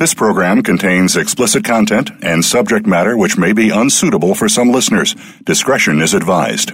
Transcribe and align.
This 0.00 0.14
program 0.14 0.62
contains 0.62 1.14
explicit 1.14 1.62
content 1.62 2.10
and 2.22 2.42
subject 2.42 2.86
matter 2.86 3.18
which 3.18 3.36
may 3.36 3.52
be 3.52 3.68
unsuitable 3.68 4.34
for 4.34 4.48
some 4.48 4.72
listeners. 4.72 5.14
Discretion 5.44 6.00
is 6.00 6.14
advised. 6.14 6.70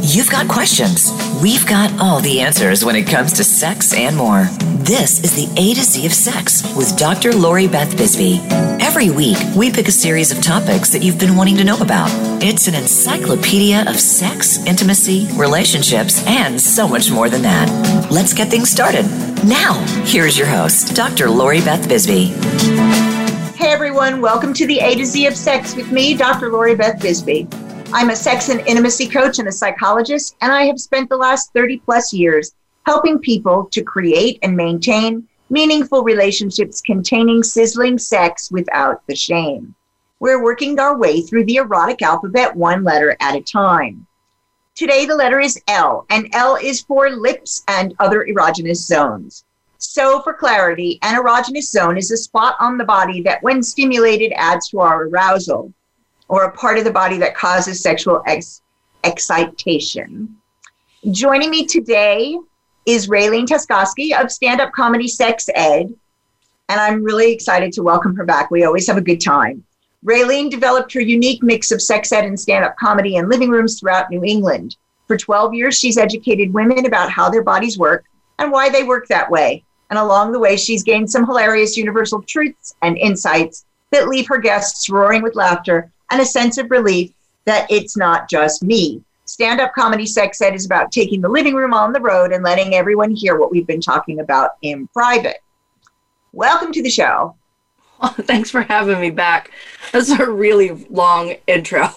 You've 0.00 0.30
got 0.30 0.48
questions. 0.48 1.12
We've 1.42 1.66
got 1.66 1.92
all 2.00 2.20
the 2.20 2.40
answers 2.40 2.86
when 2.86 2.96
it 2.96 3.06
comes 3.06 3.34
to 3.34 3.44
sex 3.44 3.92
and 3.92 4.16
more. 4.16 4.44
This 4.78 5.22
is 5.22 5.34
the 5.34 5.52
A 5.60 5.74
to 5.74 5.82
Z 5.82 6.06
of 6.06 6.14
Sex 6.14 6.62
with 6.76 6.96
Dr. 6.96 7.34
Lori 7.34 7.68
Beth 7.68 7.94
Bisbey. 7.96 8.73
Every 8.96 9.10
week, 9.10 9.38
we 9.56 9.72
pick 9.72 9.88
a 9.88 9.90
series 9.90 10.30
of 10.30 10.40
topics 10.40 10.90
that 10.90 11.02
you've 11.02 11.18
been 11.18 11.34
wanting 11.34 11.56
to 11.56 11.64
know 11.64 11.76
about. 11.78 12.10
It's 12.40 12.68
an 12.68 12.76
encyclopedia 12.76 13.82
of 13.88 13.98
sex, 13.98 14.64
intimacy, 14.66 15.26
relationships, 15.34 16.24
and 16.28 16.60
so 16.60 16.86
much 16.86 17.10
more 17.10 17.28
than 17.28 17.42
that. 17.42 17.68
Let's 18.08 18.32
get 18.32 18.50
things 18.50 18.70
started. 18.70 19.02
Now, 19.44 19.84
here's 20.04 20.38
your 20.38 20.46
host, 20.46 20.94
Dr. 20.94 21.28
Lori 21.28 21.58
Beth 21.58 21.88
Bisbey. 21.88 22.28
Hey 23.56 23.72
everyone, 23.72 24.20
welcome 24.20 24.54
to 24.54 24.64
the 24.64 24.78
A 24.78 24.94
to 24.94 25.04
Z 25.04 25.26
of 25.26 25.36
Sex 25.36 25.74
with 25.74 25.90
me, 25.90 26.14
Dr. 26.14 26.52
Lori 26.52 26.76
Beth 26.76 27.00
Bisbey. 27.00 27.52
I'm 27.92 28.10
a 28.10 28.16
sex 28.16 28.48
and 28.48 28.60
intimacy 28.60 29.08
coach 29.08 29.40
and 29.40 29.48
a 29.48 29.52
psychologist, 29.52 30.36
and 30.40 30.52
I 30.52 30.66
have 30.66 30.78
spent 30.78 31.08
the 31.08 31.16
last 31.16 31.52
30 31.52 31.78
plus 31.78 32.12
years 32.12 32.54
helping 32.86 33.18
people 33.18 33.64
to 33.72 33.82
create 33.82 34.38
and 34.44 34.56
maintain 34.56 35.26
meaningful 35.50 36.02
relationships 36.02 36.80
containing 36.80 37.42
sizzling 37.42 37.98
sex 37.98 38.50
without 38.50 39.06
the 39.06 39.14
shame. 39.14 39.74
We're 40.20 40.42
working 40.42 40.78
our 40.78 40.96
way 40.96 41.20
through 41.20 41.44
the 41.44 41.56
erotic 41.56 42.02
alphabet 42.02 42.56
one 42.56 42.84
letter 42.84 43.16
at 43.20 43.36
a 43.36 43.42
time. 43.42 44.06
Today, 44.74 45.06
the 45.06 45.14
letter 45.14 45.38
is 45.38 45.60
L, 45.68 46.06
and 46.10 46.28
L 46.32 46.56
is 46.56 46.80
for 46.82 47.10
lips 47.10 47.62
and 47.68 47.94
other 48.00 48.24
erogenous 48.24 48.78
zones. 48.78 49.44
So, 49.78 50.22
for 50.22 50.34
clarity, 50.34 50.98
an 51.02 51.22
erogenous 51.22 51.70
zone 51.70 51.96
is 51.96 52.10
a 52.10 52.16
spot 52.16 52.56
on 52.58 52.78
the 52.78 52.84
body 52.84 53.20
that, 53.22 53.42
when 53.42 53.62
stimulated, 53.62 54.32
adds 54.34 54.68
to 54.70 54.80
our 54.80 55.04
arousal 55.04 55.72
or 56.28 56.44
a 56.44 56.52
part 56.52 56.78
of 56.78 56.84
the 56.84 56.90
body 56.90 57.18
that 57.18 57.36
causes 57.36 57.82
sexual 57.82 58.22
ex- 58.26 58.62
excitation. 59.04 60.36
Joining 61.10 61.50
me 61.50 61.66
today 61.66 62.38
is 62.86 63.08
Raylene 63.08 63.46
Tuskoski 63.46 64.18
of 64.18 64.30
Stand 64.30 64.60
Up 64.60 64.72
Comedy 64.72 65.08
Sex 65.08 65.48
Ed, 65.54 65.94
and 66.68 66.80
I'm 66.80 67.02
really 67.02 67.32
excited 67.32 67.72
to 67.72 67.82
welcome 67.82 68.14
her 68.16 68.24
back. 68.24 68.50
We 68.50 68.64
always 68.64 68.86
have 68.86 68.96
a 68.96 69.02
good 69.02 69.20
time. 69.20 69.64
Raylene 70.04 70.50
developed 70.50 70.92
her 70.92 71.00
unique 71.00 71.42
mix 71.42 71.70
of 71.70 71.80
sex 71.80 72.12
ed 72.12 72.26
and 72.26 72.38
stand 72.38 72.64
up 72.64 72.76
comedy 72.76 73.16
in 73.16 73.28
living 73.28 73.48
rooms 73.48 73.80
throughout 73.80 74.10
New 74.10 74.22
England. 74.22 74.76
For 75.06 75.16
12 75.16 75.54
years, 75.54 75.78
she's 75.78 75.96
educated 75.96 76.52
women 76.52 76.84
about 76.84 77.10
how 77.10 77.30
their 77.30 77.42
bodies 77.42 77.78
work 77.78 78.04
and 78.38 78.52
why 78.52 78.68
they 78.68 78.82
work 78.84 79.08
that 79.08 79.30
way. 79.30 79.64
And 79.88 79.98
along 79.98 80.32
the 80.32 80.38
way, 80.38 80.56
she's 80.56 80.82
gained 80.82 81.10
some 81.10 81.24
hilarious 81.24 81.76
universal 81.76 82.20
truths 82.22 82.74
and 82.82 82.98
insights 82.98 83.64
that 83.92 84.08
leave 84.08 84.28
her 84.28 84.38
guests 84.38 84.90
roaring 84.90 85.22
with 85.22 85.36
laughter 85.36 85.90
and 86.10 86.20
a 86.20 86.26
sense 86.26 86.58
of 86.58 86.70
relief 86.70 87.12
that 87.46 87.70
it's 87.70 87.96
not 87.96 88.28
just 88.28 88.62
me. 88.62 89.02
Stand 89.34 89.60
up 89.60 89.74
comedy 89.74 90.06
sex 90.06 90.40
ed 90.40 90.54
is 90.54 90.64
about 90.64 90.92
taking 90.92 91.20
the 91.20 91.28
living 91.28 91.56
room 91.56 91.74
on 91.74 91.92
the 91.92 92.00
road 92.00 92.30
and 92.30 92.44
letting 92.44 92.76
everyone 92.76 93.10
hear 93.10 93.36
what 93.36 93.50
we've 93.50 93.66
been 93.66 93.80
talking 93.80 94.20
about 94.20 94.52
in 94.62 94.86
private. 94.86 95.38
Welcome 96.32 96.70
to 96.70 96.80
the 96.80 96.88
show. 96.88 97.34
Oh, 98.00 98.14
thanks 98.20 98.48
for 98.48 98.62
having 98.62 99.00
me 99.00 99.10
back. 99.10 99.50
That's 99.90 100.10
a 100.10 100.30
really 100.30 100.86
long 100.88 101.34
intro. 101.48 101.88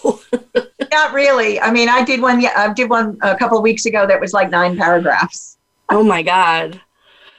Not 0.90 1.12
really. 1.12 1.60
I 1.60 1.70
mean, 1.70 1.88
I 1.88 2.02
did 2.02 2.20
one. 2.20 2.40
Yeah, 2.40 2.54
I 2.56 2.72
did 2.72 2.90
one 2.90 3.16
a 3.22 3.36
couple 3.36 3.56
of 3.56 3.62
weeks 3.62 3.86
ago 3.86 4.04
that 4.04 4.20
was 4.20 4.32
like 4.32 4.50
nine 4.50 4.76
paragraphs. 4.76 5.58
Oh 5.90 6.02
my 6.02 6.24
god! 6.24 6.80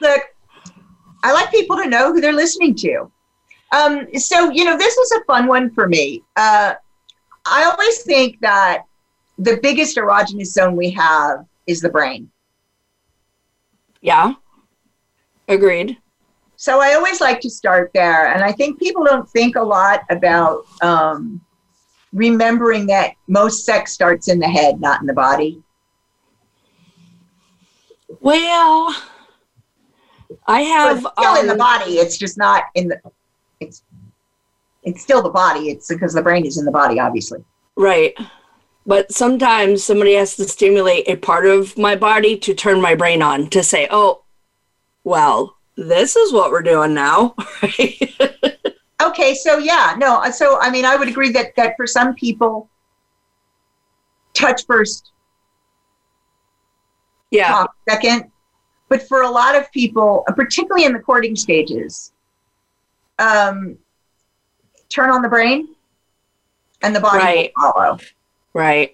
Look, 0.00 0.22
I 1.22 1.34
like 1.34 1.50
people 1.50 1.76
to 1.76 1.86
know 1.86 2.10
who 2.10 2.22
they're 2.22 2.32
listening 2.32 2.74
to. 2.76 3.12
Um, 3.70 4.06
so, 4.14 4.48
you 4.48 4.64
know, 4.64 4.78
this 4.78 4.96
was 4.96 5.20
a 5.20 5.24
fun 5.26 5.46
one 5.46 5.68
for 5.74 5.86
me. 5.86 6.24
Uh, 6.36 6.72
I 7.44 7.64
always 7.64 8.02
think 8.02 8.40
that 8.40 8.84
the 9.40 9.58
biggest 9.62 9.96
erogenous 9.96 10.48
zone 10.48 10.76
we 10.76 10.90
have 10.90 11.46
is 11.66 11.80
the 11.80 11.88
brain. 11.88 12.30
Yeah. 14.02 14.34
Agreed. 15.48 15.96
So 16.56 16.80
I 16.80 16.92
always 16.92 17.22
like 17.22 17.40
to 17.40 17.50
start 17.50 17.90
there. 17.94 18.32
And 18.32 18.44
I 18.44 18.52
think 18.52 18.78
people 18.78 19.02
don't 19.02 19.28
think 19.30 19.56
a 19.56 19.62
lot 19.62 20.02
about 20.10 20.66
um, 20.82 21.40
remembering 22.12 22.86
that 22.88 23.12
most 23.28 23.64
sex 23.64 23.92
starts 23.92 24.28
in 24.28 24.38
the 24.38 24.48
head, 24.48 24.78
not 24.78 25.00
in 25.00 25.06
the 25.06 25.14
body. 25.14 25.62
Well, 28.20 28.94
I 30.46 30.60
have. 30.60 31.02
But 31.02 31.12
still 31.18 31.32
um, 31.32 31.38
in 31.38 31.46
the 31.46 31.52
um, 31.52 31.58
body. 31.58 31.92
It's 31.92 32.18
just 32.18 32.36
not 32.36 32.64
in 32.74 32.88
the 32.88 33.00
it's 33.60 33.84
it's 34.82 35.00
still 35.00 35.22
the 35.22 35.30
body. 35.30 35.70
It's 35.70 35.88
because 35.88 36.12
the 36.12 36.22
brain 36.22 36.44
is 36.44 36.58
in 36.58 36.66
the 36.66 36.72
body, 36.72 37.00
obviously. 37.00 37.42
Right. 37.76 38.14
But 38.86 39.12
sometimes 39.12 39.84
somebody 39.84 40.14
has 40.14 40.36
to 40.36 40.44
stimulate 40.44 41.08
a 41.08 41.16
part 41.16 41.46
of 41.46 41.76
my 41.76 41.96
body 41.96 42.36
to 42.38 42.54
turn 42.54 42.80
my 42.80 42.94
brain 42.94 43.22
on 43.22 43.48
to 43.50 43.62
say, 43.62 43.86
oh, 43.90 44.24
well, 45.04 45.56
this 45.76 46.16
is 46.16 46.32
what 46.32 46.50
we're 46.50 46.62
doing 46.62 46.94
now. 46.94 47.34
okay, 49.02 49.34
so 49.34 49.58
yeah, 49.58 49.94
no, 49.98 50.22
so 50.30 50.58
I 50.60 50.70
mean, 50.70 50.84
I 50.84 50.96
would 50.96 51.08
agree 51.08 51.30
that 51.32 51.54
that 51.56 51.74
for 51.76 51.86
some 51.86 52.14
people, 52.14 52.68
touch 54.34 54.66
first, 54.66 55.12
yeah, 57.30 57.48
talk 57.48 57.74
second. 57.88 58.30
But 58.88 59.06
for 59.06 59.22
a 59.22 59.30
lot 59.30 59.54
of 59.54 59.70
people, 59.70 60.24
particularly 60.34 60.84
in 60.84 60.92
the 60.92 60.98
courting 60.98 61.36
stages, 61.36 62.12
um, 63.20 63.78
turn 64.88 65.10
on 65.10 65.22
the 65.22 65.28
brain 65.28 65.68
and 66.82 66.94
the 66.94 67.00
body 67.00 67.18
right. 67.18 67.52
will 67.56 67.72
follow. 67.72 67.98
Right. 68.54 68.92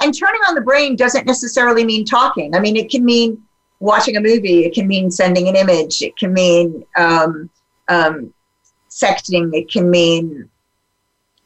And 0.00 0.16
turning 0.16 0.40
on 0.48 0.54
the 0.54 0.60
brain 0.60 0.96
doesn't 0.96 1.26
necessarily 1.26 1.84
mean 1.84 2.04
talking. 2.04 2.54
I 2.54 2.60
mean, 2.60 2.76
it 2.76 2.90
can 2.90 3.04
mean 3.04 3.42
watching 3.80 4.16
a 4.16 4.20
movie, 4.20 4.64
it 4.64 4.74
can 4.74 4.88
mean 4.88 5.10
sending 5.10 5.48
an 5.48 5.54
image, 5.54 6.02
it 6.02 6.16
can 6.16 6.32
mean 6.32 6.84
um, 6.96 7.48
um, 7.88 8.34
sexting, 8.90 9.54
it 9.54 9.70
can 9.70 9.88
mean 9.88 10.50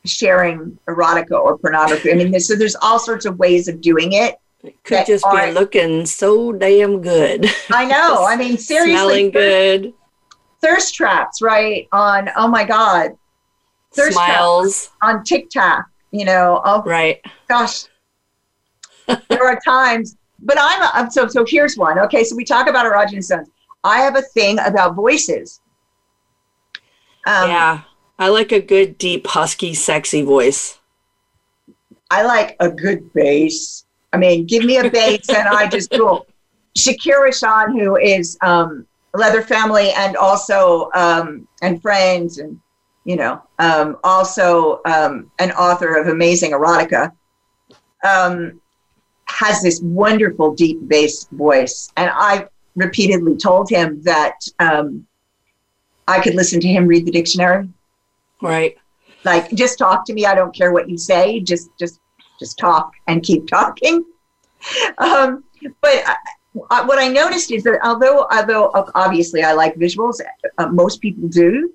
sharing 0.06 0.78
erotica 0.88 1.32
or 1.32 1.58
pornography. 1.58 2.10
I 2.10 2.14
mean, 2.14 2.40
so 2.40 2.56
there's 2.56 2.76
all 2.76 2.98
sorts 2.98 3.26
of 3.26 3.38
ways 3.38 3.68
of 3.68 3.80
doing 3.80 4.12
it. 4.12 4.36
It 4.64 4.82
could 4.84 5.06
just 5.06 5.24
be 5.30 5.52
looking 5.52 6.06
so 6.06 6.52
damn 6.52 7.02
good. 7.02 7.46
I 7.70 7.84
know. 7.84 8.24
I 8.28 8.36
mean, 8.36 8.56
seriously. 8.56 8.94
Smelling 8.94 9.30
good 9.30 9.94
thirst 10.62 10.94
traps, 10.94 11.42
right? 11.42 11.88
On 11.92 12.30
oh 12.36 12.48
my 12.48 12.64
god, 12.64 13.10
thirst 13.92 14.14
smiles 14.14 14.90
on 15.02 15.24
TikTok. 15.24 15.84
You 16.12 16.26
know, 16.26 16.60
oh 16.64 16.82
right. 16.82 17.20
Gosh, 17.48 17.84
there 19.06 19.46
are 19.46 19.58
times, 19.64 20.16
but 20.40 20.56
I'm, 20.60 21.10
so 21.10 21.26
so. 21.26 21.44
Here's 21.46 21.76
one. 21.76 21.98
Okay, 21.98 22.22
so 22.22 22.36
we 22.36 22.44
talk 22.44 22.68
about 22.68 22.86
erogenous 22.86 23.24
zones. 23.24 23.48
I 23.82 24.00
have 24.00 24.16
a 24.16 24.22
thing 24.22 24.58
about 24.60 24.94
voices. 24.94 25.60
Um, 27.26 27.48
yeah, 27.48 27.80
I 28.18 28.28
like 28.28 28.52
a 28.52 28.60
good, 28.60 28.98
deep, 28.98 29.26
husky, 29.26 29.74
sexy 29.74 30.22
voice. 30.22 30.78
I 32.10 32.22
like 32.24 32.56
a 32.60 32.68
good 32.68 33.10
bass. 33.14 33.86
I 34.12 34.18
mean, 34.18 34.44
give 34.44 34.64
me 34.64 34.76
a 34.76 34.90
bass 34.90 35.28
and 35.30 35.48
I 35.48 35.66
just 35.66 35.90
go. 35.90 36.26
Shakira 36.76 37.38
Sean, 37.38 37.78
who 37.78 37.96
is 37.96 38.38
um, 38.40 38.86
Leather 39.14 39.42
Family 39.42 39.90
and 39.92 40.16
also 40.16 40.90
um, 40.94 41.46
and 41.62 41.80
Friends 41.82 42.38
and 42.38 42.58
you 43.04 43.16
know 43.16 43.42
um, 43.58 43.96
also 44.04 44.80
um, 44.84 45.30
an 45.38 45.50
author 45.52 45.96
of 45.96 46.08
amazing 46.08 46.52
erotica 46.52 47.12
um, 48.04 48.60
has 49.26 49.62
this 49.62 49.80
wonderful 49.80 50.54
deep 50.54 50.86
bass 50.88 51.24
voice. 51.32 51.90
And 51.96 52.10
I 52.12 52.46
repeatedly 52.76 53.36
told 53.36 53.68
him 53.70 54.02
that 54.02 54.38
um, 54.58 55.06
I 56.06 56.20
could 56.20 56.34
listen 56.34 56.60
to 56.60 56.68
him 56.68 56.86
read 56.86 57.06
the 57.06 57.10
dictionary. 57.10 57.68
Right. 58.40 58.76
Like 59.24 59.50
just 59.52 59.78
talk 59.78 60.04
to 60.06 60.12
me. 60.12 60.26
I 60.26 60.34
don't 60.34 60.54
care 60.54 60.72
what 60.72 60.88
you 60.88 60.98
say. 60.98 61.40
Just 61.40 61.70
just 61.78 62.00
just 62.38 62.58
talk 62.58 62.92
and 63.06 63.22
keep 63.22 63.46
talking. 63.46 64.04
Um, 64.98 65.42
but 65.80 66.04
what 66.52 67.00
I 67.00 67.08
noticed 67.08 67.50
is 67.50 67.64
that 67.64 67.80
although 67.82 68.28
although 68.30 68.70
obviously 68.94 69.42
I 69.42 69.54
like 69.54 69.74
visuals, 69.74 70.20
uh, 70.58 70.68
most 70.68 71.00
people 71.00 71.26
do, 71.28 71.72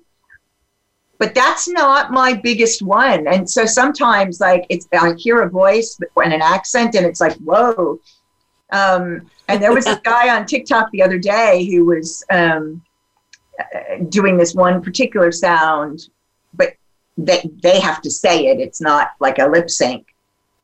but 1.18 1.34
that's 1.34 1.68
not 1.68 2.12
my 2.12 2.32
biggest 2.32 2.80
one. 2.80 3.26
And 3.26 3.48
so 3.48 3.66
sometimes 3.66 4.40
like 4.40 4.64
it's 4.68 4.88
I 4.92 5.14
hear 5.14 5.42
a 5.42 5.50
voice 5.50 5.98
and 6.16 6.32
an 6.32 6.42
accent, 6.42 6.94
and 6.94 7.04
it's 7.04 7.20
like 7.20 7.36
whoa. 7.38 8.00
Um, 8.70 9.28
and 9.48 9.62
there 9.62 9.74
was 9.74 9.86
a 9.86 10.00
guy 10.04 10.34
on 10.34 10.46
TikTok 10.46 10.90
the 10.92 11.02
other 11.02 11.18
day 11.18 11.66
who 11.68 11.86
was 11.86 12.24
um, 12.30 12.82
doing 14.08 14.36
this 14.36 14.54
one 14.54 14.80
particular 14.80 15.32
sound, 15.32 16.08
but 16.54 16.74
they 17.16 17.42
they 17.62 17.80
have 17.80 18.00
to 18.02 18.10
say 18.10 18.46
it. 18.46 18.60
It's 18.60 18.80
not 18.80 19.10
like 19.18 19.40
a 19.40 19.48
lip 19.48 19.70
sync, 19.70 20.06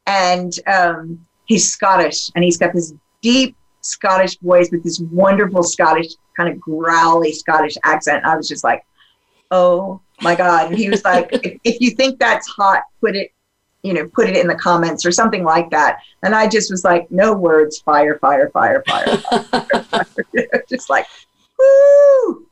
and 0.06 0.52
um, 0.68 1.26
he's 1.46 1.70
Scottish, 1.70 2.30
and 2.36 2.44
he's 2.44 2.58
got 2.58 2.72
this 2.72 2.94
deep 3.22 3.56
Scottish 3.80 4.38
voice 4.38 4.70
with 4.70 4.84
this 4.84 5.00
wonderful 5.00 5.64
Scottish 5.64 6.12
kind 6.36 6.48
of 6.48 6.60
growly 6.60 7.32
Scottish 7.32 7.74
accent. 7.82 8.24
I 8.24 8.36
was 8.36 8.46
just 8.46 8.62
like, 8.62 8.84
oh 9.50 10.00
my 10.20 10.34
God. 10.34 10.68
And 10.68 10.78
he 10.78 10.88
was 10.88 11.04
like, 11.04 11.28
if, 11.32 11.58
if 11.64 11.80
you 11.80 11.90
think 11.90 12.18
that's 12.18 12.48
hot, 12.48 12.82
put 13.00 13.16
it, 13.16 13.32
you 13.82 13.92
know, 13.92 14.06
put 14.08 14.28
it 14.28 14.36
in 14.36 14.46
the 14.46 14.54
comments 14.54 15.04
or 15.04 15.12
something 15.12 15.44
like 15.44 15.70
that. 15.70 15.98
And 16.22 16.34
I 16.34 16.48
just 16.48 16.70
was 16.70 16.84
like, 16.84 17.10
no 17.10 17.32
words, 17.34 17.78
fire, 17.78 18.18
fire, 18.18 18.50
fire, 18.50 18.82
fire, 18.86 19.18
fire, 19.18 19.84
fire. 19.84 20.06
just 20.68 20.88
like, 20.88 21.06
woo. 21.58 22.46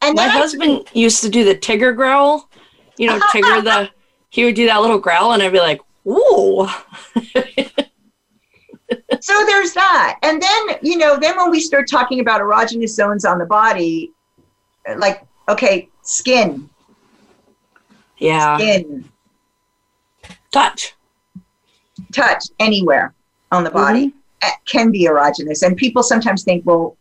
And 0.00 0.14
my 0.14 0.28
husband 0.28 0.84
I, 0.86 0.98
used 0.98 1.22
to 1.22 1.28
do 1.28 1.44
the 1.44 1.54
Tigger 1.54 1.94
growl. 1.94 2.48
You 2.96 3.08
know, 3.08 3.18
Tigger 3.32 3.62
the 3.62 3.90
he 4.30 4.44
would 4.44 4.54
do 4.54 4.66
that 4.66 4.80
little 4.80 4.98
growl, 4.98 5.32
and 5.32 5.42
I'd 5.42 5.52
be 5.52 5.58
like, 5.58 5.80
"Ooh." 6.06 6.68
so 9.20 9.46
there's 9.46 9.72
that, 9.74 10.18
and 10.22 10.40
then 10.40 10.78
you 10.82 10.98
know, 10.98 11.18
then 11.18 11.36
when 11.36 11.50
we 11.50 11.60
start 11.60 11.88
talking 11.90 12.20
about 12.20 12.40
erogenous 12.40 12.90
zones 12.90 13.24
on 13.24 13.38
the 13.38 13.46
body, 13.46 14.12
like 14.96 15.26
okay, 15.48 15.88
skin, 16.02 16.68
yeah, 18.18 18.56
skin, 18.56 19.08
touch, 20.50 20.94
touch 22.12 22.44
anywhere 22.58 23.14
on 23.52 23.64
the 23.64 23.70
body 23.70 24.08
mm-hmm. 24.08 24.48
can 24.66 24.90
be 24.90 25.06
erogenous, 25.06 25.62
and 25.62 25.76
people 25.76 26.02
sometimes 26.02 26.44
think, 26.44 26.64
well, 26.66 26.96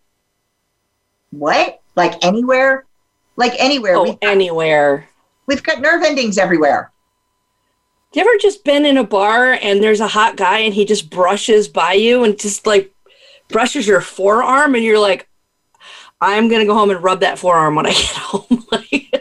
what? 1.32 1.82
Like 1.96 2.24
anywhere? 2.24 2.86
Like 3.36 3.54
anywhere? 3.58 3.96
Oh, 3.96 4.04
we've 4.04 4.20
got, 4.20 4.30
anywhere. 4.30 5.08
We've 5.46 5.64
got 5.64 5.82
nerve 5.82 6.04
endings 6.04 6.38
everywhere. 6.38 6.92
You 8.14 8.22
ever 8.22 8.38
just 8.40 8.64
been 8.64 8.86
in 8.86 8.98
a 8.98 9.04
bar 9.04 9.54
and 9.54 9.84
there's 9.84 10.00
a 10.00 10.08
hot 10.08 10.38
guy 10.38 10.60
and 10.60 10.74
he 10.74 10.86
just 10.86 11.10
brushes 11.10 11.68
by 11.68 11.94
you 11.94 12.24
and 12.24 12.40
just 12.40 12.66
like 12.66 12.94
brushes 13.48 13.88
your 13.88 14.02
forearm 14.02 14.76
and 14.76 14.84
you're 14.84 15.00
like, 15.00 15.28
I'm 16.20 16.48
gonna 16.48 16.66
go 16.66 16.74
home 16.74 16.90
and 16.90 17.04
rub 17.04 17.20
that 17.20 17.38
forearm 17.38 17.76
when 17.76 17.86
I 17.86 17.92
get 17.92 18.00
home. 18.16 18.66
like, 18.72 19.17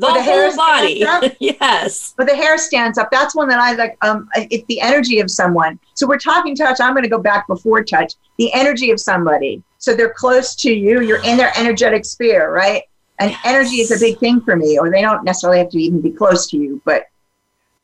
the, 0.00 0.14
the 0.14 0.22
whole 0.22 0.56
body. 0.56 1.36
yes. 1.40 2.14
But 2.16 2.26
the 2.26 2.34
hair 2.34 2.58
stands 2.58 2.98
up. 2.98 3.10
That's 3.10 3.34
one 3.34 3.48
that 3.48 3.58
I 3.58 3.74
like. 3.74 3.96
Um, 4.02 4.28
it's 4.34 4.64
the 4.66 4.80
energy 4.80 5.20
of 5.20 5.30
someone. 5.30 5.78
So 5.94 6.06
we're 6.06 6.18
talking 6.18 6.54
touch. 6.54 6.80
I'm 6.80 6.92
going 6.92 7.02
to 7.02 7.08
go 7.08 7.18
back 7.18 7.46
before 7.46 7.82
touch. 7.82 8.14
The 8.38 8.52
energy 8.52 8.90
of 8.90 9.00
somebody. 9.00 9.62
So 9.78 9.94
they're 9.94 10.12
close 10.12 10.54
to 10.56 10.72
you. 10.72 11.00
You're 11.00 11.22
in 11.24 11.36
their 11.36 11.52
energetic 11.56 12.04
sphere, 12.04 12.52
right? 12.52 12.82
And 13.18 13.30
yes. 13.30 13.40
energy 13.44 13.76
is 13.80 13.90
a 13.90 13.98
big 13.98 14.18
thing 14.18 14.40
for 14.40 14.56
me. 14.56 14.78
Or 14.78 14.90
they 14.90 15.02
don't 15.02 15.24
necessarily 15.24 15.58
have 15.58 15.70
to 15.70 15.78
even 15.78 16.00
be 16.00 16.10
close 16.10 16.48
to 16.48 16.56
you, 16.56 16.80
but 16.84 17.04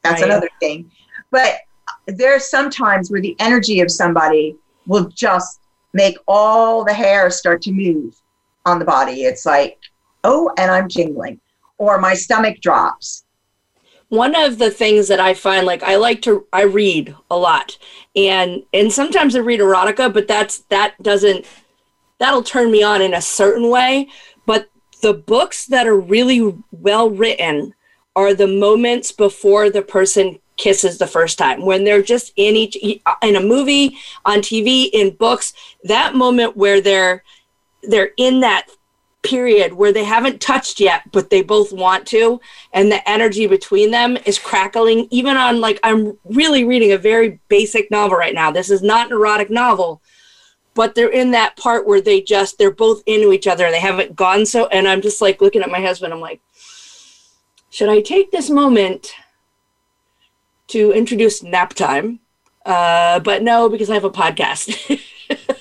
that's 0.02 0.22
right. 0.22 0.30
another 0.30 0.48
thing. 0.60 0.90
But 1.30 1.58
there 2.06 2.16
there's 2.16 2.48
sometimes 2.50 3.10
where 3.10 3.20
the 3.20 3.36
energy 3.40 3.80
of 3.80 3.90
somebody 3.90 4.56
will 4.86 5.08
just 5.08 5.60
make 5.92 6.16
all 6.28 6.84
the 6.84 6.92
hair 6.92 7.30
start 7.30 7.62
to 7.62 7.72
move 7.72 8.14
on 8.64 8.78
the 8.78 8.84
body. 8.84 9.24
It's 9.24 9.46
like, 9.46 9.78
oh, 10.24 10.52
and 10.58 10.70
I'm 10.70 10.88
jingling, 10.88 11.40
or 11.78 11.98
my 11.98 12.14
stomach 12.14 12.60
drops. 12.60 13.24
One 14.08 14.34
of 14.36 14.58
the 14.58 14.70
things 14.70 15.08
that 15.08 15.18
I 15.18 15.34
find, 15.34 15.66
like 15.66 15.82
I 15.82 15.96
like 15.96 16.22
to, 16.22 16.46
I 16.52 16.62
read 16.62 17.14
a 17.30 17.36
lot, 17.36 17.76
and 18.14 18.62
and 18.72 18.92
sometimes 18.92 19.34
I 19.34 19.40
read 19.40 19.60
erotica, 19.60 20.12
but 20.12 20.28
that's 20.28 20.58
that 20.70 20.94
doesn't 21.02 21.44
that'll 22.18 22.44
turn 22.44 22.70
me 22.70 22.82
on 22.82 23.02
in 23.02 23.14
a 23.14 23.20
certain 23.20 23.68
way. 23.68 24.08
But 24.46 24.70
the 25.02 25.12
books 25.12 25.66
that 25.66 25.86
are 25.86 25.98
really 25.98 26.54
well 26.70 27.10
written 27.10 27.74
are 28.14 28.32
the 28.32 28.46
moments 28.46 29.12
before 29.12 29.70
the 29.70 29.82
person 29.82 30.38
kisses 30.56 30.98
the 30.98 31.06
first 31.06 31.36
time 31.36 31.64
when 31.64 31.84
they're 31.84 32.02
just 32.02 32.32
in 32.36 32.56
each 32.56 32.76
in 33.22 33.36
a 33.36 33.40
movie 33.40 33.96
on 34.24 34.38
tv 34.38 34.88
in 34.92 35.14
books 35.14 35.52
that 35.84 36.14
moment 36.14 36.56
where 36.56 36.80
they're 36.80 37.22
they're 37.82 38.12
in 38.16 38.40
that 38.40 38.66
period 39.26 39.72
where 39.72 39.92
they 39.92 40.04
haven't 40.04 40.40
touched 40.40 40.80
yet 40.80 41.02
but 41.12 41.30
they 41.30 41.42
both 41.42 41.72
want 41.72 42.06
to 42.06 42.40
and 42.72 42.90
the 42.90 43.08
energy 43.08 43.46
between 43.46 43.90
them 43.90 44.16
is 44.24 44.38
crackling 44.38 45.06
even 45.10 45.36
on 45.36 45.60
like 45.60 45.78
i'm 45.82 46.16
really 46.24 46.64
reading 46.64 46.92
a 46.92 46.98
very 46.98 47.40
basic 47.48 47.90
novel 47.90 48.16
right 48.16 48.34
now 48.34 48.50
this 48.50 48.70
is 48.70 48.82
not 48.82 49.06
an 49.06 49.12
erotic 49.12 49.50
novel 49.50 50.00
but 50.74 50.94
they're 50.94 51.08
in 51.08 51.30
that 51.30 51.56
part 51.56 51.86
where 51.86 52.00
they 52.00 52.20
just 52.20 52.58
they're 52.58 52.70
both 52.70 53.02
into 53.06 53.32
each 53.32 53.46
other 53.46 53.64
and 53.64 53.74
they 53.74 53.80
haven't 53.80 54.14
gone 54.14 54.46
so 54.46 54.66
and 54.66 54.86
i'm 54.86 55.02
just 55.02 55.20
like 55.20 55.40
looking 55.40 55.62
at 55.62 55.70
my 55.70 55.80
husband 55.80 56.12
i'm 56.12 56.20
like 56.20 56.40
should 57.76 57.90
I 57.90 58.00
take 58.00 58.30
this 58.30 58.48
moment 58.48 59.12
to 60.68 60.92
introduce 60.92 61.42
nap 61.42 61.74
time? 61.74 62.20
Uh, 62.64 63.20
but 63.20 63.42
no, 63.42 63.68
because 63.68 63.90
I 63.90 63.94
have 63.94 64.04
a 64.04 64.10
podcast. 64.10 64.98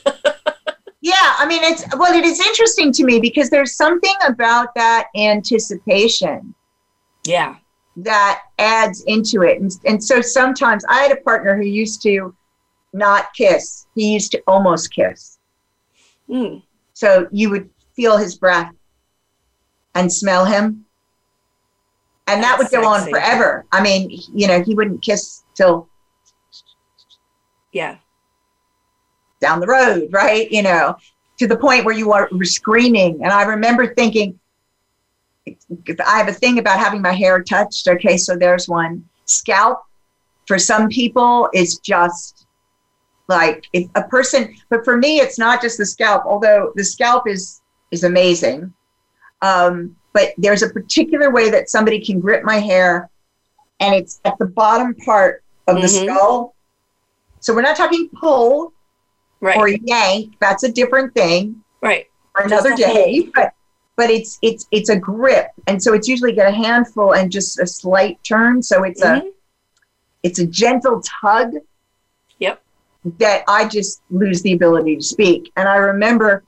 yeah, 1.06 1.36
I 1.38 1.46
mean, 1.46 1.64
it's 1.64 1.84
well, 1.96 2.12
it 2.12 2.26
is 2.26 2.40
interesting 2.40 2.92
to 2.94 3.04
me 3.04 3.20
because 3.20 3.52
there's 3.52 3.76
something 3.76 4.16
about 4.26 4.74
that 4.74 5.10
anticipation. 5.16 6.56
Yeah. 7.28 7.58
That 7.98 8.42
adds 8.58 9.04
into 9.04 9.44
it. 9.44 9.62
And, 9.62 9.72
and 9.86 10.04
so 10.04 10.20
sometimes 10.20 10.84
I 10.90 11.04
had 11.04 11.12
a 11.12 11.22
partner 11.22 11.56
who 11.56 11.64
used 11.64 12.02
to 12.02 12.36
not 12.92 13.32
kiss, 13.36 13.86
he 13.94 14.14
used 14.14 14.32
to 14.32 14.42
almost 14.48 14.92
kiss. 14.92 15.38
Mm. 16.28 16.64
So 16.94 17.28
you 17.32 17.52
would 17.52 17.70
feel 17.96 18.18
his 18.18 18.36
breath 18.36 18.74
and 19.94 20.12
smell 20.12 20.44
him 20.44 20.86
and 22.26 22.42
that 22.42 22.58
would 22.58 22.72
go 22.72 22.82
sexy. 22.82 22.88
on 22.88 23.10
forever. 23.12 23.68
I 23.72 23.84
mean, 23.84 24.10
you 24.34 24.48
know, 24.48 24.64
he 24.64 24.74
wouldn't 24.74 25.04
kiss 25.04 25.44
till 25.54 25.88
yeah 27.72 27.98
down 29.46 29.60
the 29.60 29.68
road, 29.68 30.10
right? 30.12 30.52
You 30.52 30.64
know, 30.64 30.98
to 31.38 31.48
the 31.48 31.58
point 31.58 31.86
where 31.86 31.96
you 31.96 32.12
are 32.12 32.28
screaming. 32.42 33.24
And 33.24 33.32
I 33.32 33.44
remember 33.44 33.94
thinking, 33.94 34.40
I 35.48 36.18
have 36.18 36.28
a 36.28 36.34
thing 36.34 36.58
about 36.58 36.80
having 36.80 37.02
my 37.02 37.12
hair 37.12 37.44
touched. 37.44 37.88
Okay, 37.88 38.18
so 38.18 38.36
there's 38.36 38.68
one 38.68 39.08
scalp. 39.26 39.84
For 40.48 40.58
some 40.58 40.90
people, 40.90 41.50
is 41.54 41.80
just 41.80 42.48
like 43.28 43.66
if 43.74 43.88
a 43.96 44.04
person, 44.04 44.56
but 44.70 44.84
for 44.84 44.98
me, 44.98 45.20
it's 45.20 45.38
not 45.38 45.62
just 45.62 45.78
the 45.78 45.86
scalp. 45.86 46.24
Although 46.26 46.72
the 46.76 46.84
scalp 46.84 47.28
is 47.28 47.62
is 47.92 48.04
amazing. 48.04 48.74
Um, 49.42 49.96
but 50.14 50.34
there's 50.38 50.64
a 50.64 50.70
particular 50.70 51.30
way 51.30 51.50
that 51.50 51.70
somebody 51.70 52.04
can 52.04 52.20
grip 52.20 52.44
my 52.44 52.58
hair 52.58 53.10
and 53.80 53.94
it's 53.94 54.22
at 54.26 54.38
the 54.40 54.46
bottom 54.46 54.96
part 54.96 55.44
of 55.68 55.76
mm-hmm. 55.76 55.82
the 55.82 55.88
skull. 55.90 56.56
So 57.42 57.54
we're 57.54 57.62
not 57.62 57.78
talking 57.78 58.10
pull 58.20 58.74
right. 59.46 59.58
or 59.58 59.68
yank. 59.68 60.36
That's 60.40 60.64
a 60.64 60.72
different 60.72 61.14
thing. 61.14 61.64
Right. 61.82 62.10
For 62.34 62.44
another 62.44 62.76
day. 62.76 63.30
But 63.34 63.54
but 63.96 64.10
it's 64.10 64.38
it's 64.42 64.68
it's 64.72 64.90
a 64.90 64.98
grip. 64.98 65.52
And 65.68 65.82
so 65.82 65.94
it's 65.94 66.08
usually 66.08 66.34
got 66.34 66.48
a 66.48 66.56
handful 66.56 67.14
and 67.14 67.32
just 67.32 67.60
a 67.60 67.68
slight 67.68 68.22
turn. 68.24 68.62
So 68.62 68.84
it's 68.84 69.04
mm-hmm. 69.04 69.28
a 69.28 69.32
it's 70.24 70.40
a 70.40 70.48
gentle 70.48 71.02
tug. 71.22 71.54
Yep. 72.40 72.62
That 73.20 73.44
I 73.48 73.68
just 73.68 74.02
lose 74.10 74.42
the 74.42 74.54
ability 74.54 74.96
to 74.96 75.04
speak. 75.04 75.52
And 75.56 75.70
I 75.70 75.76
remember 75.76 76.44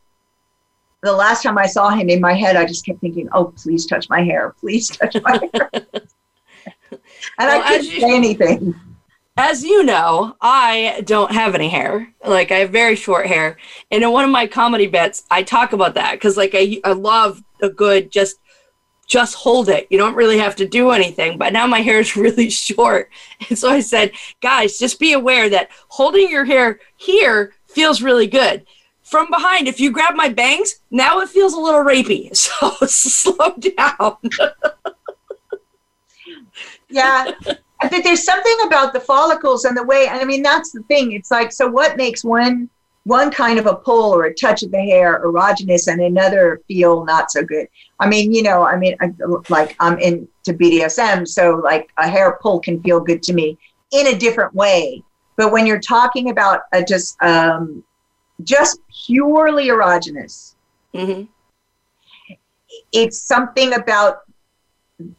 the 1.03 1.13
last 1.13 1.43
time 1.43 1.57
I 1.57 1.67
saw 1.67 1.89
him 1.89 2.09
in 2.09 2.19
my 2.19 2.33
head, 2.33 2.55
I 2.55 2.65
just 2.65 2.85
kept 2.85 2.99
thinking, 2.99 3.29
"Oh, 3.31 3.53
please 3.55 3.85
touch 3.85 4.09
my 4.09 4.23
hair, 4.23 4.55
please 4.59 4.89
touch 4.89 5.15
my 5.23 5.39
hair," 5.53 5.69
and 5.73 6.99
well, 7.37 7.61
I 7.61 7.67
couldn't 7.67 7.91
you, 7.91 8.01
say 8.01 8.15
anything. 8.15 8.75
As 9.37 9.63
you 9.63 9.83
know, 9.83 10.35
I 10.41 11.01
don't 11.05 11.31
have 11.31 11.53
any 11.53 11.69
hair. 11.69 12.11
Like 12.25 12.51
I 12.51 12.57
have 12.59 12.71
very 12.71 12.95
short 12.95 13.27
hair, 13.27 13.57
and 13.91 14.03
in 14.03 14.11
one 14.11 14.25
of 14.25 14.31
my 14.31 14.47
comedy 14.47 14.87
bits, 14.87 15.23
I 15.29 15.43
talk 15.43 15.73
about 15.73 15.93
that 15.93 16.13
because, 16.13 16.37
like, 16.37 16.51
I 16.53 16.81
I 16.83 16.93
love 16.93 17.43
a 17.61 17.69
good 17.69 18.11
just 18.11 18.39
just 19.07 19.35
hold 19.35 19.69
it. 19.69 19.87
You 19.89 19.97
don't 19.97 20.15
really 20.15 20.37
have 20.37 20.55
to 20.57 20.67
do 20.67 20.91
anything. 20.91 21.37
But 21.37 21.53
now 21.53 21.65
my 21.65 21.79
hair 21.79 21.99
is 21.99 22.15
really 22.15 22.49
short. 22.49 23.09
And 23.49 23.57
so 23.57 23.69
I 23.69 23.79
said, 23.79 24.11
guys, 24.41 24.77
just 24.77 24.99
be 24.99 25.13
aware 25.13 25.49
that 25.49 25.69
holding 25.87 26.29
your 26.29 26.45
hair 26.45 26.79
here 26.97 27.53
feels 27.67 28.01
really 28.01 28.27
good 28.27 28.65
from 29.03 29.29
behind. 29.29 29.67
If 29.67 29.79
you 29.79 29.91
grab 29.91 30.15
my 30.15 30.29
bangs, 30.29 30.81
now 30.91 31.21
it 31.21 31.29
feels 31.29 31.53
a 31.53 31.59
little 31.59 31.83
rapey. 31.83 32.29
So 32.35 32.71
slow 32.85 33.55
down. 33.55 34.17
yeah. 36.89 37.31
Think 37.85 38.03
there's 38.03 38.23
something 38.23 38.57
about 38.65 38.93
the 38.93 38.99
follicles 38.99 39.65
and 39.65 39.77
the 39.77 39.83
way, 39.83 40.07
and 40.07 40.19
I 40.19 40.25
mean, 40.25 40.41
that's 40.41 40.71
the 40.71 40.81
thing. 40.83 41.11
It's 41.11 41.29
like, 41.29 41.51
so 41.51 41.67
what 41.67 41.97
makes 41.97 42.23
one 42.23 42.69
one 43.03 43.31
kind 43.31 43.57
of 43.57 43.67
a 43.67 43.75
pull 43.75 44.13
or 44.13 44.25
a 44.25 44.33
touch 44.33 44.63
of 44.63 44.71
the 44.71 44.81
hair 44.81 45.21
erogenous 45.23 45.87
and 45.87 46.01
another 46.01 46.61
feel 46.67 47.05
not 47.05 47.31
so 47.31 47.43
good? 47.43 47.67
I 47.99 48.07
mean, 48.07 48.33
you 48.33 48.43
know, 48.43 48.63
I 48.63 48.77
mean, 48.77 48.97
I, 48.99 49.11
like 49.49 49.75
I'm 49.79 49.99
into 49.99 50.27
BDSM, 50.47 51.27
so 51.27 51.61
like 51.63 51.89
a 51.97 52.07
hair 52.07 52.37
pull 52.41 52.59
can 52.59 52.81
feel 52.81 52.99
good 52.99 53.21
to 53.23 53.33
me 53.33 53.57
in 53.91 54.07
a 54.07 54.17
different 54.17 54.53
way. 54.55 55.03
But 55.35 55.51
when 55.51 55.67
you're 55.67 55.79
talking 55.79 56.31
about 56.31 56.61
a 56.73 56.83
just 56.83 57.21
um, 57.21 57.83
just 58.43 58.79
purely 59.05 59.67
erogenous. 59.67 60.55
Mm-hmm. 60.93 61.23
It's 62.91 63.21
something 63.21 63.73
about 63.73 64.19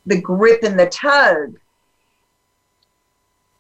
the 0.06 0.20
grip 0.20 0.62
and 0.62 0.78
the 0.78 0.86
tug. 0.86 1.58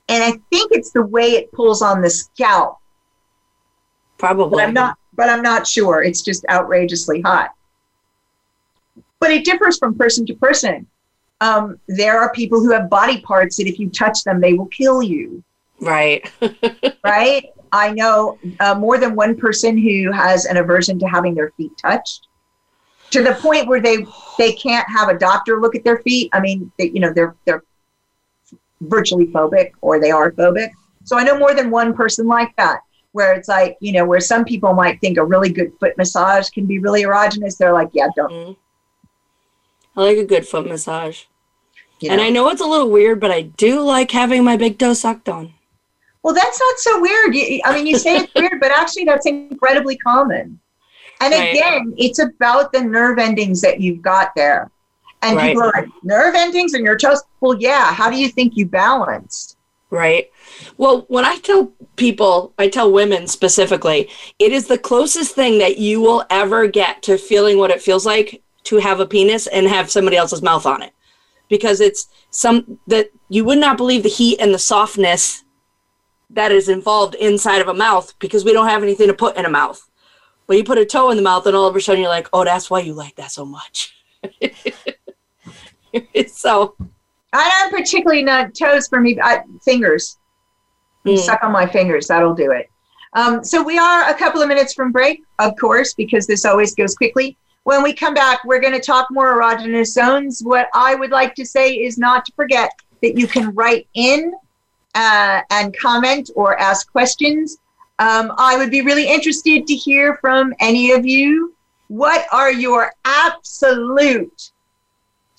And 0.08 0.24
I 0.24 0.30
think 0.50 0.72
it's 0.72 0.90
the 0.90 1.02
way 1.02 1.32
it 1.32 1.52
pulls 1.52 1.82
on 1.82 2.00
the 2.00 2.10
scalp. 2.10 2.78
Probably. 4.16 4.56
But 4.56 4.64
I'm 4.64 4.74
not 4.74 4.98
but 5.14 5.28
I'm 5.28 5.42
not 5.42 5.66
sure. 5.66 6.02
It's 6.02 6.22
just 6.22 6.46
outrageously 6.48 7.20
hot. 7.20 7.50
But 9.18 9.32
it 9.32 9.44
differs 9.44 9.76
from 9.78 9.96
person 9.98 10.24
to 10.26 10.34
person. 10.34 10.86
Um, 11.40 11.80
there 11.88 12.18
are 12.18 12.32
people 12.32 12.60
who 12.60 12.70
have 12.70 12.88
body 12.88 13.20
parts 13.20 13.56
that 13.56 13.66
if 13.66 13.80
you 13.80 13.90
touch 13.90 14.22
them, 14.22 14.40
they 14.40 14.54
will 14.54 14.66
kill 14.66 15.02
you. 15.02 15.42
Right. 15.80 16.30
right? 17.04 17.46
I 17.72 17.92
know 17.92 18.38
uh, 18.60 18.76
more 18.76 18.96
than 18.98 19.16
one 19.16 19.36
person 19.36 19.76
who 19.76 20.12
has 20.12 20.44
an 20.46 20.56
aversion 20.56 20.98
to 21.00 21.08
having 21.08 21.34
their 21.34 21.50
feet 21.56 21.72
touched 21.80 22.28
to 23.10 23.22
the 23.22 23.34
point 23.34 23.66
where 23.66 23.80
they 23.80 24.06
they 24.38 24.52
can't 24.52 24.86
have 24.88 25.08
a 25.08 25.18
doctor 25.18 25.60
look 25.60 25.74
at 25.74 25.84
their 25.84 25.98
feet. 25.98 26.30
I 26.32 26.40
mean, 26.40 26.70
they, 26.78 26.90
you 26.90 27.00
know, 27.00 27.12
they're 27.12 27.34
they're 27.44 27.62
virtually 28.80 29.26
phobic 29.26 29.72
or 29.80 30.00
they 30.00 30.10
are 30.10 30.32
phobic. 30.32 30.70
So 31.04 31.18
I 31.18 31.24
know 31.24 31.38
more 31.38 31.54
than 31.54 31.70
one 31.70 31.94
person 31.94 32.26
like 32.26 32.54
that 32.56 32.80
where 33.12 33.32
it's 33.32 33.48
like, 33.48 33.76
you 33.80 33.92
know, 33.92 34.04
where 34.04 34.20
some 34.20 34.44
people 34.44 34.74
might 34.74 35.00
think 35.00 35.18
a 35.18 35.24
really 35.24 35.50
good 35.50 35.72
foot 35.80 35.96
massage 35.96 36.50
can 36.50 36.66
be 36.66 36.78
really 36.78 37.02
erogenous. 37.02 37.56
They're 37.56 37.72
like, 37.72 37.88
yeah, 37.92 38.08
don't. 38.14 38.30
Mm-hmm. 38.30 38.52
I 39.98 40.02
like 40.02 40.18
a 40.18 40.24
good 40.24 40.46
foot 40.46 40.66
massage. 40.66 41.24
You 42.00 42.08
know? 42.08 42.14
And 42.14 42.22
I 42.22 42.30
know 42.30 42.48
it's 42.50 42.60
a 42.60 42.66
little 42.66 42.90
weird, 42.90 43.20
but 43.20 43.32
I 43.32 43.42
do 43.42 43.80
like 43.80 44.10
having 44.10 44.44
my 44.44 44.56
big 44.56 44.78
toe 44.78 44.94
sucked 44.94 45.28
on. 45.28 45.54
Well, 46.22 46.34
that's 46.34 46.60
not 46.60 46.78
so 46.78 47.00
weird. 47.00 47.34
I 47.64 47.74
mean, 47.74 47.86
you 47.86 47.98
say 47.98 48.16
it's 48.16 48.34
weird, 48.34 48.60
but 48.60 48.70
actually, 48.70 49.04
that's 49.04 49.26
incredibly 49.26 49.96
common. 49.96 50.60
And 51.20 51.34
again, 51.34 51.94
it's 51.96 52.18
about 52.20 52.72
the 52.72 52.82
nerve 52.82 53.18
endings 53.18 53.60
that 53.62 53.80
you've 53.80 54.02
got 54.02 54.32
there. 54.36 54.70
And 55.22 55.36
right. 55.36 55.48
people 55.48 55.62
are 55.62 55.72
like, 55.74 55.88
nerve 56.02 56.34
endings 56.34 56.74
in 56.74 56.84
your 56.84 56.96
toes? 56.96 57.22
Well, 57.40 57.56
yeah. 57.58 57.92
How 57.92 58.10
do 58.10 58.16
you 58.16 58.28
think 58.28 58.56
you 58.56 58.66
balanced? 58.66 59.56
Right. 59.90 60.30
Well, 60.76 61.06
when 61.08 61.24
I 61.24 61.38
tell 61.38 61.72
people, 61.96 62.52
I 62.58 62.68
tell 62.68 62.92
women 62.92 63.26
specifically, 63.26 64.10
it 64.38 64.52
is 64.52 64.66
the 64.66 64.78
closest 64.78 65.34
thing 65.34 65.58
that 65.58 65.78
you 65.78 66.00
will 66.00 66.24
ever 66.30 66.66
get 66.66 67.02
to 67.04 67.16
feeling 67.16 67.58
what 67.58 67.70
it 67.70 67.82
feels 67.82 68.04
like 68.04 68.42
to 68.64 68.76
have 68.76 69.00
a 69.00 69.06
penis 69.06 69.46
and 69.46 69.66
have 69.66 69.90
somebody 69.90 70.16
else's 70.16 70.42
mouth 70.42 70.66
on 70.66 70.82
it. 70.82 70.92
Because 71.48 71.80
it's 71.80 72.08
some 72.30 72.78
that 72.86 73.10
you 73.30 73.44
would 73.44 73.58
not 73.58 73.78
believe 73.78 74.02
the 74.02 74.10
heat 74.10 74.38
and 74.38 74.52
the 74.52 74.58
softness 74.58 75.42
that 76.30 76.52
is 76.52 76.68
involved 76.68 77.14
inside 77.14 77.62
of 77.62 77.68
a 77.68 77.74
mouth 77.74 78.14
because 78.18 78.44
we 78.44 78.52
don't 78.52 78.68
have 78.68 78.82
anything 78.82 79.08
to 79.08 79.14
put 79.14 79.36
in 79.36 79.46
a 79.46 79.50
mouth. 79.50 79.88
But 80.46 80.58
you 80.58 80.64
put 80.64 80.78
a 80.78 80.84
toe 80.84 81.10
in 81.10 81.16
the 81.16 81.22
mouth, 81.22 81.46
and 81.46 81.56
all 81.56 81.66
of 81.66 81.76
a 81.76 81.80
sudden 81.80 82.00
you're 82.02 82.10
like, 82.10 82.28
oh, 82.32 82.44
that's 82.44 82.70
why 82.70 82.80
you 82.80 82.94
like 82.94 83.16
that 83.16 83.30
so 83.30 83.44
much. 83.44 83.94
so. 86.28 86.74
I 87.32 87.48
don't 87.50 87.78
particularly 87.78 88.22
not 88.22 88.54
toes 88.54 88.88
for 88.88 89.00
me, 89.00 89.18
I, 89.22 89.42
fingers. 89.62 90.18
Mm. 91.04 91.18
Suck 91.18 91.42
on 91.42 91.52
my 91.52 91.66
fingers. 91.66 92.06
That'll 92.06 92.34
do 92.34 92.52
it. 92.52 92.70
Um, 93.14 93.42
so 93.44 93.62
we 93.62 93.78
are 93.78 94.08
a 94.08 94.14
couple 94.14 94.42
of 94.42 94.48
minutes 94.48 94.74
from 94.74 94.92
break, 94.92 95.22
of 95.38 95.54
course, 95.56 95.94
because 95.94 96.26
this 96.26 96.44
always 96.44 96.74
goes 96.74 96.94
quickly. 96.94 97.36
When 97.64 97.82
we 97.82 97.92
come 97.92 98.14
back, 98.14 98.44
we're 98.44 98.60
going 98.60 98.72
to 98.72 98.80
talk 98.80 99.08
more 99.10 99.38
erogenous 99.38 99.88
zones. 99.88 100.40
What 100.42 100.68
I 100.74 100.94
would 100.94 101.10
like 101.10 101.34
to 101.34 101.44
say 101.44 101.74
is 101.74 101.98
not 101.98 102.24
to 102.26 102.32
forget 102.32 102.70
that 103.02 103.16
you 103.16 103.26
can 103.26 103.54
write 103.54 103.86
in 103.94 104.32
uh, 104.94 105.40
and 105.50 105.76
comment 105.76 106.30
or 106.34 106.58
ask 106.58 106.90
questions. 106.90 107.58
Um, 107.98 108.32
I 108.38 108.56
would 108.56 108.70
be 108.70 108.82
really 108.82 109.08
interested 109.08 109.66
to 109.66 109.74
hear 109.74 110.16
from 110.16 110.54
any 110.60 110.92
of 110.92 111.04
you. 111.04 111.54
What 111.88 112.26
are 112.32 112.52
your 112.52 112.92
absolute 113.04 114.50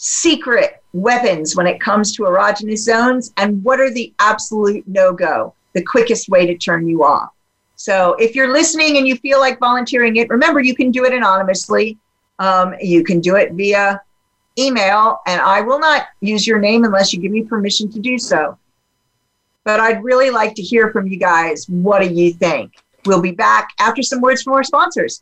secret 0.02 0.82
weapons 0.94 1.56
when 1.56 1.68
it 1.68 1.80
comes 1.80 2.16
to 2.16 2.24
erogenous 2.24 2.80
zones? 2.80 3.34
And 3.38 3.64
what 3.64 3.80
are 3.80 3.92
the 3.92 4.14
absolute 4.20 4.88
no 4.88 5.14
go, 5.14 5.54
the 5.74 5.84
quickest 5.84 6.30
way 6.30 6.46
to 6.46 6.58
turn 6.58 6.88
you 6.88 7.04
off? 7.04 7.32
So 7.76 8.14
if 8.14 8.36
you're 8.36 8.52
listening 8.52 8.98
and 8.98 9.08
you 9.08 9.16
feel 9.18 9.40
like 9.40 9.60
volunteering 9.60 10.16
it, 10.16 10.30
remember 10.30 10.60
you 10.60 10.76
can 10.76 10.92
do 10.92 11.06
it 11.06 11.14
anonymously. 11.14 11.98
Um, 12.40 12.74
you 12.82 13.04
can 13.04 13.20
do 13.20 13.36
it 13.36 13.54
via 13.54 14.02
email, 14.58 15.20
and 15.28 15.42
I 15.42 15.62
will 15.62 15.80
not 15.80 16.08
use 16.22 16.48
your 16.48 16.60
name 16.60 16.86
unless 16.86 17.14
you 17.14 17.20
give 17.20 17.32
me 17.32 17.44
permission 17.44 17.92
to 17.92 18.00
do 18.00 18.18
so 18.18 18.58
but 19.70 19.80
I'd 19.80 20.04
really 20.04 20.32
like 20.32 20.56
to 20.56 20.64
hear 20.64 20.92
from 20.92 21.06
you 21.06 21.18
guys. 21.18 21.68
What 21.70 22.02
do 22.02 22.10
you 22.12 22.34
think? 22.34 22.74
We'll 23.06 23.22
be 23.22 23.32
back 23.32 23.70
after 23.80 24.02
some 24.02 24.20
words 24.20 24.42
from 24.42 24.54
our 24.54 24.64
sponsors. 24.64 25.22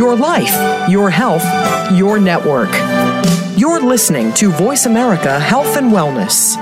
Your 0.00 0.16
life, 0.16 0.88
your 0.88 1.10
health, 1.10 1.44
your 1.92 2.18
network. 2.18 2.70
You're 3.58 3.82
listening 3.82 4.32
to 4.32 4.50
Voice 4.50 4.86
America 4.86 5.38
Health 5.38 5.76
and 5.76 5.92
Wellness. 5.92 6.56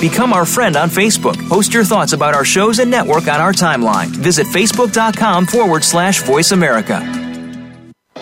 Become 0.00 0.32
our 0.32 0.46
friend 0.46 0.76
on 0.76 0.90
Facebook. 0.90 1.36
Post 1.48 1.74
your 1.74 1.82
thoughts 1.82 2.12
about 2.12 2.34
our 2.34 2.44
shows 2.44 2.78
and 2.78 2.88
network 2.88 3.26
on 3.26 3.40
our 3.40 3.52
timeline. 3.52 4.06
Visit 4.06 4.46
facebook.com 4.46 5.46
forward 5.46 5.82
slash 5.82 6.22
voice 6.22 6.52
America. 6.52 7.23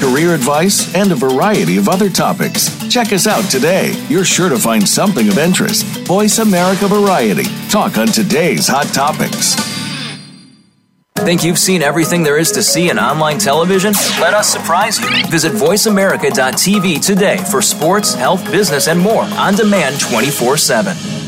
career 0.00 0.34
advice, 0.34 0.94
and 0.94 1.12
a 1.12 1.14
variety 1.14 1.76
of 1.76 1.88
other 1.88 2.08
topics. 2.08 2.70
Check 2.88 3.12
us 3.12 3.26
out 3.26 3.50
today. 3.50 3.92
You're 4.08 4.24
sure 4.24 4.48
to 4.48 4.58
find 4.58 4.88
something 4.88 5.28
of 5.28 5.38
interest. 5.38 5.84
Voice 6.06 6.38
America 6.38 6.88
Variety. 6.88 7.44
Talk 7.68 7.98
on 7.98 8.08
today's 8.08 8.66
hot 8.66 8.86
topics. 8.86 9.54
Think 11.16 11.42
you've 11.42 11.58
seen 11.58 11.82
everything 11.82 12.22
there 12.22 12.38
is 12.38 12.50
to 12.52 12.62
see 12.62 12.90
in 12.90 12.98
online 12.98 13.38
television? 13.38 13.92
Let 14.20 14.34
us 14.34 14.48
surprise 14.48 14.98
you. 14.98 15.26
Visit 15.26 15.52
VoiceAmerica.tv 15.52 17.04
today 17.04 17.36
for 17.50 17.60
sports, 17.60 18.14
health, 18.14 18.44
business, 18.50 18.88
and 18.88 18.98
more 18.98 19.24
on 19.24 19.54
demand 19.54 20.00
24 20.00 20.56
7. 20.56 21.27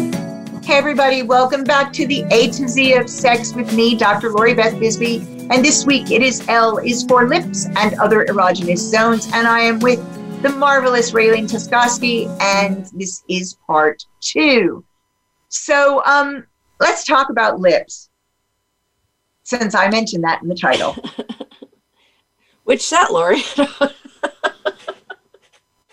Hey, 0.63 0.77
everybody, 0.77 1.23
welcome 1.23 1.63
back 1.63 1.91
to 1.93 2.05
the 2.05 2.23
A 2.29 2.51
to 2.51 2.67
Z 2.67 2.93
of 2.93 3.09
Sex 3.09 3.53
with 3.53 3.73
me, 3.73 3.97
Dr. 3.97 4.29
Lori 4.29 4.53
Beth 4.53 4.75
Bisbey. 4.75 5.21
And 5.49 5.65
this 5.65 5.87
week 5.87 6.11
it 6.11 6.21
is 6.21 6.47
L 6.47 6.77
is 6.77 7.03
for 7.03 7.27
lips 7.27 7.65
and 7.65 7.95
other 7.95 8.25
erogenous 8.25 8.77
zones. 8.77 9.25
And 9.33 9.47
I 9.47 9.61
am 9.61 9.79
with 9.79 9.99
the 10.43 10.49
marvelous 10.49 11.11
Raylene 11.11 11.49
Tuskoski, 11.49 12.27
and 12.39 12.85
this 12.93 13.23
is 13.27 13.57
part 13.65 14.05
two. 14.19 14.85
So 15.49 16.05
um, 16.05 16.45
let's 16.79 17.05
talk 17.05 17.31
about 17.31 17.59
lips, 17.59 18.11
since 19.41 19.73
I 19.73 19.89
mentioned 19.89 20.23
that 20.25 20.43
in 20.43 20.47
the 20.47 20.55
title. 20.55 20.95
Which 22.65 22.83
set, 22.83 23.11
Lori? 23.11 23.41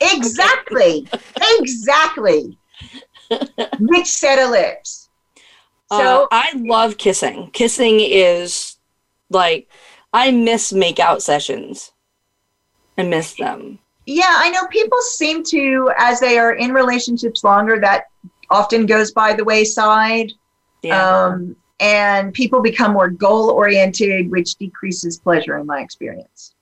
exactly. 0.02 1.08
Exactly. 1.58 2.57
Which 3.80 4.06
set 4.06 4.38
of 4.38 4.50
lips? 4.50 5.08
So 5.90 6.24
uh, 6.24 6.26
I 6.30 6.52
love 6.54 6.98
kissing. 6.98 7.50
Kissing 7.52 8.00
is 8.00 8.76
like 9.30 9.70
I 10.12 10.30
miss 10.30 10.72
makeout 10.72 11.22
sessions. 11.22 11.92
I 12.96 13.04
miss 13.04 13.34
them. 13.34 13.78
Yeah, 14.06 14.34
I 14.36 14.50
know 14.50 14.66
people 14.68 15.00
seem 15.02 15.44
to, 15.44 15.92
as 15.98 16.18
they 16.18 16.38
are 16.38 16.54
in 16.54 16.72
relationships 16.72 17.44
longer, 17.44 17.78
that 17.80 18.04
often 18.50 18.86
goes 18.86 19.12
by 19.12 19.34
the 19.34 19.44
wayside. 19.44 20.32
Yeah. 20.82 21.26
Um, 21.26 21.56
and 21.80 22.32
people 22.34 22.60
become 22.60 22.92
more 22.92 23.10
goal 23.10 23.50
oriented, 23.50 24.30
which 24.30 24.56
decreases 24.56 25.18
pleasure 25.18 25.58
in 25.58 25.66
my 25.66 25.80
experience. 25.80 26.54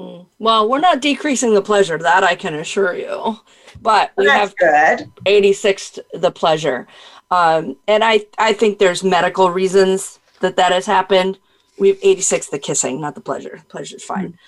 Mm. 0.00 0.26
Well, 0.38 0.68
we're 0.68 0.80
not 0.80 1.00
decreasing 1.00 1.54
the 1.54 1.62
pleasure, 1.62 1.98
that 1.98 2.24
I 2.24 2.34
can 2.34 2.54
assure 2.54 2.94
you. 2.94 3.38
But 3.82 4.12
we 4.16 4.26
That's 4.26 4.54
have 4.54 4.98
good. 4.98 5.12
86 5.26 5.98
the 6.14 6.30
pleasure. 6.30 6.86
Um, 7.30 7.76
and 7.86 8.02
I, 8.02 8.26
I 8.38 8.52
think 8.52 8.78
there's 8.78 9.04
medical 9.04 9.50
reasons 9.50 10.18
that 10.40 10.56
that 10.56 10.72
has 10.72 10.86
happened. 10.86 11.38
We 11.78 11.88
have 11.88 11.98
86 12.02 12.48
the 12.48 12.58
kissing, 12.58 13.00
not 13.00 13.14
the 13.14 13.20
pleasure. 13.20 13.62
Pleasure's 13.68 14.02
fine. 14.02 14.38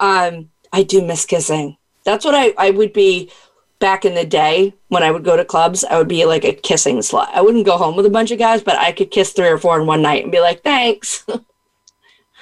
Mm-hmm. 0.00 0.36
Um, 0.38 0.50
I 0.72 0.82
do 0.82 1.02
miss 1.02 1.24
kissing. 1.24 1.76
That's 2.04 2.24
what 2.24 2.34
I, 2.34 2.52
I 2.58 2.70
would 2.70 2.92
be 2.92 3.30
back 3.78 4.04
in 4.04 4.14
the 4.14 4.24
day 4.24 4.74
when 4.88 5.02
I 5.02 5.10
would 5.10 5.24
go 5.24 5.36
to 5.36 5.44
clubs. 5.44 5.84
I 5.84 5.98
would 5.98 6.08
be 6.08 6.24
like 6.24 6.44
a 6.44 6.52
kissing 6.52 6.98
slut. 6.98 7.28
I 7.32 7.42
wouldn't 7.42 7.66
go 7.66 7.78
home 7.78 7.96
with 7.96 8.06
a 8.06 8.10
bunch 8.10 8.30
of 8.30 8.38
guys, 8.38 8.62
but 8.62 8.76
I 8.76 8.92
could 8.92 9.10
kiss 9.10 9.32
three 9.32 9.48
or 9.48 9.58
four 9.58 9.80
in 9.80 9.86
one 9.86 10.02
night 10.02 10.22
and 10.22 10.32
be 10.32 10.40
like, 10.40 10.62
thanks. 10.62 11.24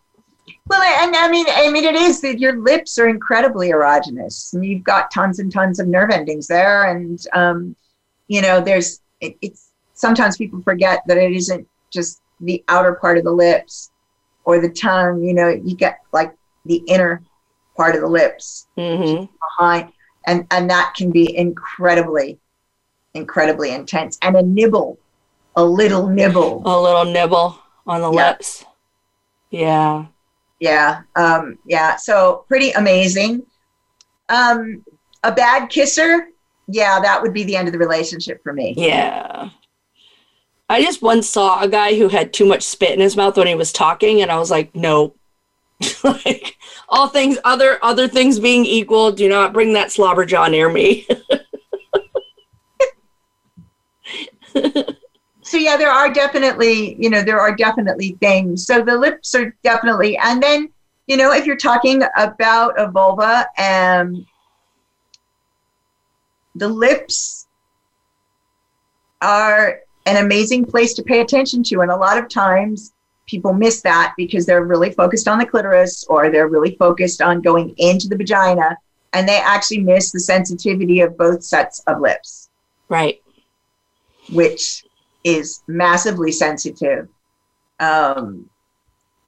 Well, 0.73 1.05
and 1.05 1.15
I 1.15 1.29
mean, 1.29 1.45
I 1.51 1.71
mean, 1.71 1.85
it 1.85 1.95
is 1.95 2.23
that 2.23 2.41
your 2.41 2.59
lips 2.59 2.99
are 2.99 3.07
incredibly 3.07 3.73
erogenous, 3.73 4.55
and 4.55 4.65
you've 4.65 4.83
got 4.83 5.11
tons 5.11 5.39
and 5.39 5.53
tons 5.53 5.79
of 5.79 5.87
nerve 5.87 6.09
endings 6.09 6.47
there, 6.47 6.91
and 6.97 7.23
um, 7.35 7.77
you 8.29 8.41
know, 8.41 8.59
there's 8.59 9.03
it, 9.21 9.37
it's 9.43 9.71
sometimes 9.93 10.39
people 10.39 10.63
forget 10.63 11.03
that 11.09 11.19
it 11.19 11.33
isn't 11.33 11.69
just 11.91 12.23
the 12.41 12.65
outer 12.69 12.95
part 12.95 13.19
of 13.19 13.25
the 13.25 13.31
lips 13.31 13.91
or 14.47 14.63
the 14.63 14.71
tongue. 14.71 15.23
You 15.23 15.35
know, 15.35 15.51
you 15.51 15.77
get 15.77 15.99
like 16.11 16.35
the 16.65 16.83
inner 16.87 17.23
part 17.77 17.95
of 17.95 18.01
the 18.01 18.09
lips 18.09 18.67
mm-hmm. 18.79 19.27
behind, 19.59 19.93
and 20.25 20.47
and 20.53 20.71
that 20.71 20.95
can 20.97 21.11
be 21.11 21.37
incredibly, 21.37 22.39
incredibly 23.13 23.73
intense. 23.73 24.19
And 24.23 24.37
a 24.37 24.43
nibble, 24.43 24.99
a 25.55 25.63
little 25.63 26.09
nibble, 26.09 26.63
a 26.65 26.81
little 26.81 27.05
nibble 27.05 27.59
on 27.87 28.01
the 28.01 28.11
lips. 28.11 28.65
Yeah. 29.51 30.07
Yeah. 30.63 31.03
Um, 31.17 31.59
yeah. 31.67 31.97
So 31.97 32.45
pretty 32.47 32.71
amazing. 32.71 33.43
Um, 34.29 34.85
a 35.25 35.33
bad 35.33 35.69
kisser. 35.71 36.29
Yeah, 36.69 37.01
that 37.01 37.21
would 37.21 37.33
be 37.33 37.43
the 37.43 37.57
end 37.57 37.67
of 37.67 37.73
the 37.73 37.81
relationship 37.81 38.41
for 38.45 38.53
me. 38.53 38.73
Yeah. 38.77 39.51
I 40.71 40.81
just 40.81 41.03
once 41.03 41.29
saw 41.29 41.61
a 41.61 41.69
guy 41.69 41.99
who 41.99 42.07
had 42.09 42.33
too 42.33 42.47
much 42.47 42.63
spit 42.63 42.93
in 42.93 43.01
his 43.01 43.17
mouth 43.17 43.37
when 43.37 43.49
he 43.49 43.57
was 43.57 43.73
talking, 43.73 44.23
and 44.23 44.31
I 44.31 44.39
was 44.39 44.53
like, 44.53 44.73
no. 44.77 45.17
like 46.05 46.57
all 46.89 47.09
things 47.09 47.39
other 47.43 47.81
other 47.83 48.07
things 48.07 48.39
being 48.39 48.65
equal, 48.65 49.11
do 49.11 49.29
not 49.29 49.53
bring 49.53 49.73
that 49.73 49.91
slobber 49.91 50.25
jaw 50.25 50.47
near 50.47 50.71
me. 50.71 51.09
so 55.53 55.59
yeah, 55.59 55.77
there 55.77 55.91
are 55.91 56.11
definitely, 56.11 56.97
you 56.99 57.11
know, 57.11 57.23
there 57.23 57.39
are 57.39 57.55
definitely 57.55 58.17
things. 58.21 58.65
So 58.65 58.81
the 58.83 58.97
lips 58.97 59.35
are 59.35 59.55
definitely, 59.63 60.17
and 60.17 60.43
then, 60.43 60.71
you 61.07 61.19
know, 61.19 61.31
if 61.31 61.45
you're 61.45 61.59
talking 61.59 62.03
about 62.17 62.81
a 62.81 62.91
vulva 62.91 63.47
and 63.59 64.17
um, 64.17 64.27
the 66.55 66.69
lips 66.69 67.49
are 69.21 69.81
an 70.07 70.25
amazing 70.25 70.65
place 70.65 70.95
to 70.95 71.03
pay 71.03 71.21
attention 71.21 71.63
to. 71.65 71.83
And 71.83 71.91
a 71.91 71.97
lot 71.97 72.17
of 72.17 72.31
times 72.31 72.95
people 73.27 73.53
miss 73.53 73.83
that 73.83 74.15
because 74.17 74.47
they're 74.47 74.65
really 74.65 74.91
focused 74.91 75.29
on 75.29 75.39
the 75.39 75.45
clitoris 75.45 76.07
or 76.09 76.31
they're 76.31 76.49
really 76.49 76.77
focused 76.77 77.21
on 77.21 77.43
going 77.43 77.75
into 77.77 78.09
the 78.09 78.17
vagina 78.17 78.75
and 79.13 79.29
they 79.29 79.37
actually 79.37 79.81
miss 79.81 80.13
the 80.13 80.21
sensitivity 80.21 81.01
of 81.01 81.19
both 81.19 81.45
sets 81.45 81.81
of 81.81 82.01
lips. 82.01 82.49
Right. 82.89 83.21
Which 84.31 84.87
is 85.25 85.63
massively 85.67 86.33
sensitive. 86.33 87.09
Um, 87.81 88.49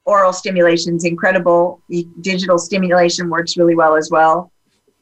oral 0.05 0.33
stimulation 0.33 0.97
is 0.97 1.05
incredible. 1.05 1.81
Digital 2.21 2.59
stimulation 2.59 3.31
works 3.31 3.57
really 3.57 3.75
well 3.75 3.97
as 3.97 4.11
well. 4.11 4.51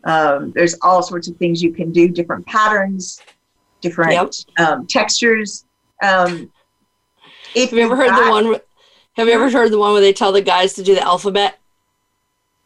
Um, 0.04 0.52
there's 0.54 0.74
all 0.82 1.02
sorts 1.02 1.28
of 1.28 1.36
things 1.36 1.62
you 1.62 1.72
can 1.72 1.92
do, 1.92 2.08
different 2.08 2.46
patterns, 2.46 3.20
different 3.80 4.12
yep. 4.58 4.68
um, 4.68 4.86
textures. 4.86 5.64
Um, 6.02 6.50
have 7.54 7.72
you 7.72 7.80
ever 7.80 7.96
heard 7.96 8.08
got, 8.08 8.24
the 8.24 8.30
one? 8.30 8.60
Have 9.16 9.28
you 9.28 9.34
ever 9.34 9.50
heard 9.50 9.70
the 9.70 9.78
one 9.78 9.92
where 9.92 10.00
they 10.00 10.12
tell 10.12 10.32
the 10.32 10.40
guys 10.40 10.72
to 10.74 10.82
do 10.82 10.94
the 10.94 11.02
alphabet? 11.02 11.58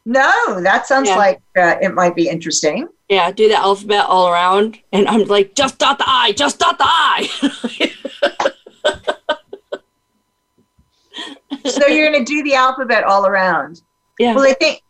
No, 0.04 0.60
that 0.62 0.86
sounds 0.86 1.08
yeah. 1.08 1.16
like 1.16 1.42
uh, 1.58 1.76
it 1.82 1.92
might 1.92 2.14
be 2.14 2.28
interesting. 2.28 2.88
Yeah, 3.08 3.30
do 3.32 3.48
the 3.48 3.56
alphabet 3.56 4.06
all 4.06 4.28
around, 4.28 4.78
and 4.92 5.06
I'm 5.08 5.24
like, 5.24 5.54
just 5.54 5.78
dot 5.78 5.98
the 5.98 6.04
I, 6.06 6.32
just 6.32 6.58
dot 6.58 6.78
the 6.78 6.84
I. 6.86 7.92
so 11.66 11.86
you're 11.86 12.10
going 12.10 12.24
to 12.24 12.30
do 12.30 12.42
the 12.42 12.54
alphabet 12.54 13.04
all 13.04 13.26
around. 13.26 13.82
Yeah. 14.18 14.34
Well, 14.34 14.46
I 14.46 14.54
think 14.54 14.82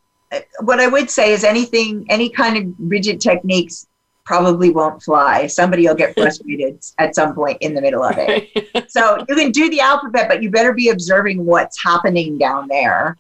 what 0.61 0.81
I 0.81 0.89
would 0.89 1.11
say 1.11 1.33
is 1.33 1.45
anything, 1.45 2.07
any 2.09 2.29
kind 2.29 2.57
of 2.57 2.75
rigid 2.79 3.21
techniques 3.21 3.87
probably 4.25 4.71
won't 4.71 5.03
fly. 5.03 5.47
Somebody 5.47 5.87
will 5.87 5.95
get 5.95 6.15
frustrated 6.15 6.85
at 6.99 7.15
some 7.15 7.35
point 7.35 7.59
in 7.61 7.75
the 7.75 7.81
middle 7.81 8.03
of 8.03 8.17
it. 8.19 8.91
so 8.91 9.25
you 9.29 9.37
can 9.37 9.53
do 9.53 9.71
the 9.71 9.81
alphabet, 9.81 10.29
but 10.29 10.43
you 10.43 10.51
better 10.51 10.75
be 10.75 10.89
observing 10.89 11.45
what's 11.45 11.83
happening 11.83 12.37
down 12.37 12.67
there. 12.69 13.17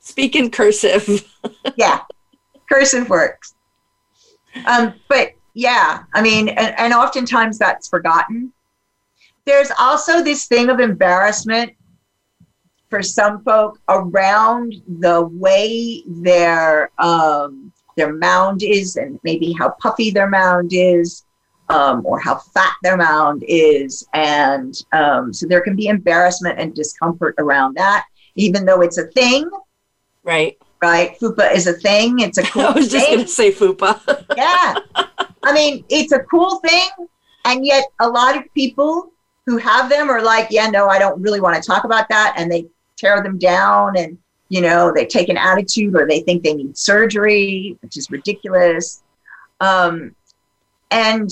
Speak 0.00 0.36
in 0.36 0.50
cursive. 0.50 1.26
yeah, 1.76 2.00
cursive 2.70 3.08
works. 3.08 3.54
Um, 4.66 4.94
but 5.08 5.32
yeah, 5.54 6.04
I 6.12 6.20
mean, 6.20 6.48
and, 6.50 6.78
and 6.78 6.92
oftentimes 6.92 7.58
that's 7.58 7.88
forgotten. 7.88 8.52
There's 9.46 9.70
also 9.78 10.22
this 10.22 10.46
thing 10.46 10.70
of 10.70 10.80
embarrassment 10.80 11.74
for 12.88 13.02
some 13.02 13.42
folk 13.42 13.80
around 13.88 14.74
the 15.00 15.26
way 15.32 16.02
their 16.06 16.90
um, 16.98 17.72
their 17.96 18.12
mound 18.14 18.62
is, 18.62 18.96
and 18.96 19.18
maybe 19.24 19.52
how 19.52 19.70
puffy 19.80 20.10
their 20.10 20.28
mound 20.28 20.70
is, 20.72 21.24
um, 21.68 22.04
or 22.06 22.18
how 22.20 22.36
fat 22.36 22.74
their 22.82 22.96
mound 22.96 23.44
is, 23.46 24.06
and 24.14 24.74
um, 24.92 25.32
so 25.32 25.46
there 25.46 25.60
can 25.60 25.76
be 25.76 25.88
embarrassment 25.88 26.58
and 26.58 26.74
discomfort 26.74 27.34
around 27.38 27.76
that, 27.76 28.06
even 28.36 28.64
though 28.64 28.80
it's 28.80 28.98
a 28.98 29.06
thing. 29.08 29.48
Right. 30.22 30.56
Right. 30.80 31.18
Fupa 31.18 31.52
is 31.52 31.66
a 31.66 31.72
thing. 31.72 32.20
It's 32.20 32.38
a 32.38 32.42
cool. 32.52 32.62
I 32.62 32.72
was 32.72 32.90
just 32.90 33.06
going 33.06 33.20
to 33.20 33.26
say 33.26 33.50
fupa. 33.52 34.00
yeah. 34.36 34.74
I 35.42 35.52
mean, 35.52 35.84
it's 35.88 36.12
a 36.12 36.20
cool 36.20 36.60
thing, 36.60 36.88
and 37.44 37.66
yet 37.66 37.84
a 38.00 38.08
lot 38.08 38.36
of 38.36 38.44
people 38.54 39.13
who 39.46 39.58
have 39.58 39.90
them 39.90 40.08
are 40.10 40.22
like, 40.22 40.48
yeah, 40.50 40.68
no, 40.68 40.88
I 40.88 40.98
don't 40.98 41.20
really 41.20 41.40
want 41.40 41.54
to 41.56 41.66
talk 41.66 41.84
about 41.84 42.08
that, 42.08 42.34
and 42.36 42.50
they 42.50 42.66
tear 42.96 43.22
them 43.22 43.38
down 43.38 43.96
and 43.96 44.16
you 44.48 44.60
know 44.60 44.92
they 44.94 45.06
take 45.06 45.28
an 45.28 45.36
attitude 45.36 45.96
or 45.96 46.06
they 46.06 46.20
think 46.20 46.42
they 46.42 46.54
need 46.54 46.76
surgery 46.76 47.76
which 47.80 47.96
is 47.96 48.10
ridiculous. 48.10 49.02
Um, 49.60 50.14
and 50.90 51.30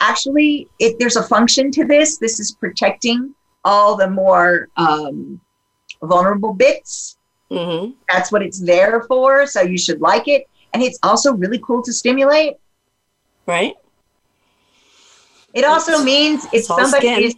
actually 0.00 0.68
it, 0.78 0.96
there's 0.98 1.16
a 1.16 1.22
function 1.22 1.70
to 1.72 1.84
this. 1.84 2.18
This 2.18 2.40
is 2.40 2.52
protecting 2.52 3.34
all 3.64 3.96
the 3.96 4.10
more 4.10 4.68
um, 4.76 5.40
vulnerable 6.02 6.52
bits. 6.52 7.18
Mm-hmm. 7.50 7.92
that's 8.08 8.32
what 8.32 8.42
it's 8.42 8.58
there 8.58 9.02
for 9.02 9.46
so 9.46 9.60
you 9.60 9.78
should 9.78 10.00
like 10.00 10.26
it. 10.28 10.48
And 10.72 10.82
it's 10.82 10.98
also 11.02 11.34
really 11.34 11.58
cool 11.58 11.82
to 11.82 11.92
stimulate. 11.92 12.54
Right 13.46 13.74
it 15.54 15.64
also 15.64 16.02
means 16.02 16.46
if 16.52 16.64
somebody 16.64 17.08
is 17.08 17.34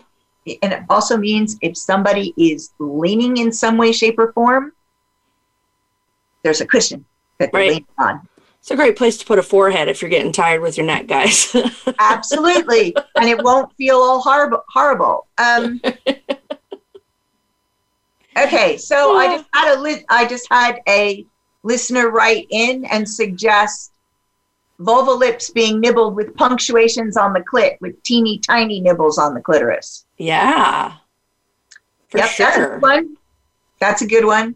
and 0.62 0.72
it 0.72 0.82
also 0.88 1.16
means 1.16 1.56
if 1.60 1.76
somebody 1.76 2.32
is 2.36 2.70
leaning 2.78 3.36
in 3.38 3.50
some 3.52 3.76
way, 3.76 3.90
shape, 3.92 4.18
or 4.18 4.32
form, 4.32 4.72
there's 6.42 6.60
a 6.60 6.66
cushion 6.66 7.04
that 7.38 7.50
they're 7.52 7.60
Right. 7.62 7.68
leaning 7.70 7.86
on. 7.98 8.28
It's 8.60 8.70
a 8.70 8.76
great 8.76 8.96
place 8.96 9.16
to 9.18 9.24
put 9.26 9.38
a 9.38 9.42
forehead 9.44 9.88
if 9.88 10.00
you're 10.02 10.08
getting 10.08 10.32
tired 10.32 10.60
with 10.60 10.76
your 10.76 10.86
neck, 10.86 11.06
guys. 11.08 11.54
Absolutely. 12.00 12.94
and 13.16 13.28
it 13.28 13.42
won't 13.42 13.72
feel 13.76 13.96
all 13.96 14.20
horrible. 14.20 14.62
horrible. 14.72 15.26
Um, 15.38 15.80
okay, 18.36 18.76
so 18.76 19.16
I 19.16 19.36
just 19.36 19.48
had 19.52 19.76
a 19.76 19.80
li- 19.80 20.04
I 20.08 20.26
just 20.26 20.46
had 20.50 20.80
a 20.88 21.26
listener 21.62 22.10
write 22.10 22.46
in 22.50 22.84
and 22.86 23.08
suggest 23.08 23.92
vulva 24.78 25.10
lips 25.12 25.50
being 25.50 25.80
nibbled 25.80 26.14
with 26.16 26.34
punctuations 26.36 27.16
on 27.16 27.32
the 27.32 27.40
clit 27.40 27.76
with 27.80 28.02
teeny 28.02 28.38
tiny 28.38 28.80
nibbles 28.80 29.18
on 29.18 29.34
the 29.34 29.40
clitoris. 29.40 30.06
yeah. 30.18 30.94
For 32.08 32.18
yep, 32.18 32.30
that's 32.38 32.56
a 32.56 32.60
good 32.60 32.82
one. 32.82 33.16
That's 33.80 34.02
a 34.02 34.06
good 34.06 34.24
one. 34.24 34.54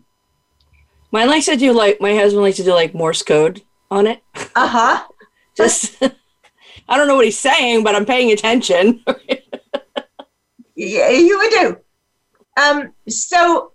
Mine 1.10 1.28
likes 1.28 1.46
to 1.46 1.56
do 1.56 1.72
like 1.72 2.00
my 2.00 2.14
husband 2.14 2.42
likes 2.42 2.58
to 2.58 2.62
do 2.64 2.72
like 2.72 2.94
Morse 2.94 3.22
code 3.22 3.62
on 3.90 4.06
it. 4.06 4.22
Uh 4.54 4.68
huh. 4.68 5.04
Just 5.56 6.00
I 6.88 6.96
don't 6.96 7.08
know 7.08 7.16
what 7.16 7.24
he's 7.24 7.38
saying, 7.38 7.82
but 7.82 7.96
I'm 7.96 8.06
paying 8.06 8.30
attention. 8.30 9.04
Yeah, 10.76 11.10
you 11.10 11.38
would 11.38 11.50
do. 11.50 11.76
Um. 12.62 12.92
So, 13.08 13.72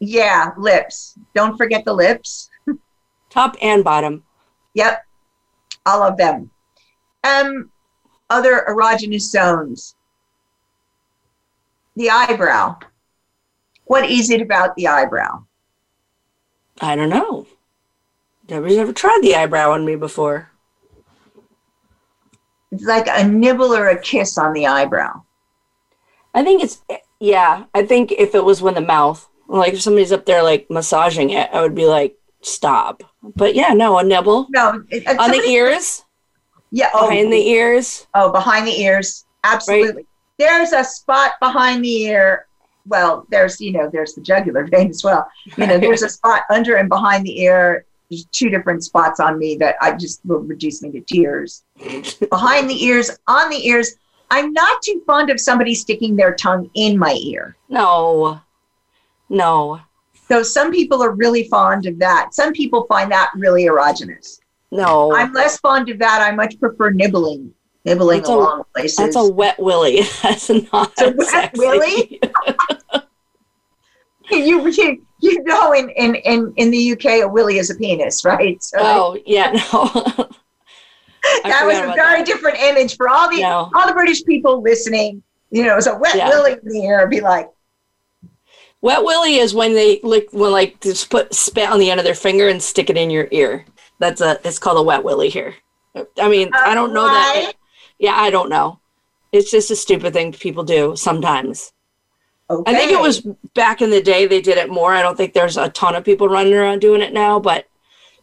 yeah, 0.00 0.50
lips. 0.58 1.16
Don't 1.34 1.56
forget 1.56 1.84
the 1.84 1.92
lips. 1.92 2.48
Top 3.30 3.56
and 3.62 3.84
bottom. 3.84 4.24
Yep, 4.74 5.04
all 5.88 6.02
of 6.02 6.16
them. 6.16 6.50
Um, 7.24 7.70
other 8.28 8.64
erogenous 8.68 9.22
zones. 9.22 9.96
The 11.96 12.10
eyebrow. 12.10 12.76
What 13.84 14.08
is 14.08 14.30
it 14.30 14.42
about 14.42 14.76
the 14.76 14.86
eyebrow? 14.86 15.44
I 16.80 16.94
don't 16.94 17.08
know. 17.08 17.46
Nobody's 18.48 18.78
ever 18.78 18.92
tried 18.92 19.20
the 19.22 19.34
eyebrow 19.34 19.72
on 19.72 19.84
me 19.84 19.96
before. 19.96 20.50
It's 22.70 22.84
like 22.84 23.08
a 23.08 23.26
nibble 23.26 23.74
or 23.74 23.88
a 23.88 24.00
kiss 24.00 24.36
on 24.36 24.52
the 24.52 24.66
eyebrow. 24.66 25.22
I 26.34 26.44
think 26.44 26.62
it's 26.62 26.82
yeah. 27.18 27.64
I 27.74 27.84
think 27.84 28.12
if 28.12 28.34
it 28.34 28.44
was 28.44 28.60
when 28.60 28.74
the 28.74 28.82
mouth, 28.82 29.28
like 29.48 29.72
if 29.72 29.82
somebody's 29.82 30.12
up 30.12 30.26
there 30.26 30.42
like 30.42 30.70
massaging 30.70 31.30
it, 31.30 31.48
I 31.52 31.62
would 31.62 31.74
be 31.74 31.86
like, 31.86 32.16
stop. 32.42 33.02
But 33.36 33.54
yeah, 33.54 33.72
no, 33.74 33.98
a 33.98 34.04
nibble 34.04 34.46
No, 34.50 34.82
it- 34.90 35.06
on 35.18 35.30
the 35.30 35.38
ears, 35.48 36.04
Yeah, 36.70 36.90
oh, 36.94 37.08
behind 37.08 37.32
the 37.32 37.48
ears. 37.48 38.06
oh, 38.14 38.30
behind 38.32 38.66
the 38.66 38.80
ears. 38.80 39.24
Absolutely. 39.44 40.06
There's 40.38 40.72
a 40.72 40.84
spot 40.84 41.32
behind 41.40 41.84
the 41.84 42.02
ear. 42.04 42.46
Well, 42.86 43.26
there's 43.30 43.60
you 43.60 43.72
know 43.72 43.88
there's 43.92 44.14
the 44.14 44.20
jugular 44.22 44.66
vein 44.66 44.88
as 44.90 45.02
well. 45.04 45.26
You 45.56 45.66
know, 45.66 45.78
there's 45.78 46.02
a 46.02 46.08
spot 46.08 46.42
under 46.50 46.76
and 46.76 46.88
behind 46.88 47.24
the 47.26 47.40
ear. 47.42 47.84
There's 48.10 48.24
two 48.32 48.48
different 48.48 48.82
spots 48.84 49.20
on 49.20 49.38
me 49.38 49.56
that 49.56 49.76
I 49.82 49.92
just 49.92 50.20
will 50.24 50.38
reduce 50.40 50.82
me 50.82 50.90
to 50.92 51.00
tears. 51.02 51.64
behind 52.30 52.70
the 52.70 52.82
ears, 52.84 53.10
on 53.26 53.50
the 53.50 53.66
ears. 53.68 53.96
I'm 54.30 54.52
not 54.52 54.80
too 54.82 55.02
fond 55.06 55.30
of 55.30 55.40
somebody 55.40 55.74
sticking 55.74 56.14
their 56.16 56.34
tongue 56.34 56.70
in 56.74 56.98
my 56.98 57.12
ear. 57.14 57.56
No, 57.68 58.40
no, 59.28 59.80
So 60.28 60.42
some 60.42 60.70
people 60.70 61.02
are 61.02 61.12
really 61.12 61.48
fond 61.48 61.86
of 61.86 61.98
that. 62.00 62.34
Some 62.34 62.52
people 62.52 62.84
find 62.88 63.10
that 63.12 63.30
really 63.36 63.64
erogenous. 63.64 64.40
no. 64.70 65.14
I'm 65.14 65.32
less 65.32 65.58
fond 65.58 65.88
of 65.88 65.98
that. 66.00 66.20
I 66.20 66.30
much 66.34 66.58
prefer 66.60 66.90
nibbling, 66.90 67.52
nibbling 67.84 68.18
That's 68.18 68.28
a- 68.30 68.34
along 68.34 68.64
places. 68.74 68.96
That's 68.96 69.16
a 69.16 69.26
wet 69.32 69.58
willy. 69.58 70.00
That's 70.22 70.50
not 70.50 70.92
It's 70.98 71.02
a 71.02 71.10
wet 71.16 71.28
sexy. 71.28 71.58
willy? 71.58 72.20
you, 74.30 74.68
you 74.68 75.02
you 75.20 75.42
know 75.44 75.72
in, 75.72 75.88
in 75.90 76.14
in 76.16 76.52
in 76.56 76.70
the 76.70 76.92
UK 76.92 77.04
a 77.22 77.28
willy 77.28 77.58
is 77.58 77.70
a 77.70 77.74
penis, 77.76 78.24
right? 78.24 78.62
So 78.62 78.76
oh 78.80 79.18
yeah, 79.26 79.52
no. 79.52 80.28
That 81.44 81.64
was 81.66 81.76
a 81.78 81.82
very 81.94 82.18
that. 82.20 82.26
different 82.26 82.58
image 82.58 82.96
for 82.96 83.08
all 83.08 83.28
the 83.28 83.40
No. 83.42 83.70
all 83.74 83.86
the 83.86 83.92
British 83.92 84.24
people 84.24 84.62
listening. 84.62 85.22
You 85.50 85.64
know, 85.64 85.76
a 85.78 85.98
wet 85.98 86.14
Yeah. 86.14 86.28
willy 86.28 86.52
in 86.52 86.68
the 86.68 86.86
air. 86.86 87.06
Be 87.08 87.20
like, 87.20 87.50
Wet 88.80 89.02
willy 89.04 89.36
is 89.36 89.54
when 89.54 89.74
they 89.74 90.00
lick 90.02 90.28
when 90.32 90.52
like 90.52 90.80
just 90.80 91.10
put 91.10 91.34
spit 91.34 91.68
on 91.68 91.80
the 91.80 91.90
end 91.90 91.98
of 92.00 92.04
their 92.04 92.14
finger 92.14 92.48
and 92.48 92.62
stick 92.62 92.90
it 92.90 92.96
in 92.96 93.10
your 93.10 93.28
ear. 93.32 93.64
That's 93.98 94.20
a 94.20 94.38
it's 94.44 94.58
called 94.58 94.78
a 94.78 94.82
wet 94.82 95.02
willy 95.02 95.28
here. 95.28 95.54
I 96.20 96.28
mean, 96.28 96.50
I 96.54 96.74
don't 96.74 96.94
know 96.94 97.06
that. 97.06 97.42
What? 97.46 97.56
yeah, 97.98 98.14
I 98.14 98.30
don't 98.30 98.48
know. 98.50 98.78
It's 99.32 99.50
just 99.50 99.70
a 99.72 99.76
stupid 99.76 100.12
thing 100.12 100.32
people 100.32 100.62
do 100.62 100.94
sometimes. 100.96 101.72
okay. 102.48 102.72
I 102.72 102.74
think 102.78 102.92
it 102.92 103.00
was 103.00 103.20
back 103.54 103.82
in 103.82 103.90
the 103.90 104.00
day 104.00 104.26
they 104.26 104.40
did 104.40 104.58
it 104.58 104.70
more. 104.70 104.94
I 104.94 105.02
don't 105.02 105.16
think 105.16 105.34
there's 105.34 105.56
a 105.56 105.68
ton 105.70 105.96
of 105.96 106.04
people 106.04 106.28
running 106.28 106.54
around 106.54 106.78
doing 106.80 107.02
it 107.02 107.12
now, 107.12 107.40
but 107.40 107.66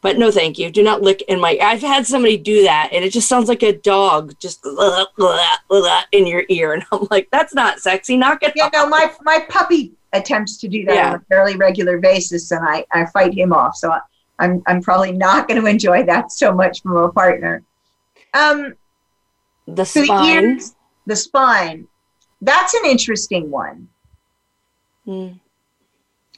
but 0.02 0.18
no 0.18 0.32
thank 0.32 0.58
you. 0.58 0.72
Do 0.72 0.84
not 0.84 1.02
lick 1.02 1.22
in 1.24 1.42
my 1.42 1.58
I've 1.62 1.82
had 1.82 2.08
somebody 2.08 2.38
do 2.38 2.64
that 2.64 2.90
and 2.94 3.04
it 3.04 3.12
just 3.12 3.28
sounds 3.28 3.50
like 3.50 3.62
a 3.64 3.74
dog 3.74 4.40
just 4.40 4.66
in 6.12 6.28
your 6.28 6.46
ear 6.48 6.74
and 6.74 6.84
I'm 6.94 7.08
like 7.12 7.28
that's 7.30 7.54
not 7.54 7.80
sexy. 7.80 8.16
Knock 8.16 8.42
it 8.44 8.54
Yeah, 8.56 8.68
off. 8.68 8.72
no, 8.74 8.88
my 8.88 9.12
my 9.24 9.46
puppy 9.50 9.95
attempts 10.18 10.58
to 10.58 10.68
do 10.68 10.86
that 10.86 10.96
Yeah. 10.96 11.10
on 11.10 11.16
a 11.16 11.20
fairly 11.30 11.56
regular 11.56 11.98
basis, 12.00 12.52
and 12.52 12.68
I, 12.68 12.86
I 12.92 13.06
fight 13.08 13.34
him 13.34 13.54
off. 13.54 13.76
So 13.76 13.94
I'm 14.40 14.62
I'm 14.68 14.82
probably 14.82 15.12
not 15.12 15.48
going 15.48 15.62
to 15.64 15.68
enjoy 15.68 16.04
that 16.06 16.32
so 16.32 16.54
much 16.54 16.82
from 16.82 16.98
a 16.98 17.12
partner. 17.12 17.64
Um, 18.34 18.74
The 19.68 19.86
so 19.86 20.02
the 20.02 20.06
spine. 20.06 20.26
ears, 20.44 20.76
the 21.06 21.16
spine. 21.16 21.88
That's 22.42 22.74
an 22.74 22.86
interesting 22.86 23.50
one. 23.50 23.88
Hmm. 25.06 25.28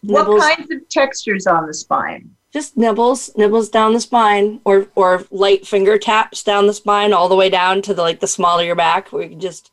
What 0.03 0.27
Nibbles. 0.27 0.41
kinds 0.41 0.71
of 0.71 0.87
textures 0.89 1.47
on 1.47 1.65
the 1.67 1.73
spine? 1.73 2.31
just 2.53 2.77
nibbles 2.77 3.29
nibbles 3.35 3.67
down 3.69 3.93
the 3.93 3.99
spine 3.99 4.61
or 4.63 4.87
or 4.95 5.25
light 5.31 5.67
finger 5.67 5.97
taps 5.97 6.41
down 6.43 6.65
the 6.65 6.73
spine 6.73 7.11
all 7.11 7.27
the 7.27 7.35
way 7.35 7.49
down 7.49 7.81
to 7.81 7.93
the 7.93 8.01
like 8.01 8.21
the 8.21 8.25
small 8.27 8.57
of 8.57 8.65
your 8.65 8.73
back 8.75 9.11
where 9.11 9.23
you 9.23 9.29
can 9.31 9.39
just 9.39 9.69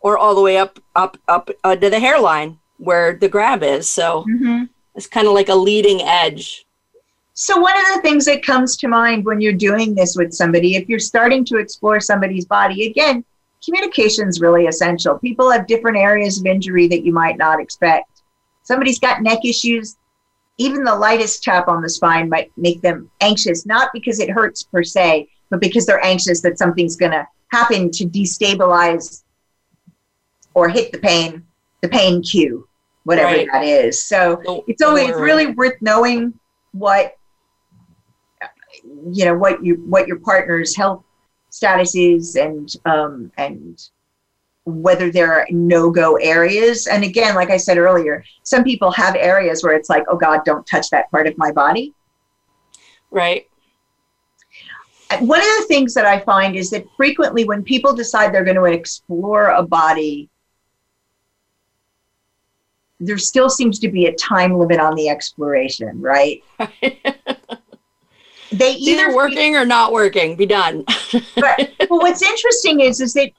or 0.00 0.16
all 0.16 0.34
the 0.36 0.40
way 0.40 0.56
up 0.56 0.78
up 0.94 1.18
up 1.26 1.50
uh, 1.64 1.74
to 1.74 1.90
the 1.90 1.98
hairline 1.98 2.56
where 2.78 3.14
the 3.14 3.28
grab 3.28 3.62
is 3.62 3.88
so 3.88 4.24
mm-hmm. 4.28 4.64
it's 4.94 5.06
kind 5.06 5.26
of 5.26 5.34
like 5.34 5.48
a 5.48 5.54
leading 5.54 6.00
edge 6.02 6.64
So 7.40 7.56
one 7.60 7.78
of 7.78 7.84
the 7.94 8.02
things 8.02 8.24
that 8.24 8.44
comes 8.44 8.76
to 8.78 8.88
mind 8.88 9.24
when 9.24 9.40
you're 9.40 9.52
doing 9.52 9.94
this 9.94 10.16
with 10.16 10.32
somebody, 10.32 10.74
if 10.74 10.88
you're 10.88 10.98
starting 10.98 11.44
to 11.44 11.58
explore 11.58 12.00
somebody's 12.00 12.46
body, 12.46 12.88
again, 12.88 13.24
communication 13.64 14.26
is 14.26 14.40
really 14.40 14.66
essential. 14.66 15.18
People 15.20 15.48
have 15.48 15.68
different 15.68 15.98
areas 15.98 16.40
of 16.40 16.46
injury 16.46 16.88
that 16.88 17.04
you 17.04 17.12
might 17.12 17.38
not 17.38 17.60
expect. 17.60 18.22
Somebody's 18.64 18.98
got 18.98 19.22
neck 19.22 19.44
issues. 19.44 19.96
Even 20.56 20.82
the 20.82 20.94
lightest 20.96 21.44
tap 21.44 21.68
on 21.68 21.80
the 21.80 21.88
spine 21.88 22.28
might 22.28 22.50
make 22.56 22.82
them 22.82 23.08
anxious, 23.20 23.64
not 23.64 23.90
because 23.92 24.18
it 24.18 24.30
hurts 24.30 24.64
per 24.64 24.82
se, 24.82 25.28
but 25.48 25.60
because 25.60 25.86
they're 25.86 26.04
anxious 26.04 26.40
that 26.40 26.58
something's 26.58 26.96
going 26.96 27.12
to 27.12 27.24
happen 27.52 27.92
to 27.92 28.04
destabilize 28.04 29.22
or 30.54 30.68
hit 30.68 30.90
the 30.90 30.98
pain, 30.98 31.46
the 31.80 31.88
pain 31.88 32.22
cue, 32.22 32.68
whatever 33.04 33.32
Right. 33.34 33.48
that 33.52 33.64
is. 33.64 34.02
So 34.02 34.40
Don't 34.44 34.64
it's 34.68 34.82
always 34.82 35.10
worry. 35.10 35.22
really 35.22 35.46
worth 35.46 35.80
knowing 35.80 36.34
what 36.72 37.16
you 39.10 39.24
know 39.24 39.34
what 39.36 39.64
you 39.64 39.76
what 39.88 40.06
your 40.06 40.18
partner's 40.18 40.76
health 40.76 41.02
status 41.50 41.94
is 41.96 42.36
and 42.36 42.74
um 42.84 43.32
and 43.38 43.88
whether 44.64 45.10
there 45.10 45.32
are 45.32 45.46
no-go 45.50 46.16
areas 46.16 46.86
and 46.86 47.02
again 47.02 47.34
like 47.34 47.50
i 47.50 47.56
said 47.56 47.78
earlier 47.78 48.22
some 48.42 48.62
people 48.62 48.90
have 48.90 49.16
areas 49.16 49.64
where 49.64 49.72
it's 49.74 49.88
like 49.88 50.04
oh 50.08 50.16
god 50.16 50.40
don't 50.44 50.66
touch 50.66 50.90
that 50.90 51.10
part 51.10 51.26
of 51.26 51.36
my 51.38 51.50
body 51.50 51.94
right 53.10 53.48
one 55.20 55.40
of 55.40 55.46
the 55.58 55.64
things 55.68 55.94
that 55.94 56.04
i 56.04 56.20
find 56.20 56.54
is 56.54 56.68
that 56.70 56.84
frequently 56.96 57.44
when 57.44 57.62
people 57.62 57.94
decide 57.94 58.32
they're 58.32 58.44
going 58.44 58.54
to 58.56 58.64
explore 58.64 59.48
a 59.48 59.62
body 59.62 60.28
there 63.00 63.18
still 63.18 63.48
seems 63.48 63.78
to 63.78 63.88
be 63.88 64.06
a 64.06 64.14
time 64.14 64.58
limit 64.58 64.80
on 64.80 64.94
the 64.94 65.08
exploration 65.08 66.00
right? 66.00 66.42
They 68.50 68.72
It's 68.72 68.88
either 68.88 69.14
working 69.14 69.56
or 69.56 69.64
not 69.64 69.92
working 69.92 70.36
be 70.36 70.46
done. 70.46 70.84
But 71.34 71.70
well, 71.90 72.00
what's 72.00 72.22
interesting 72.22 72.80
is 72.80 73.00
is 73.00 73.12
that 73.14 73.30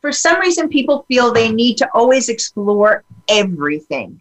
for 0.00 0.12
some 0.12 0.40
reason 0.40 0.68
people 0.68 1.04
feel 1.08 1.32
they 1.32 1.50
need 1.50 1.76
to 1.78 1.88
always 1.94 2.28
explore 2.28 3.04
everything. 3.28 4.20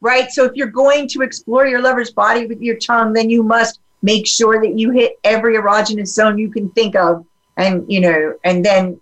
Right? 0.00 0.30
So 0.30 0.44
if 0.44 0.52
you're 0.54 0.68
going 0.68 1.08
to 1.08 1.22
explore 1.22 1.66
your 1.66 1.80
lover's 1.80 2.12
body 2.12 2.46
with 2.46 2.60
your 2.60 2.76
tongue 2.76 3.12
then 3.12 3.30
you 3.30 3.42
must 3.42 3.80
make 4.02 4.26
sure 4.26 4.60
that 4.60 4.78
you 4.78 4.90
hit 4.90 5.18
every 5.24 5.56
erogenous 5.56 6.08
zone 6.08 6.38
you 6.38 6.50
can 6.50 6.70
think 6.70 6.94
of 6.94 7.24
and 7.56 7.90
you 7.90 8.00
know 8.00 8.34
and 8.44 8.64
then 8.64 9.00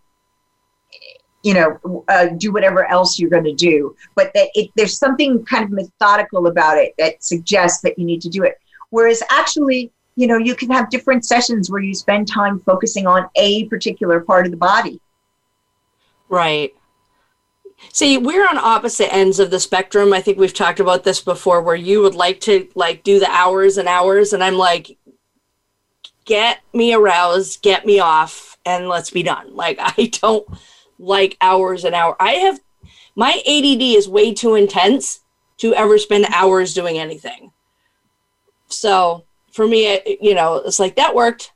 you 1.42 1.54
know 1.54 2.04
uh, 2.08 2.26
do 2.38 2.52
whatever 2.52 2.84
else 2.86 3.18
you're 3.18 3.30
going 3.30 3.44
to 3.44 3.54
do 3.54 3.94
but 4.14 4.32
that 4.34 4.48
it, 4.54 4.70
there's 4.76 4.98
something 4.98 5.44
kind 5.44 5.64
of 5.64 5.70
methodical 5.70 6.46
about 6.46 6.78
it 6.78 6.94
that 6.98 7.22
suggests 7.22 7.80
that 7.82 7.98
you 7.98 8.04
need 8.04 8.20
to 8.22 8.28
do 8.28 8.42
it 8.44 8.60
whereas 8.90 9.22
actually 9.30 9.90
you 10.16 10.26
know 10.26 10.38
you 10.38 10.54
can 10.54 10.70
have 10.70 10.90
different 10.90 11.24
sessions 11.24 11.70
where 11.70 11.82
you 11.82 11.94
spend 11.94 12.28
time 12.28 12.60
focusing 12.60 13.06
on 13.06 13.28
a 13.36 13.64
particular 13.66 14.20
part 14.20 14.46
of 14.46 14.52
the 14.52 14.58
body 14.58 15.00
right 16.28 16.74
See, 17.90 18.16
we're 18.16 18.46
on 18.46 18.58
opposite 18.58 19.12
ends 19.12 19.40
of 19.40 19.50
the 19.50 19.58
spectrum. 19.58 20.12
I 20.12 20.20
think 20.20 20.38
we've 20.38 20.54
talked 20.54 20.78
about 20.78 21.02
this 21.02 21.20
before 21.20 21.60
where 21.62 21.74
you 21.74 22.00
would 22.02 22.14
like 22.14 22.40
to 22.42 22.68
like 22.74 23.02
do 23.02 23.18
the 23.18 23.28
hours 23.28 23.76
and 23.76 23.88
hours 23.88 24.32
and 24.32 24.42
I'm 24.42 24.56
like 24.56 24.96
get 26.24 26.60
me 26.72 26.94
aroused, 26.94 27.62
get 27.62 27.84
me 27.84 27.98
off 27.98 28.56
and 28.64 28.88
let's 28.88 29.10
be 29.10 29.22
done. 29.22 29.54
Like 29.54 29.78
I 29.80 30.10
don't 30.20 30.46
like 31.02 31.36
hours 31.40 31.84
and 31.84 31.94
hours. 31.94 32.16
I 32.20 32.32
have 32.34 32.60
my 33.14 33.42
ADD 33.46 33.82
is 33.82 34.08
way 34.08 34.32
too 34.32 34.54
intense 34.54 35.20
to 35.58 35.74
ever 35.74 35.98
spend 35.98 36.26
hours 36.32 36.72
doing 36.72 36.98
anything. 36.98 37.52
So 38.68 39.24
for 39.52 39.66
me, 39.66 39.86
it, 39.86 40.18
you 40.22 40.34
know, 40.34 40.56
it's 40.56 40.78
like 40.78 40.96
that 40.96 41.14
worked, 41.14 41.52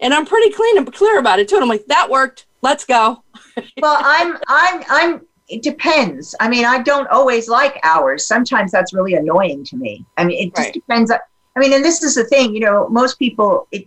and 0.00 0.12
I'm 0.12 0.26
pretty 0.26 0.50
clean 0.50 0.78
and 0.78 0.92
clear 0.92 1.18
about 1.18 1.38
it 1.38 1.48
too. 1.48 1.56
And 1.56 1.62
I'm 1.62 1.68
like, 1.68 1.86
that 1.86 2.10
worked. 2.10 2.46
Let's 2.62 2.84
go. 2.84 3.22
well, 3.80 3.98
I'm, 4.00 4.38
I'm, 4.48 4.82
I'm. 4.88 5.26
It 5.48 5.62
depends. 5.62 6.34
I 6.40 6.48
mean, 6.48 6.64
I 6.64 6.82
don't 6.82 7.08
always 7.08 7.48
like 7.48 7.78
hours. 7.82 8.26
Sometimes 8.26 8.72
that's 8.72 8.94
really 8.94 9.14
annoying 9.14 9.64
to 9.64 9.76
me. 9.76 10.04
I 10.16 10.24
mean, 10.24 10.48
it 10.48 10.54
just 10.56 10.66
right. 10.66 10.74
depends. 10.74 11.12
I 11.12 11.60
mean, 11.60 11.72
and 11.72 11.84
this 11.84 12.02
is 12.02 12.14
the 12.14 12.24
thing. 12.24 12.54
You 12.54 12.60
know, 12.60 12.88
most 12.88 13.18
people, 13.18 13.68
it, 13.70 13.86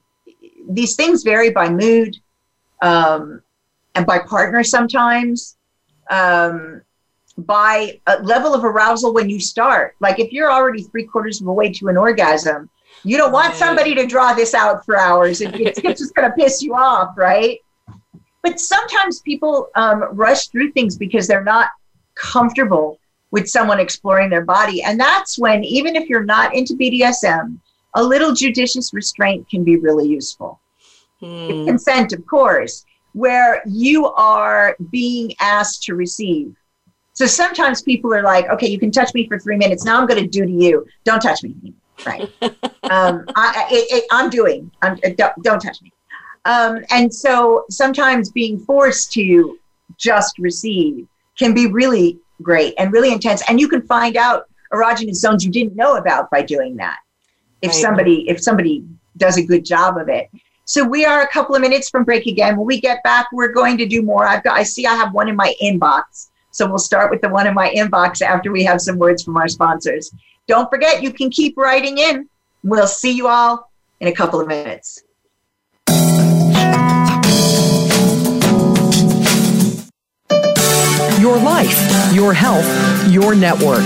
these 0.70 0.96
things 0.96 1.24
vary 1.24 1.50
by 1.50 1.70
mood, 1.70 2.18
um, 2.82 3.42
and 3.96 4.06
by 4.06 4.20
partner 4.20 4.64
sometimes. 4.64 5.58
Um, 6.10 6.82
by 7.38 8.00
a 8.08 8.22
level 8.24 8.54
of 8.54 8.64
arousal 8.64 9.14
when 9.14 9.30
you 9.30 9.40
start. 9.40 9.96
Like 10.00 10.20
if 10.20 10.32
you're 10.32 10.52
already 10.52 10.84
three 10.84 11.06
quarters 11.06 11.42
of 11.42 11.46
the 11.46 11.52
way 11.52 11.72
to 11.74 11.88
an 11.90 11.98
orgasm, 11.98 12.70
you 13.04 13.18
don't 13.18 13.32
want 13.32 13.56
somebody 13.56 13.94
to 13.96 14.08
draw 14.08 14.34
this 14.34 14.54
out 14.54 14.86
for 14.86 14.98
hours. 14.98 15.42
It, 15.42 15.60
it's, 15.60 15.80
it's 15.84 16.00
just 16.00 16.16
going 16.16 16.30
to 16.30 16.36
piss 16.36 16.62
you 16.62 16.76
off, 16.76 17.18
right? 17.18 17.60
But 18.42 18.60
sometimes 18.60 19.22
people 19.22 19.70
um, 19.76 20.04
rush 20.12 20.48
through 20.48 20.72
things 20.72 20.98
because 20.98 21.28
they're 21.28 21.44
not 21.44 21.70
comfortable 22.16 23.00
with 23.32 23.50
someone 23.50 23.80
exploring 23.80 24.30
their 24.30 24.46
body. 24.46 24.82
And 24.82 25.00
that's 25.00 25.38
when, 25.38 25.64
even 25.64 25.96
if 25.96 26.08
you're 26.08 26.24
not 26.24 26.56
into 26.56 26.74
BDSM, 26.76 27.60
a 27.96 28.04
little 28.04 28.34
judicious 28.34 28.94
restraint 28.94 29.50
can 29.50 29.64
be 29.64 29.78
really 29.78 30.08
useful. 30.08 30.60
Hmm. 31.20 31.66
Consent, 31.66 32.14
of 32.14 32.26
course, 32.28 32.86
where 33.16 33.64
you 33.66 34.06
are 34.08 34.76
being 34.92 35.34
asked 35.40 35.84
to 35.84 35.96
receive 35.96 36.56
so 37.16 37.26
sometimes 37.26 37.82
people 37.82 38.14
are 38.14 38.22
like, 38.22 38.50
okay, 38.50 38.68
you 38.68 38.78
can 38.78 38.92
touch 38.92 39.14
me 39.14 39.26
for 39.28 39.40
three 39.40 39.56
minutes. 39.56 39.86
Now 39.86 40.00
I'm 40.00 40.06
going 40.06 40.22
to 40.22 40.28
do 40.28 40.46
to 40.46 40.52
you. 40.52 40.86
Don't 41.06 41.22
touch 41.22 41.44
me. 41.44 41.74
Right. 42.06 42.30
um, 42.84 43.26
I, 43.38 44.02
I'm 44.12 44.30
doing. 44.30 44.70
I'm, 44.82 45.00
uh, 45.04 45.12
don't, 45.18 45.34
don't 45.42 45.62
touch 45.62 45.82
me. 45.82 45.94
Um, 46.44 46.84
and 46.92 47.12
so 47.12 47.64
sometimes 47.70 48.32
being 48.32 48.60
forced 48.60 49.14
to 49.14 49.58
just 49.98 50.38
receive 50.40 51.08
can 51.40 51.54
be 51.54 51.68
really 51.68 52.20
great 52.42 52.74
and 52.78 52.92
really 52.92 53.14
intense. 53.14 53.42
And 53.48 53.62
you 53.62 53.70
can 53.70 53.82
find 53.84 54.18
out 54.18 54.50
erogenous 54.74 55.16
zones 55.16 55.46
you 55.46 55.52
didn't 55.52 55.78
know 55.78 55.96
about 55.96 56.30
by 56.30 56.42
doing 56.42 56.76
that. 56.78 56.98
If 57.62 57.70
right. 57.70 57.82
somebody, 57.82 58.28
if 58.28 58.44
somebody 58.44 58.84
does 59.16 59.38
a 59.38 59.44
good 59.44 59.64
job 59.64 59.98
of 59.98 60.10
it. 60.10 60.30
So 60.68 60.84
we 60.84 61.06
are 61.06 61.22
a 61.22 61.28
couple 61.28 61.56
of 61.56 61.62
minutes 61.62 61.92
from 61.92 62.04
break 62.04 62.26
again. 62.26 62.58
When 62.58 62.66
we 62.66 62.82
get 62.82 63.04
back, 63.04 63.28
we're 63.32 63.52
going 63.52 63.78
to 63.78 63.86
do 63.86 64.02
more. 64.02 64.26
I've 64.26 64.44
got, 64.44 64.58
I 64.58 64.64
see 64.64 64.88
I 64.88 64.96
have 64.96 65.14
one 65.14 65.30
in 65.30 65.36
my 65.36 65.54
inbox. 65.62 66.30
So 66.50 66.68
we'll 66.68 66.80
start 66.80 67.12
with 67.12 67.22
the 67.22 67.30
one 67.30 67.46
in 67.46 67.54
my 67.54 67.70
inbox 67.70 68.24
after 68.24 68.52
we 68.52 68.64
have 68.64 68.82
some 68.82 68.98
words 68.98 69.24
from 69.24 69.38
our 69.38 69.48
sponsors. 69.48 70.12
Don't 70.48 70.68
forget, 70.72 71.04
you 71.04 71.14
can 71.14 71.30
keep 71.30 71.56
writing 71.56 72.00
in. 72.00 72.28
We'll 72.64 72.88
see 72.88 73.12
you 73.12 73.28
all 73.28 73.70
in 74.00 74.08
a 74.08 74.12
couple 74.12 74.42
of 74.42 74.48
minutes. 74.48 75.04
Your 81.20 81.38
life, 81.38 82.12
your 82.12 82.34
health, 82.34 83.08
your 83.12 83.36
network. 83.36 83.84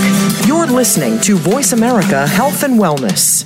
You're 0.48 0.68
listening 0.68 1.20
to 1.22 1.36
Voice 1.36 1.74
America 1.74 2.26
Health 2.26 2.64
and 2.64 2.80
Wellness. 2.80 3.46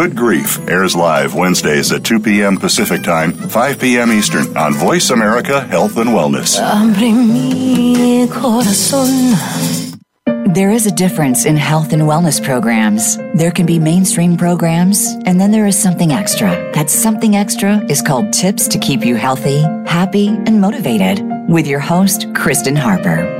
Good 0.00 0.16
Grief 0.16 0.58
airs 0.66 0.96
live 0.96 1.34
Wednesdays 1.34 1.92
at 1.92 2.04
2 2.04 2.20
p.m. 2.20 2.56
Pacific 2.56 3.02
Time, 3.02 3.34
5 3.34 3.78
p.m. 3.78 4.10
Eastern 4.10 4.56
on 4.56 4.72
Voice 4.72 5.10
America 5.10 5.60
Health 5.60 5.98
and 5.98 6.08
Wellness. 6.08 6.58
There 10.54 10.70
is 10.70 10.86
a 10.86 10.90
difference 10.90 11.44
in 11.44 11.58
health 11.58 11.92
and 11.92 12.00
wellness 12.00 12.42
programs. 12.42 13.18
There 13.34 13.50
can 13.50 13.66
be 13.66 13.78
mainstream 13.78 14.38
programs, 14.38 15.06
and 15.26 15.38
then 15.38 15.50
there 15.50 15.66
is 15.66 15.78
something 15.78 16.12
extra. 16.12 16.48
That 16.72 16.88
something 16.88 17.36
extra 17.36 17.84
is 17.90 18.00
called 18.00 18.32
Tips 18.32 18.68
to 18.68 18.78
Keep 18.78 19.04
You 19.04 19.16
Healthy, 19.16 19.60
Happy, 19.84 20.28
and 20.28 20.62
Motivated 20.62 21.20
with 21.46 21.66
your 21.66 21.80
host, 21.80 22.26
Kristen 22.34 22.74
Harper. 22.74 23.39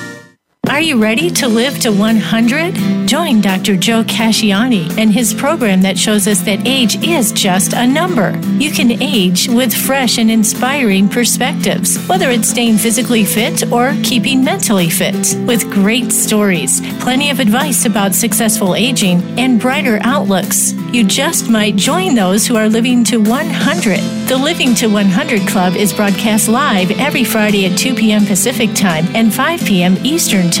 Are 0.71 0.79
you 0.79 1.01
ready 1.01 1.29
to 1.31 1.49
live 1.49 1.79
to 1.79 1.91
100? 1.91 3.05
Join 3.05 3.41
Dr. 3.41 3.75
Joe 3.75 4.05
Casciani 4.05 4.97
and 4.97 5.11
his 5.11 5.33
program 5.33 5.81
that 5.81 5.99
shows 5.99 6.29
us 6.29 6.39
that 6.43 6.65
age 6.65 6.95
is 7.03 7.33
just 7.33 7.73
a 7.73 7.85
number. 7.85 8.39
You 8.57 8.71
can 8.71 9.01
age 9.03 9.49
with 9.49 9.73
fresh 9.73 10.17
and 10.17 10.31
inspiring 10.31 11.09
perspectives, 11.09 11.97
whether 12.07 12.29
it's 12.29 12.47
staying 12.47 12.77
physically 12.77 13.25
fit 13.25 13.69
or 13.69 13.93
keeping 14.01 14.45
mentally 14.45 14.89
fit. 14.89 15.35
With 15.45 15.69
great 15.69 16.13
stories, 16.13 16.79
plenty 17.01 17.31
of 17.31 17.41
advice 17.41 17.85
about 17.85 18.15
successful 18.15 18.73
aging, 18.73 19.21
and 19.37 19.59
brighter 19.59 19.99
outlooks. 20.03 20.71
You 20.93 21.03
just 21.05 21.49
might 21.49 21.75
join 21.75 22.15
those 22.15 22.47
who 22.47 22.55
are 22.55 22.69
living 22.69 23.03
to 23.05 23.17
100. 23.17 23.99
The 24.29 24.37
Living 24.37 24.73
to 24.75 24.87
100 24.87 25.45
Club 25.49 25.75
is 25.75 25.91
broadcast 25.91 26.47
live 26.47 26.91
every 26.91 27.25
Friday 27.25 27.65
at 27.65 27.77
2 27.77 27.93
p.m. 27.95 28.25
Pacific 28.25 28.73
Time 28.73 29.05
and 29.13 29.33
5 29.33 29.65
p.m. 29.65 29.97
Eastern 30.05 30.49
Time 30.49 30.60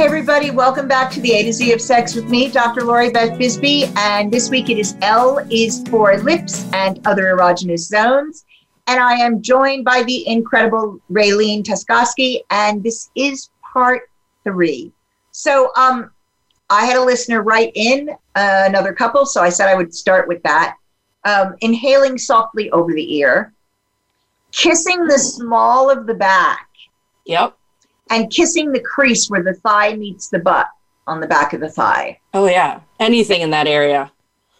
Hey, 0.00 0.06
everybody, 0.06 0.50
welcome 0.50 0.88
back 0.88 1.12
to 1.12 1.20
the 1.20 1.30
A 1.32 1.42
to 1.42 1.52
Z 1.52 1.74
of 1.74 1.80
Sex 1.82 2.14
with 2.14 2.30
me, 2.30 2.50
Dr. 2.50 2.84
Lori 2.84 3.10
Beth 3.10 3.38
Bisbey. 3.38 3.94
And 3.98 4.32
this 4.32 4.48
week 4.48 4.70
it 4.70 4.78
is 4.78 4.96
L 5.02 5.46
is 5.50 5.86
for 5.90 6.16
lips 6.16 6.64
and 6.72 7.06
other 7.06 7.24
erogenous 7.24 7.80
zones. 7.80 8.46
And 8.86 8.98
I 8.98 9.16
am 9.16 9.42
joined 9.42 9.84
by 9.84 10.02
the 10.04 10.26
incredible 10.26 10.98
Raylene 11.12 11.62
Tuskoski. 11.62 12.40
And 12.48 12.82
this 12.82 13.10
is 13.14 13.50
part 13.74 14.08
three. 14.42 14.90
So 15.32 15.70
um, 15.76 16.10
I 16.70 16.86
had 16.86 16.96
a 16.96 17.04
listener 17.04 17.42
write 17.42 17.72
in 17.74 18.08
uh, 18.08 18.14
another 18.66 18.94
couple, 18.94 19.26
so 19.26 19.42
I 19.42 19.50
said 19.50 19.68
I 19.68 19.74
would 19.74 19.94
start 19.94 20.26
with 20.26 20.42
that. 20.44 20.76
Um, 21.26 21.56
inhaling 21.60 22.16
softly 22.16 22.70
over 22.70 22.94
the 22.94 23.16
ear, 23.16 23.52
kissing 24.50 25.04
the 25.04 25.18
small 25.18 25.90
of 25.90 26.06
the 26.06 26.14
back, 26.14 26.68
Yep. 27.26 27.54
And 28.10 28.30
kissing 28.30 28.72
the 28.72 28.80
crease 28.80 29.30
where 29.30 29.42
the 29.42 29.54
thigh 29.54 29.94
meets 29.94 30.28
the 30.28 30.38
butt 30.38 30.68
on 31.06 31.20
the 31.20 31.26
back 31.26 31.52
of 31.52 31.60
the 31.60 31.68
thigh. 31.68 32.18
Oh 32.34 32.46
yeah. 32.46 32.80
Anything 32.98 33.40
in 33.40 33.50
that 33.50 33.66
area. 33.66 34.12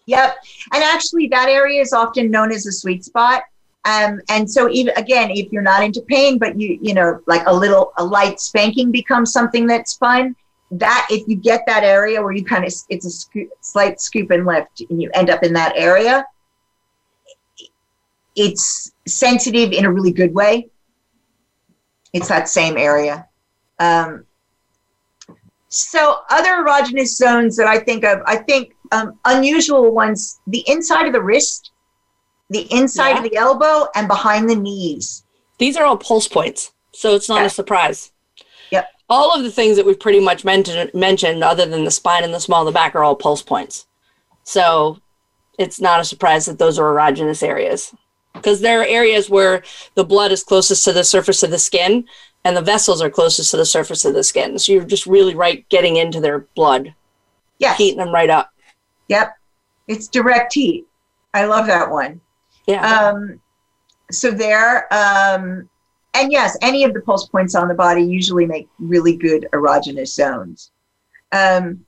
Yep. 0.06 0.38
And 0.72 0.82
actually, 0.82 1.28
that 1.28 1.48
area 1.48 1.80
is 1.80 1.92
often 1.92 2.30
known 2.30 2.50
as 2.50 2.66
a 2.66 2.72
sweet 2.72 3.04
spot. 3.04 3.44
Um, 3.84 4.20
and 4.28 4.50
so, 4.50 4.68
even 4.68 4.92
again, 4.96 5.30
if 5.30 5.52
you're 5.52 5.62
not 5.62 5.84
into 5.84 6.02
pain, 6.02 6.38
but 6.38 6.58
you, 6.58 6.78
you 6.82 6.94
know, 6.94 7.20
like 7.26 7.46
a 7.46 7.54
little, 7.54 7.92
a 7.96 8.04
light 8.04 8.40
spanking 8.40 8.90
becomes 8.90 9.32
something 9.32 9.66
that's 9.66 9.94
fun. 9.94 10.34
That 10.72 11.06
if 11.10 11.26
you 11.28 11.36
get 11.36 11.62
that 11.66 11.84
area 11.84 12.20
where 12.22 12.32
you 12.32 12.44
kind 12.44 12.64
of, 12.64 12.72
it's 12.88 13.06
a 13.06 13.10
scoop, 13.10 13.50
slight 13.60 14.00
scoop 14.00 14.30
and 14.30 14.46
lift, 14.46 14.82
and 14.90 15.00
you 15.00 15.10
end 15.14 15.30
up 15.30 15.42
in 15.42 15.52
that 15.54 15.72
area, 15.76 16.24
it's 18.36 18.92
sensitive 19.06 19.72
in 19.72 19.84
a 19.84 19.92
really 19.92 20.12
good 20.12 20.34
way. 20.34 20.68
It's 22.12 22.28
that 22.28 22.48
same 22.48 22.76
area. 22.76 23.28
Um, 23.80 24.24
so, 25.68 26.18
other 26.30 26.50
erogenous 26.64 27.16
zones 27.16 27.56
that 27.56 27.66
I 27.66 27.78
think 27.78 28.04
of, 28.04 28.20
I 28.26 28.36
think 28.36 28.74
um, 28.92 29.18
unusual 29.24 29.90
ones, 29.92 30.40
the 30.46 30.64
inside 30.68 31.06
of 31.06 31.12
the 31.12 31.22
wrist, 31.22 31.70
the 32.50 32.62
inside 32.72 33.10
Yeah. 33.10 33.18
of 33.18 33.22
the 33.24 33.36
elbow, 33.36 33.86
and 33.94 34.08
behind 34.08 34.50
the 34.50 34.56
knees. 34.56 35.24
These 35.58 35.76
are 35.76 35.84
all 35.84 35.96
pulse 35.96 36.26
points, 36.26 36.72
so 36.92 37.14
it's 37.14 37.28
not 37.28 37.40
Yeah. 37.40 37.46
a 37.46 37.50
surprise. 37.50 38.10
Yep. 38.70 38.88
All 39.08 39.32
of 39.32 39.42
the 39.44 39.50
things 39.50 39.76
that 39.76 39.86
we've 39.86 39.98
pretty 39.98 40.20
much 40.20 40.44
mentioned, 40.44 40.90
mentioned, 40.92 41.42
other 41.44 41.66
than 41.66 41.84
the 41.84 41.90
spine 41.90 42.24
and 42.24 42.34
the 42.34 42.40
small 42.40 42.62
of 42.62 42.66
the 42.66 42.72
back, 42.72 42.94
are 42.94 43.04
all 43.04 43.14
pulse 43.16 43.42
points. 43.42 43.86
So 44.42 44.98
it's 45.58 45.80
not 45.80 46.00
a 46.00 46.04
surprise 46.04 46.46
that 46.46 46.58
those 46.58 46.78
are 46.78 46.92
erogenous 46.92 47.42
areas 47.46 47.94
because 48.34 48.60
there 48.60 48.80
are 48.80 48.84
areas 48.86 49.30
where 49.30 49.62
the 49.94 50.04
blood 50.04 50.32
is 50.32 50.42
closest 50.42 50.84
to 50.84 50.92
the 50.92 51.04
surface 51.04 51.42
of 51.42 51.50
the 51.50 51.58
skin 51.58 52.06
and 52.44 52.56
the 52.56 52.62
vessels 52.62 53.02
are 53.02 53.10
closest 53.10 53.50
to 53.50 53.56
the 53.56 53.64
surface 53.66 54.04
of 54.04 54.14
the 54.14 54.24
skin. 54.24 54.58
So 54.58 54.72
you're 54.72 54.84
just 54.84 55.06
really 55.06 55.34
right 55.34 55.68
getting 55.68 55.96
into 55.96 56.20
their 56.20 56.40
blood, 56.56 56.94
Yeah. 57.58 57.74
heating 57.74 57.98
them 57.98 58.12
right 58.12 58.30
up. 58.30 58.50
Yep. 59.08 59.34
It's 59.88 60.08
direct 60.08 60.54
heat. 60.54 60.86
I 61.34 61.44
love 61.44 61.66
that 61.66 61.90
one. 61.90 62.20
Yeah. 62.66 63.08
Um, 63.08 63.40
so 64.10 64.30
there, 64.30 64.92
um, 64.92 65.68
and 66.14 66.32
yes, 66.32 66.56
any 66.62 66.84
of 66.84 66.94
the 66.94 67.00
pulse 67.00 67.26
points 67.28 67.54
on 67.54 67.68
the 67.68 67.74
body 67.74 68.02
usually 68.02 68.46
make 68.46 68.68
really 68.78 69.16
good 69.16 69.46
erogenous 69.52 70.08
zones. 70.08 70.70
Um, 71.32 71.84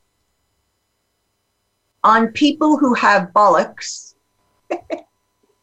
on 2.04 2.28
people 2.28 2.76
who 2.78 2.94
have 2.94 3.32
bollocks, 3.34 4.14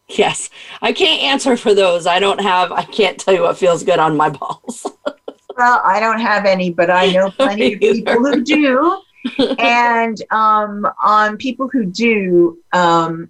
yes. 0.09 0.49
I 0.81 0.93
can't 0.93 1.21
answer 1.21 1.55
for 1.57 1.73
those. 1.73 2.07
I 2.07 2.19
don't 2.19 2.41
have, 2.41 2.71
I 2.71 2.83
can't 2.83 3.19
tell 3.19 3.33
you 3.33 3.41
what 3.43 3.57
feels 3.57 3.83
good 3.83 3.99
on 3.99 4.17
my 4.17 4.29
balls. 4.29 4.85
well, 5.57 5.81
I 5.83 5.99
don't 5.99 6.19
have 6.19 6.45
any, 6.45 6.71
but 6.71 6.89
I 6.89 7.07
know 7.07 7.29
plenty 7.37 7.73
of 7.73 7.79
people 7.79 8.19
who 8.25 8.43
do. 8.43 9.01
and 9.59 10.21
um, 10.31 10.87
on 11.03 11.37
people 11.37 11.67
who 11.67 11.85
do, 11.85 12.57
um, 12.73 13.29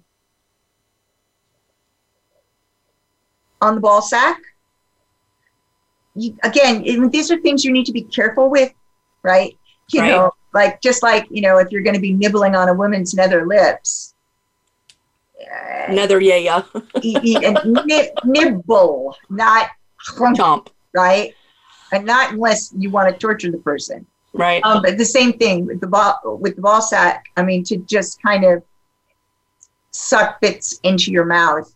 on 3.60 3.74
the 3.74 3.80
ball 3.80 4.00
sack, 4.00 4.40
you, 6.14 6.36
again, 6.42 7.10
these 7.10 7.30
are 7.30 7.38
things 7.40 7.64
you 7.64 7.72
need 7.72 7.86
to 7.86 7.92
be 7.92 8.02
careful 8.02 8.48
with, 8.50 8.72
right? 9.22 9.56
You 9.92 10.00
Right. 10.00 10.08
know, 10.10 10.32
like 10.52 10.80
just 10.80 11.02
like 11.02 11.26
you 11.30 11.42
know, 11.42 11.58
if 11.58 11.70
you're 11.70 11.82
going 11.82 11.94
to 11.94 12.00
be 12.00 12.12
nibbling 12.12 12.54
on 12.54 12.68
a 12.68 12.74
woman's 12.74 13.14
nether 13.14 13.46
lips, 13.46 14.14
uh, 15.40 15.92
Nether 15.92 16.20
yeah, 16.20 16.62
nib- 17.84 18.12
nibble, 18.24 19.16
not 19.28 19.70
Chomp. 20.08 20.68
right, 20.94 21.34
and 21.92 22.04
not 22.04 22.32
unless 22.32 22.72
you 22.76 22.90
want 22.90 23.12
to 23.12 23.18
torture 23.18 23.50
the 23.50 23.58
person. 23.58 24.06
Right. 24.32 24.62
Um, 24.64 24.82
but 24.82 24.96
the 24.96 25.04
same 25.04 25.32
thing 25.32 25.66
with 25.66 25.80
the 25.80 25.86
ball 25.86 26.38
with 26.40 26.56
the 26.56 26.62
ball 26.62 26.80
sack. 26.80 27.24
I 27.36 27.42
mean, 27.42 27.64
to 27.64 27.78
just 27.78 28.22
kind 28.22 28.44
of 28.44 28.62
suck 29.90 30.40
bits 30.40 30.78
into 30.84 31.10
your 31.10 31.24
mouth, 31.24 31.72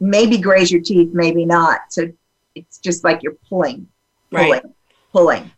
maybe 0.00 0.38
graze 0.38 0.70
your 0.70 0.80
teeth, 0.80 1.10
maybe 1.12 1.44
not. 1.44 1.80
So 1.90 2.10
it's 2.54 2.78
just 2.78 3.04
like 3.04 3.22
you're 3.22 3.36
pulling, 3.48 3.86
pulling, 4.30 4.50
right. 4.50 4.62
pulling. 5.12 5.50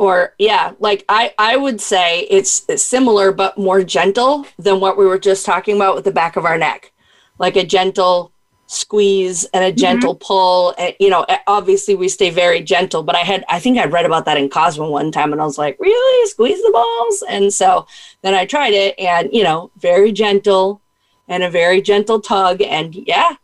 Or 0.00 0.34
yeah 0.38 0.72
like 0.78 1.04
i 1.10 1.32
i 1.38 1.56
would 1.56 1.78
say 1.78 2.20
it's, 2.30 2.64
similar 2.82 3.30
but 3.30 3.58
more 3.58 3.84
gentle 3.84 4.46
than 4.58 4.80
what 4.80 4.96
we 4.96 5.04
were 5.04 5.18
just 5.18 5.44
talking 5.44 5.76
about 5.76 5.94
with 5.94 6.04
the 6.04 6.10
back 6.10 6.36
of 6.36 6.46
our 6.46 6.56
neck. 6.56 6.92
Like 7.38 7.56
a 7.56 7.64
gentle 7.64 8.32
squeeze 8.66 9.44
and 9.52 9.64
a 9.64 9.72
gentle 9.72 10.14
pull 10.14 10.74
and 10.78 10.94
you 11.00 11.10
know 11.10 11.26
obviously 11.46 11.96
we 11.96 12.08
stay 12.08 12.30
very 12.30 12.60
gentle 12.62 13.02
but 13.02 13.16
i 13.16 13.20
had 13.20 13.44
i 13.48 13.58
think 13.58 13.76
i 13.78 13.84
read 13.84 14.06
about 14.06 14.24
that 14.24 14.36
in 14.36 14.48
cosmo 14.48 14.88
one 14.88 15.10
time 15.10 15.32
and 15.32 15.42
i 15.42 15.44
was 15.44 15.58
like 15.58 15.76
really? 15.80 16.28
Squeeze 16.28 16.62
the 16.62 16.70
balls? 16.72 17.24
And 17.28 17.52
so 17.52 17.86
then 18.22 18.34
i 18.34 18.46
tried 18.46 18.72
it 18.72 18.98
and 18.98 19.28
you 19.32 19.44
know 19.44 19.70
very 19.78 20.12
gentle 20.12 20.80
and 21.28 21.42
a 21.42 21.50
very 21.50 21.82
gentle 21.82 22.20
tug 22.20 22.62
and 22.62 22.94
yeah 22.94 23.36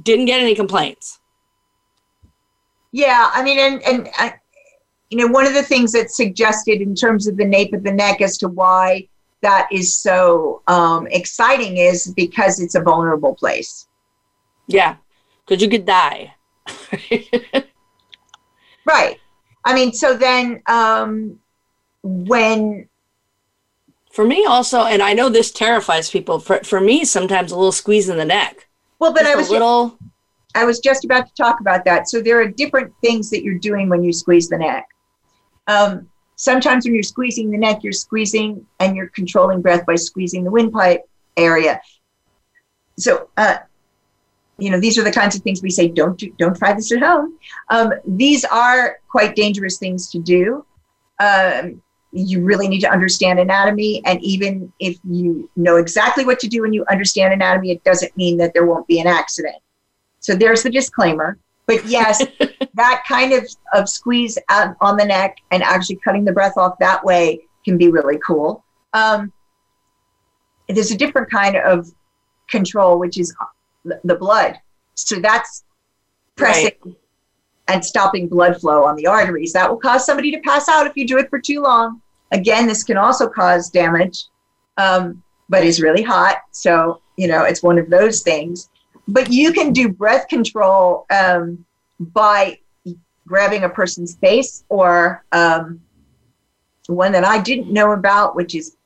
didn't 0.00 0.26
get 0.26 0.40
any 0.40 0.54
complaints. 0.54 1.18
Yeah, 2.92 3.30
I 3.32 3.42
mean, 3.42 3.58
and 3.58 3.82
and 3.82 4.08
uh, 4.18 4.30
you 5.10 5.18
know, 5.18 5.26
one 5.26 5.46
of 5.46 5.54
the 5.54 5.62
things 5.62 5.92
that's 5.92 6.16
suggested 6.16 6.80
in 6.80 6.94
terms 6.94 7.26
of 7.26 7.36
the 7.36 7.44
nape 7.44 7.72
of 7.74 7.82
the 7.82 7.92
neck 7.92 8.20
as 8.20 8.38
to 8.38 8.48
why 8.48 9.06
that 9.42 9.68
is 9.72 9.94
so 9.94 10.62
um, 10.68 11.06
exciting 11.10 11.76
is 11.78 12.12
because 12.16 12.60
it's 12.60 12.74
a 12.74 12.80
vulnerable 12.80 13.34
place. 13.34 13.86
yeah 14.68 14.96
because 15.46 15.60
you 15.62 15.68
could 15.68 15.84
die 15.86 16.34
Right. 18.86 19.18
I 19.64 19.74
mean, 19.74 19.92
so 19.92 20.16
then 20.16 20.62
um, 20.66 21.38
when 22.02 22.88
For 24.10 24.24
me 24.26 24.44
also, 24.46 24.84
and 24.84 25.02
I 25.02 25.12
know 25.12 25.28
this 25.28 25.50
terrifies 25.52 26.10
people. 26.10 26.38
For 26.40 26.60
for 26.64 26.80
me, 26.80 27.04
sometimes 27.04 27.52
a 27.52 27.56
little 27.56 27.72
squeeze 27.72 28.08
in 28.08 28.16
the 28.16 28.24
neck. 28.24 28.68
well, 28.98 29.12
but 29.12 29.20
Just 29.22 29.30
I 29.30 29.34
a 29.34 29.36
was 29.36 29.50
little. 29.50 29.98
I 30.54 30.64
was 30.64 30.80
just 30.80 31.04
about 31.04 31.26
to 31.28 31.34
talk 31.34 31.60
about 31.60 31.84
that. 31.84 32.08
So 32.08 32.20
there 32.20 32.40
are 32.40 32.48
different 32.48 32.92
things 33.02 33.30
that 33.30 33.44
you're 33.44 33.58
doing 33.58 33.88
when 33.88 34.02
you 34.02 34.12
squeeze 34.12 34.48
the 34.48 34.58
neck. 34.58 34.88
Um, 35.70 36.08
sometimes 36.34 36.84
when 36.84 36.94
you're 36.94 37.02
squeezing 37.02 37.50
the 37.50 37.58
neck, 37.58 37.84
you're 37.84 37.92
squeezing 37.92 38.66
and 38.80 38.96
you're 38.96 39.08
controlling 39.08 39.62
breath 39.62 39.86
by 39.86 39.94
squeezing 39.94 40.42
the 40.42 40.50
windpipe 40.50 41.02
area. 41.36 41.80
So, 42.98 43.28
uh, 43.36 43.58
you 44.58 44.70
know, 44.70 44.80
these 44.80 44.98
are 44.98 45.04
the 45.04 45.12
kinds 45.12 45.36
of 45.36 45.42
things 45.42 45.62
we 45.62 45.70
say 45.70 45.88
don't 45.88 46.18
do, 46.18 46.34
don't 46.38 46.56
try 46.56 46.72
this 46.72 46.92
at 46.92 47.00
home. 47.00 47.38
Um, 47.68 47.92
these 48.06 48.44
are 48.44 48.98
quite 49.08 49.36
dangerous 49.36 49.78
things 49.78 50.10
to 50.10 50.18
do. 50.18 50.66
Um, 51.20 51.80
you 52.12 52.42
really 52.42 52.66
need 52.66 52.80
to 52.80 52.90
understand 52.90 53.38
anatomy, 53.38 54.02
and 54.04 54.20
even 54.22 54.72
if 54.80 54.98
you 55.04 55.48
know 55.54 55.76
exactly 55.76 56.24
what 56.24 56.40
to 56.40 56.48
do 56.48 56.64
and 56.64 56.74
you 56.74 56.84
understand 56.90 57.32
anatomy, 57.32 57.70
it 57.70 57.84
doesn't 57.84 58.16
mean 58.16 58.36
that 58.38 58.52
there 58.52 58.66
won't 58.66 58.88
be 58.88 58.98
an 58.98 59.06
accident. 59.06 59.56
So 60.18 60.34
there's 60.34 60.64
the 60.64 60.70
disclaimer. 60.70 61.38
But 61.66 61.86
yes, 61.86 62.24
that 62.74 63.02
kind 63.06 63.32
of, 63.32 63.46
of 63.74 63.88
squeeze 63.88 64.38
out 64.48 64.76
on 64.80 64.96
the 64.96 65.04
neck 65.04 65.36
and 65.50 65.62
actually 65.62 65.96
cutting 65.96 66.24
the 66.24 66.32
breath 66.32 66.56
off 66.56 66.78
that 66.80 67.04
way 67.04 67.40
can 67.64 67.78
be 67.78 67.90
really 67.90 68.18
cool. 68.26 68.64
Um, 68.92 69.32
there's 70.68 70.90
a 70.90 70.96
different 70.96 71.30
kind 71.30 71.56
of 71.56 71.88
control, 72.48 72.98
which 72.98 73.18
is 73.18 73.34
the 73.84 74.00
the 74.04 74.14
blood. 74.14 74.58
So 74.94 75.16
that's 75.16 75.64
pressing 76.36 76.72
Right. 76.84 76.96
and 77.68 77.84
stopping 77.84 78.28
blood 78.28 78.60
flow 78.60 78.84
on 78.84 78.96
the 78.96 79.06
arteries. 79.06 79.52
That 79.52 79.68
will 79.70 79.78
cause 79.78 80.04
somebody 80.06 80.30
to 80.32 80.38
pass 80.40 80.68
out 80.68 80.86
if 80.86 80.96
you 80.96 81.06
do 81.06 81.18
it 81.18 81.28
for 81.30 81.38
too 81.38 81.60
long. 81.60 82.00
Again, 82.32 82.66
this 82.66 82.84
can 82.84 82.96
also 82.96 83.28
cause 83.28 83.70
damage, 83.70 84.26
um, 84.76 85.22
but 85.48 85.64
is 85.64 85.80
really 85.82 86.02
hot. 86.02 86.38
So, 86.52 87.00
you 87.16 87.26
know, 87.28 87.44
it's 87.44 87.62
one 87.62 87.78
of 87.78 87.90
those 87.90 88.22
things. 88.22 88.69
But 89.10 89.30
you 89.30 89.52
can 89.52 89.72
do 89.72 89.88
breath 89.88 90.28
control 90.28 91.06
um, 91.10 91.64
by 91.98 92.58
grabbing 93.26 93.64
a 93.64 93.68
person's 93.68 94.16
face 94.16 94.64
or 94.68 95.24
um, 95.32 95.80
one 96.86 97.12
that 97.12 97.24
I 97.24 97.40
didn't 97.40 97.72
know 97.72 97.92
about, 97.92 98.34
which 98.34 98.54
is 98.54 98.76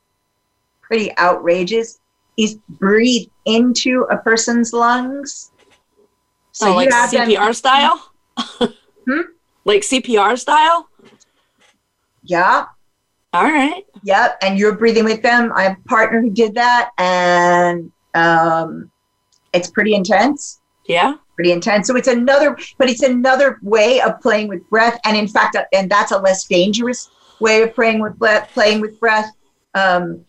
pretty 0.81 1.15
outrageous, 1.17 1.99
is 2.37 2.55
breathe 2.69 3.27
into 3.45 4.05
a 4.11 4.17
person's 4.17 4.73
lungs. 4.73 5.51
So 6.51 6.71
oh, 6.71 6.75
like 6.75 6.91
have 6.91 7.11
them- 7.11 7.29
CPR 7.29 7.55
style. 7.55 8.11
Hmm? 8.37 9.21
Like 9.65 9.81
CPR 9.81 10.37
style. 10.37 10.89
yeah, 12.23 12.65
All 13.33 13.43
right. 13.43 13.83
Yep, 14.03 14.37
and 14.41 14.57
you're 14.57 14.75
breathing 14.75 15.05
with 15.05 15.21
them. 15.21 15.51
I 15.55 15.63
have 15.63 15.77
a 15.77 15.89
partner 15.89 16.21
who 16.21 16.29
did 16.29 16.55
that, 16.55 16.91
and 16.97 17.91
um, 18.13 18.91
it's 19.55 19.69
pretty 19.69 19.95
intense. 19.95 20.61
Yeah. 20.87 21.15
Pretty 21.35 21.51
intense. 21.51 21.87
So 21.87 21.95
it's 21.95 22.07
another, 22.07 22.57
but 22.77 22.89
it's 22.89 23.01
another 23.01 23.59
way 23.61 24.01
of 24.01 24.19
playing 24.21 24.47
with 24.47 24.67
breath. 24.69 24.99
And 25.05 25.17
in 25.17 25.27
fact, 25.27 25.55
uh, 25.55 25.65
and 25.73 25.89
that's 25.89 26.11
a 26.11 26.19
less 26.19 26.45
dangerous 26.45 27.09
way 27.39 27.63
of 27.63 27.73
playing 27.73 27.99
with 27.99 28.17
breath, 28.17 28.49
playing 28.53 28.81
with 28.81 28.99
breath. 28.99 29.31
Um, 29.73 30.23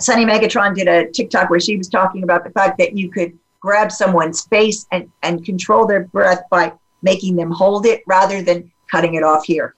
Sunny 0.00 0.24
Megatron 0.24 0.74
did 0.74 0.88
a 0.88 1.10
TikTok 1.10 1.50
where 1.50 1.60
she 1.60 1.76
was 1.76 1.88
talking 1.88 2.22
about 2.22 2.44
the 2.44 2.50
fact 2.50 2.78
that 2.78 2.96
you 2.96 3.10
could 3.10 3.36
grab 3.60 3.92
someone's 3.92 4.42
face 4.46 4.86
and, 4.92 5.10
and 5.22 5.44
control 5.44 5.86
their 5.86 6.04
breath 6.04 6.42
by 6.50 6.72
making 7.02 7.36
them 7.36 7.50
hold 7.50 7.86
it 7.86 8.02
rather 8.06 8.42
than 8.42 8.70
cutting 8.90 9.14
it 9.14 9.22
off 9.22 9.44
here. 9.44 9.74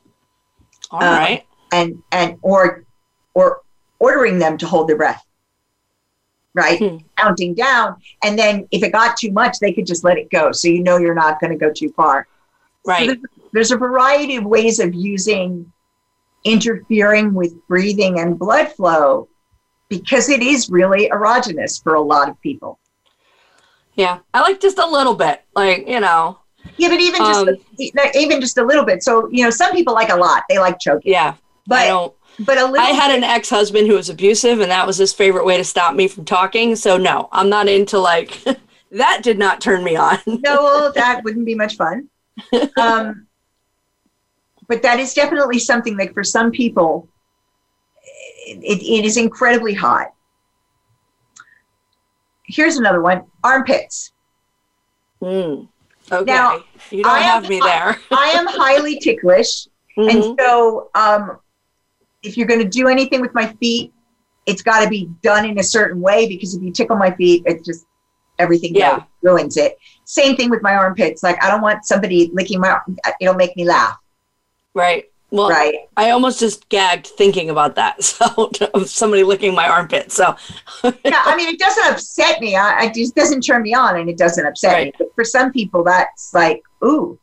All 0.91 1.03
uh, 1.03 1.19
right. 1.19 1.47
And 1.73 2.03
and 2.13 2.39
or 2.43 2.85
or 3.35 3.61
ordering 3.99 4.39
them 4.39 4.57
to 4.59 4.67
hold 4.67 4.89
their 4.89 4.97
breath. 4.97 5.26
Right? 6.57 6.79
Hmm. 6.79 6.97
Counting 7.17 7.55
down. 7.55 7.97
And 8.25 8.37
then 8.37 8.67
if 8.73 8.83
it 8.83 8.91
got 8.91 9.17
too 9.17 9.31
much, 9.31 9.59
they 9.61 9.73
could 9.73 9.87
just 9.87 10.03
let 10.03 10.19
it 10.19 10.31
go. 10.31 10.51
So 10.51 10.69
you 10.69 10.83
know 10.83 10.97
you're 10.97 11.15
not 11.15 11.39
going 11.39 11.53
to 11.53 11.59
go 11.59 11.71
too 11.73 11.91
far. 11.91 12.27
Right. 12.85 13.01
So 13.01 13.07
there's, 13.07 13.19
there's 13.53 13.71
a 13.73 13.77
variety 13.77 14.37
of 14.37 14.45
ways 14.45 14.81
of 14.81 14.95
using 14.95 15.71
interfering 16.45 17.35
with 17.35 17.55
breathing 17.69 18.21
and 18.21 18.39
blood 18.39 18.73
flow 18.73 19.29
because 19.89 20.29
it 20.29 20.43
is 20.43 20.71
really 20.71 21.11
erogenous 21.11 21.83
for 21.83 21.95
a 21.95 22.01
lot 22.01 22.29
of 22.29 22.41
people. 22.41 22.79
Yeah, 23.95 24.19
I 24.35 24.43
like 24.43 24.61
just 24.61 24.79
a 24.79 24.87
little 24.87 25.15
bit, 25.15 25.43
like 25.55 25.89
you 25.89 26.01
know. 26.01 26.39
Yeah, 26.77 26.89
but 26.89 27.01
even 27.01 27.21
just 27.21 27.49
um, 27.49 27.57
even 28.15 28.41
just 28.41 28.59
a 28.59 28.65
little 28.65 28.85
bit. 28.85 29.03
So 29.03 29.29
you 29.31 29.43
know, 29.45 29.51
some 29.51 29.73
people 29.73 29.95
like 29.95 30.11
a 30.11 30.17
lot. 30.17 30.45
They 30.49 30.59
like 30.59 30.79
choking. 30.79 31.13
Yeah, 31.13 31.35
but 31.67 31.79
I 31.79 31.89
don't. 31.89 32.15
But 32.39 32.59
a 32.59 32.65
little. 32.65 32.79
I 32.79 32.91
had 32.91 33.17
an 33.17 33.25
ex 33.25 33.49
husband 33.49 33.87
who 33.87 33.95
was 33.95 34.11
abusive, 34.11 34.61
and 34.61 34.71
that 34.71 34.87
was 34.87 34.99
his 34.99 35.13
favorite 35.13 35.47
way 35.47 35.57
to 35.57 35.65
stop 35.65 35.95
me 35.95 36.07
from 36.09 36.25
talking. 36.25 36.77
So 36.77 36.97
no, 36.97 37.29
I'm 37.33 37.49
not 37.49 37.69
into 37.69 37.99
like 37.99 38.43
that. 38.91 39.21
Did 39.23 39.39
not 39.39 39.61
turn 39.61 39.83
me 39.83 39.97
on. 39.97 40.19
no, 40.27 40.93
that 40.95 41.25
wouldn't 41.25 41.47
be 41.47 41.55
much 41.55 41.77
fun. 41.77 42.09
Um, 42.77 43.27
but 44.69 44.83
that 44.83 45.01
is 45.01 45.15
definitely 45.15 45.59
something 45.59 45.97
that 45.97 46.13
for 46.13 46.23
some 46.23 46.51
people, 46.51 47.09
it, 48.47 48.83
it 48.83 49.05
is 49.05 49.17
incredibly 49.17 49.73
hot. 49.73 50.13
Here's 52.45 52.77
another 52.77 53.01
one: 53.01 53.25
armpits. 53.43 54.13
Mm. 55.23 55.69
Okay. 56.13 56.25
Now, 56.25 56.63
you 56.91 57.03
don't 57.03 57.13
I 57.13 57.21
have 57.21 57.49
me 57.49 57.59
there. 57.61 57.99
I 58.13 58.33
am 58.37 58.47
highly 58.47 58.99
ticklish. 58.99 59.69
Mm-hmm. 59.97 60.11
And 60.11 60.39
so 60.39 60.91
um, 60.95 61.39
if 62.27 62.37
you're 62.37 62.47
going 62.47 62.61
to 62.61 62.69
do 62.69 62.89
anything 62.89 63.21
with 63.21 63.35
my 63.35 63.47
feet, 63.55 63.93
it's 64.47 64.63
got 64.63 64.83
to 64.83 64.89
be 64.89 65.11
done 65.23 65.45
in 65.45 65.59
a 65.59 65.63
certain 65.63 66.01
way 66.01 66.29
because 66.29 66.55
if 66.55 66.63
you 66.63 66.73
tickle 66.73 66.97
my 66.97 67.11
feet, 67.13 67.43
it 67.47 67.65
just 67.65 67.87
everything 68.39 68.75
yeah. 68.75 69.05
ruins 69.23 69.57
it. 69.57 69.79
Same 70.05 70.37
thing 70.37 70.51
with 70.51 70.63
my 70.63 70.75
armpits. 70.75 71.23
Like 71.23 71.43
I 71.43 71.51
don't 71.51 71.63
want 71.63 71.85
somebody 71.85 72.31
licking 72.33 72.61
my. 72.61 72.79
It'll 73.21 73.35
make 73.35 73.57
me 73.57 73.65
laugh. 73.65 73.99
Right. 74.75 75.11
Well, 75.31 75.49
right. 75.49 75.75
I 75.97 76.11
almost 76.11 76.39
just 76.39 76.69
gagged 76.69 77.09
thinking 77.09 77.51
about 77.51 77.75
that. 77.75 77.97
So 78.03 78.51
of 78.75 78.89
somebody 78.89 79.25
licking 79.25 79.55
my 79.55 79.69
armpit. 79.69 80.13
So 80.13 80.37
yeah, 80.85 81.23
I 81.25 81.37
mean, 81.37 81.49
it 81.49 81.59
doesn't 81.59 81.93
upset 81.93 82.41
me. 82.41 82.57
I, 82.57 82.85
it 82.85 82.95
just 82.95 83.15
doesn't 83.15 83.41
turn 83.41 83.63
me 83.63 83.75
on, 83.75 83.99
and 83.99 84.09
it 84.09 84.17
doesn't 84.17 84.47
upset 84.47 84.73
right. 84.73 84.87
me. 84.87 84.93
But 84.97 85.15
for 85.15 85.25
some 85.25 85.53
people, 85.53 85.83
that's 85.83 86.33
like, 86.33 86.63
ooh, 86.85 87.19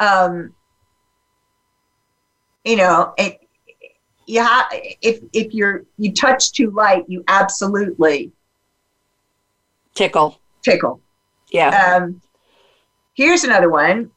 um, 0.00 0.54
you 2.64 2.76
know, 2.76 3.12
it. 3.18 3.41
You 4.32 4.42
have 4.42 4.66
if 4.72 5.20
if 5.32 5.52
you're 5.52 5.84
you 5.98 6.12
touch 6.12 6.52
too 6.52 6.70
light, 6.70 7.04
you 7.08 7.24
absolutely 7.28 8.32
tickle. 9.94 10.40
Tickle. 10.62 11.00
Yeah. 11.50 11.68
Um, 11.96 12.20
here's 13.14 13.44
another 13.44 13.70
one. 13.70 14.10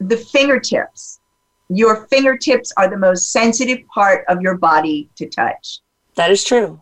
The 0.00 0.16
fingertips 0.16 1.20
your 1.68 2.06
fingertips 2.06 2.72
are 2.76 2.88
the 2.88 2.96
most 2.96 3.32
sensitive 3.32 3.86
part 3.88 4.24
of 4.28 4.40
your 4.40 4.56
body 4.56 5.10
to 5.16 5.28
touch. 5.28 5.80
That 6.14 6.30
is 6.30 6.44
true. 6.44 6.80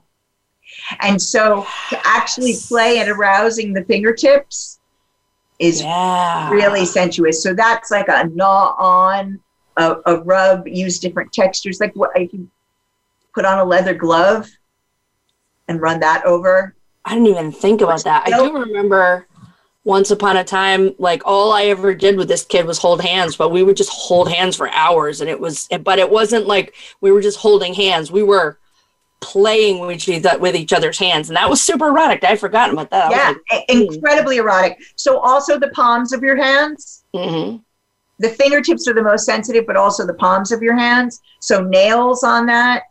And 1.01 1.21
so 1.21 1.67
to 1.91 2.01
actually 2.05 2.55
play 2.69 2.99
at 2.99 3.09
arousing 3.09 3.73
the 3.73 3.85
fingertips 3.85 4.81
is 5.59 5.81
yeah. 5.81 6.51
really 6.51 6.85
sensuous. 6.85 7.43
So 7.43 7.55
that's 7.55 7.91
like 7.91 8.09
a 8.09 8.29
gnaw 8.29 8.75
on, 8.77 9.41
a, 9.77 9.97
a 10.07 10.23
rub, 10.23 10.67
use 10.67 10.99
different 10.99 11.33
textures. 11.33 11.81
Like 11.81 11.95
what 11.95 12.11
if 12.15 12.33
you 12.33 12.49
put 13.35 13.45
on 13.45 13.59
a 13.59 13.65
leather 13.65 13.95
glove 13.95 14.49
and 15.69 15.81
run 15.81 16.01
that 16.01 16.25
over. 16.25 16.75
I 17.05 17.15
didn't 17.15 17.27
even 17.27 17.53
think 17.53 17.81
about 17.81 18.05
that. 18.05 18.25
I 18.27 18.39
do 18.39 18.57
remember 18.57 19.27
once 19.85 20.11
upon 20.11 20.39
a 20.39 20.45
time 20.45 20.95
like 20.99 21.21
all 21.27 21.53
i 21.53 21.65
ever 21.65 21.95
did 21.95 22.17
with 22.17 22.27
this 22.27 22.43
kid 22.43 22.65
was 22.65 22.79
hold 22.79 23.03
hands 23.03 23.37
but 23.37 23.51
we 23.51 23.63
would 23.63 23.77
just 23.77 23.91
hold 23.91 24.33
hands 24.33 24.57
for 24.57 24.71
hours 24.71 25.21
and 25.21 25.29
it 25.29 25.39
was 25.39 25.69
but 25.83 25.99
it 25.99 26.09
wasn't 26.09 26.47
like 26.47 26.75
we 27.03 27.13
were 27.13 27.21
just 27.21 27.39
holding 27.39 27.75
hands 27.75 28.11
we 28.11 28.23
were 28.23 28.59
playing 29.21 29.81
with 29.87 30.09
each, 30.09 30.25
with 30.41 30.57
each 30.57 30.73
other's 30.73 30.99
hands 30.99 31.29
and 31.29 31.37
that 31.37 31.49
was 31.49 31.63
super 31.63 31.89
erotic 31.89 32.25
i 32.25 32.35
forgot 32.35 32.73
about 32.73 32.89
that 32.89 33.11
yeah 33.11 33.35
like, 33.53 33.65
incredibly 33.69 34.39
erotic 34.39 34.79
so 34.97 35.19
also 35.19 35.59
the 35.59 35.69
palms 35.69 36.15
of 36.15 36.23
your 36.23 36.37
hands 36.37 37.05
mm-hmm. 37.15 37.59
The 38.19 38.29
fingertips 38.29 38.87
are 38.87 38.95
the 38.95 39.03
most 39.03 39.25
sensitive 39.27 39.67
but 39.67 39.77
also 39.77 40.07
the 40.07 40.15
palms 40.15 40.53
of 40.53 40.63
your 40.63 40.77
hands 40.77 41.23
so 41.41 41.63
nails 41.63 42.23
on 42.23 42.47
that 42.47 42.85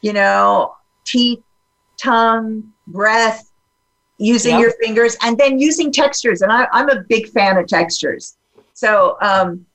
you 0.00 0.12
know 0.12 0.74
teeth 1.04 1.42
tongue 1.96 2.72
breath 2.86 3.50
using 4.20 4.52
yep. 4.52 4.60
your 4.60 4.72
fingers 4.82 5.16
and 5.22 5.36
then 5.38 5.58
using 5.58 5.90
textures. 5.90 6.42
And 6.42 6.52
I, 6.52 6.66
am 6.72 6.90
a 6.90 7.02
big 7.08 7.28
fan 7.30 7.56
of 7.56 7.66
textures. 7.66 8.36
So 8.74 9.16
um, 9.22 9.66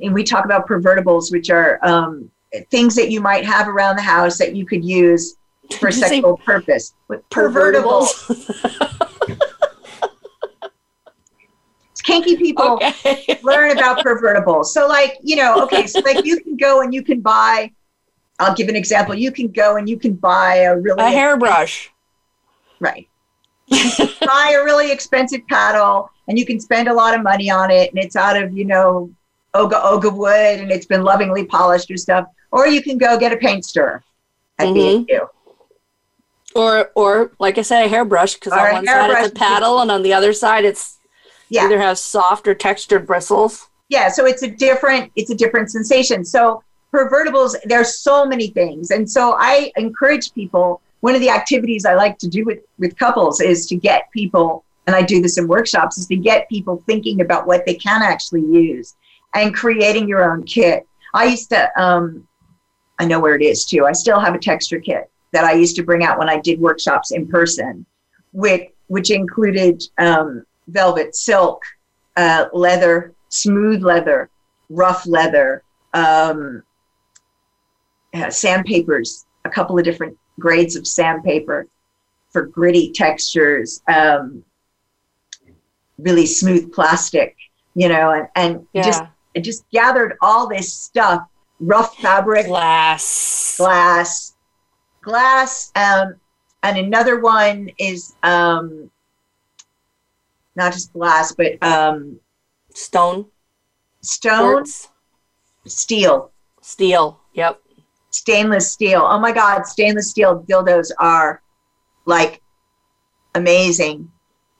we 0.00 0.24
talk 0.24 0.44
about 0.44 0.68
pervertibles, 0.68 1.32
which 1.32 1.50
are 1.50 1.84
um, 1.84 2.30
things 2.70 2.94
that 2.94 3.10
you 3.10 3.20
might 3.20 3.44
have 3.44 3.68
around 3.68 3.96
the 3.96 4.02
house 4.02 4.38
that 4.38 4.54
you 4.54 4.64
could 4.64 4.84
use 4.84 5.36
for 5.78 5.90
sexual 5.90 6.38
purpose. 6.38 6.94
With 7.08 7.28
pervertibles. 7.30 8.08
kinky 12.02 12.36
people 12.44 12.80
okay. 12.82 13.38
learn 13.42 13.76
about 13.76 14.04
pervertibles. 14.04 14.66
So, 14.66 14.86
like, 14.86 15.18
you 15.22 15.36
know, 15.36 15.62
okay, 15.64 15.86
so 15.86 16.00
like 16.00 16.24
you 16.24 16.40
can 16.40 16.56
go 16.56 16.82
and 16.82 16.92
you 16.94 17.02
can 17.02 17.20
buy. 17.20 17.72
I'll 18.38 18.54
give 18.54 18.68
an 18.68 18.76
example. 18.76 19.14
You 19.14 19.32
can 19.32 19.48
go 19.48 19.76
and 19.76 19.88
you 19.88 19.98
can 19.98 20.14
buy 20.14 20.56
a 20.56 20.78
really 20.78 21.02
a 21.02 21.08
hairbrush. 21.08 21.90
Right 22.78 23.06
buy 23.70 24.56
a 24.58 24.64
really 24.64 24.90
expensive 24.90 25.46
paddle 25.48 26.10
and 26.28 26.38
you 26.38 26.44
can 26.44 26.60
spend 26.60 26.88
a 26.88 26.92
lot 26.92 27.14
of 27.14 27.22
money 27.22 27.50
on 27.50 27.70
it 27.70 27.90
and 27.90 28.02
it's 28.02 28.16
out 28.16 28.40
of, 28.40 28.56
you 28.56 28.64
know, 28.64 29.10
oga 29.54 29.82
oga 29.82 30.12
wood 30.12 30.60
and 30.60 30.70
it's 30.70 30.86
been 30.86 31.02
lovingly 31.02 31.44
polished 31.44 31.90
or 31.90 31.96
stuff. 31.96 32.26
Or 32.50 32.66
you 32.66 32.82
can 32.82 32.98
go 32.98 33.18
get 33.18 33.32
a 33.32 33.36
paint 33.36 33.64
stirrer 33.64 34.02
at 34.58 34.68
mm-hmm. 34.68 35.24
Or, 36.52 36.90
or 36.96 37.30
like 37.38 37.58
I 37.58 37.62
said, 37.62 37.84
a 37.84 37.88
hairbrush 37.88 38.34
because 38.34 38.52
on 38.52 38.72
one 38.72 38.86
side 38.86 39.10
it's 39.10 39.30
a 39.30 39.34
paddle 39.34 39.80
and 39.80 39.90
on 39.90 40.02
the 40.02 40.12
other 40.12 40.32
side 40.32 40.64
it's 40.64 40.98
yeah. 41.50 41.64
either 41.64 41.80
has 41.80 42.00
soft 42.00 42.48
or 42.48 42.54
textured 42.54 43.06
bristles. 43.06 43.68
Yeah, 43.88 44.08
so 44.08 44.24
it's 44.24 44.42
a 44.42 44.50
different 44.50 45.12
it's 45.16 45.30
a 45.30 45.34
different 45.34 45.70
sensation. 45.70 46.24
So 46.24 46.62
pervertibles, 46.94 47.56
there's 47.64 47.98
so 47.98 48.24
many 48.24 48.48
things, 48.48 48.90
and 48.90 49.08
so 49.08 49.36
I 49.38 49.72
encourage 49.76 50.32
people 50.32 50.80
one 51.00 51.14
of 51.14 51.20
the 51.20 51.30
activities 51.30 51.84
I 51.84 51.94
like 51.94 52.18
to 52.18 52.28
do 52.28 52.44
with, 52.44 52.60
with 52.78 52.96
couples 52.96 53.40
is 53.40 53.66
to 53.66 53.76
get 53.76 54.10
people, 54.12 54.64
and 54.86 54.94
I 54.94 55.02
do 55.02 55.20
this 55.20 55.38
in 55.38 55.48
workshops, 55.48 55.98
is 55.98 56.06
to 56.08 56.16
get 56.16 56.48
people 56.48 56.82
thinking 56.86 57.20
about 57.20 57.46
what 57.46 57.64
they 57.66 57.74
can 57.74 58.02
actually 58.02 58.42
use 58.42 58.96
and 59.34 59.54
creating 59.54 60.08
your 60.08 60.30
own 60.30 60.44
kit. 60.44 60.86
I 61.14 61.24
used 61.24 61.50
to, 61.50 61.70
um, 61.80 62.26
I 62.98 63.06
know 63.06 63.18
where 63.18 63.34
it 63.34 63.42
is 63.42 63.64
too. 63.64 63.86
I 63.86 63.92
still 63.92 64.20
have 64.20 64.34
a 64.34 64.38
texture 64.38 64.80
kit 64.80 65.10
that 65.32 65.44
I 65.44 65.52
used 65.52 65.76
to 65.76 65.82
bring 65.82 66.04
out 66.04 66.18
when 66.18 66.28
I 66.28 66.38
did 66.38 66.60
workshops 66.60 67.12
in 67.12 67.26
person, 67.26 67.86
which, 68.32 68.70
which 68.88 69.10
included 69.10 69.82
um, 69.98 70.44
velvet, 70.70 71.14
silk, 71.14 71.62
uh, 72.16 72.46
leather, 72.52 73.14
smooth 73.28 73.82
leather, 73.82 74.30
rough 74.68 75.06
leather, 75.06 75.62
um, 75.94 76.62
uh, 78.14 78.30
sandpapers, 78.30 79.26
a 79.44 79.50
couple 79.50 79.78
of 79.78 79.84
different 79.84 80.16
grades 80.38 80.76
of 80.76 80.86
sandpaper 80.86 81.66
for 82.30 82.46
gritty 82.46 82.92
textures, 82.92 83.82
um, 83.88 84.44
really 85.98 86.26
smooth 86.26 86.72
plastic, 86.72 87.36
you 87.74 87.88
know, 87.88 88.12
and, 88.12 88.28
and 88.36 88.66
yeah. 88.72 88.82
just 88.82 89.02
just 89.40 89.64
gathered 89.70 90.16
all 90.20 90.48
this 90.48 90.72
stuff, 90.72 91.22
rough 91.60 91.96
fabric, 91.98 92.46
glass, 92.46 93.54
glass, 93.56 94.34
glass, 95.02 95.70
um, 95.76 96.14
and 96.62 96.76
another 96.78 97.20
one 97.20 97.70
is 97.78 98.14
um, 98.22 98.90
not 100.60 100.72
just 100.72 100.92
glass, 100.92 101.32
but 101.32 101.62
um, 101.62 102.20
stone, 102.74 103.26
stone, 104.02 104.52
Quartz. 104.52 104.88
steel, 105.66 106.32
steel. 106.60 107.20
Yep 107.34 107.60
stainless 108.10 108.70
steel. 108.70 109.02
Oh 109.04 109.18
my 109.18 109.32
God, 109.32 109.66
stainless 109.66 110.10
steel 110.10 110.44
dildos 110.48 110.90
are 110.98 111.42
like 112.06 112.42
amazing. 113.34 114.10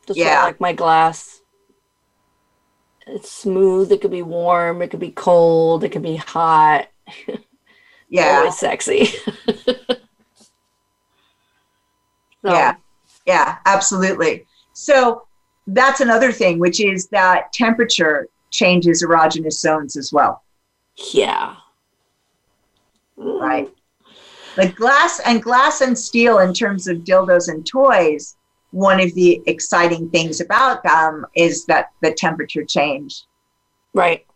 That's 0.07 0.19
Yeah. 0.19 0.45
like 0.45 0.61
my 0.61 0.73
glass. 0.73 1.43
It's 3.07 3.31
smooth. 3.31 3.91
It 3.91 4.01
could 4.01 4.13
be 4.13 4.23
warm. 4.23 4.83
It 4.83 4.89
could 4.91 5.01
be 5.01 5.11
cold. 5.11 5.83
It 5.85 5.91
could 5.91 6.03
be 6.03 6.17
hot. 6.17 6.89
Yeah. 8.13 8.39
Always 8.39 8.59
sexy. 8.59 9.07
So, 12.43 12.55
Yeah. 12.55 12.75
Yeah, 13.27 13.59
absolutely. 13.67 14.47
So 14.73 15.29
that's 15.75 16.01
another 16.01 16.33
thing, 16.33 16.59
which 16.59 16.81
is 16.81 17.09
that 17.09 17.53
temperature 17.53 18.29
changes 18.51 19.03
erogenous 19.05 19.61
zones 19.61 19.97
as 19.97 20.13
well, 20.13 20.43
Yeah. 21.15 21.57
right? 23.17 23.69
Like 24.57 24.75
glass 24.75 25.21
and 25.25 25.43
glass 25.43 25.81
and 25.81 25.97
steel 25.99 26.39
in 26.41 26.53
terms 26.53 26.89
of 26.89 26.99
dildos 26.99 27.49
and 27.49 27.65
toys, 27.67 28.37
one 28.73 29.01
of 29.01 29.13
the 29.15 29.41
exciting 29.47 30.11
things 30.11 30.41
about 30.41 30.83
them 30.83 31.25
is 31.35 31.65
that 31.67 31.91
the 32.03 32.13
temperature 32.13 32.65
change. 32.65 33.25
Right. 33.95 34.27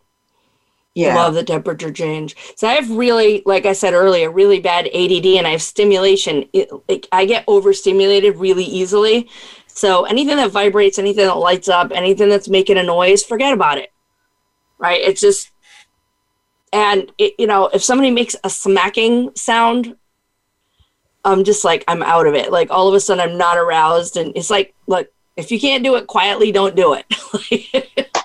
Yeah. 0.95 1.17
Love 1.17 1.35
the 1.35 1.43
temperature 1.43 1.91
change. 1.91 2.37
So 2.55 2.69
I 2.69 2.75
have 2.75 2.89
really, 2.91 3.43
like 3.45 3.67
I 3.67 3.73
said 3.73 3.95
earlier, 3.95 4.31
really 4.31 4.61
bad 4.61 4.87
ADD 4.87 5.27
and 5.39 5.47
I 5.47 5.51
have 5.51 5.63
stimulation. 5.63 6.49
It, 6.53 6.69
like 6.89 7.09
I 7.11 7.25
get 7.27 7.45
overstimulated 7.49 8.37
really 8.37 8.65
easily. 8.65 9.29
So 9.75 10.05
anything 10.05 10.37
that 10.37 10.51
vibrates, 10.51 10.99
anything 10.99 11.27
that 11.27 11.37
lights 11.37 11.69
up, 11.69 11.93
anything 11.95 12.29
that's 12.29 12.49
making 12.49 12.79
a 12.79 12.83
noise, 12.83 13.23
forget 13.23 13.53
about 13.53 13.79
it. 13.79 13.93
Right? 14.79 15.01
It's 15.01 15.21
just, 15.21 15.51
and 16.73 17.13
it, 17.19 17.35
you 17.39 17.47
know, 17.47 17.67
if 17.69 17.83
somebody 17.83 18.11
makes 18.11 18.35
a 18.45 18.51
smacking 18.51 19.31
sound, 19.35 19.97
I'm 21.25 21.45
just 21.45 21.65
like, 21.65 21.85
I'm 21.89 22.03
out 22.03 22.27
of 22.27 22.35
it. 22.35 22.51
Like 22.51 22.71
all 22.71 22.89
of 22.89 22.95
a 22.95 23.01
sudden 23.01 23.29
I'm 23.29 23.39
not 23.39 23.59
aroused. 23.59 24.17
And 24.17 24.33
it's 24.37 24.51
like, 24.51 24.75
look, 24.87 25.09
if 25.37 25.51
you 25.51 25.61
can't 25.61 25.85
do 25.85 25.97
it 25.97 26.07
quietly, 26.07 26.53
don't 26.53 26.77
do 26.77 26.95
it. 26.95 28.15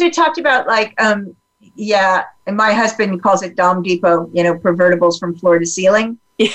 So 0.00 0.06
we 0.06 0.10
talked 0.10 0.38
about 0.38 0.66
like, 0.66 0.98
um, 0.98 1.36
yeah, 1.74 2.24
and 2.46 2.56
my 2.56 2.72
husband 2.72 3.22
calls 3.22 3.42
it 3.42 3.54
Dom 3.54 3.82
Depot, 3.82 4.30
you 4.32 4.42
know, 4.42 4.54
pervertibles 4.54 5.20
from 5.20 5.36
floor 5.36 5.58
to 5.58 5.66
ceiling. 5.66 6.18
Yeah. 6.38 6.52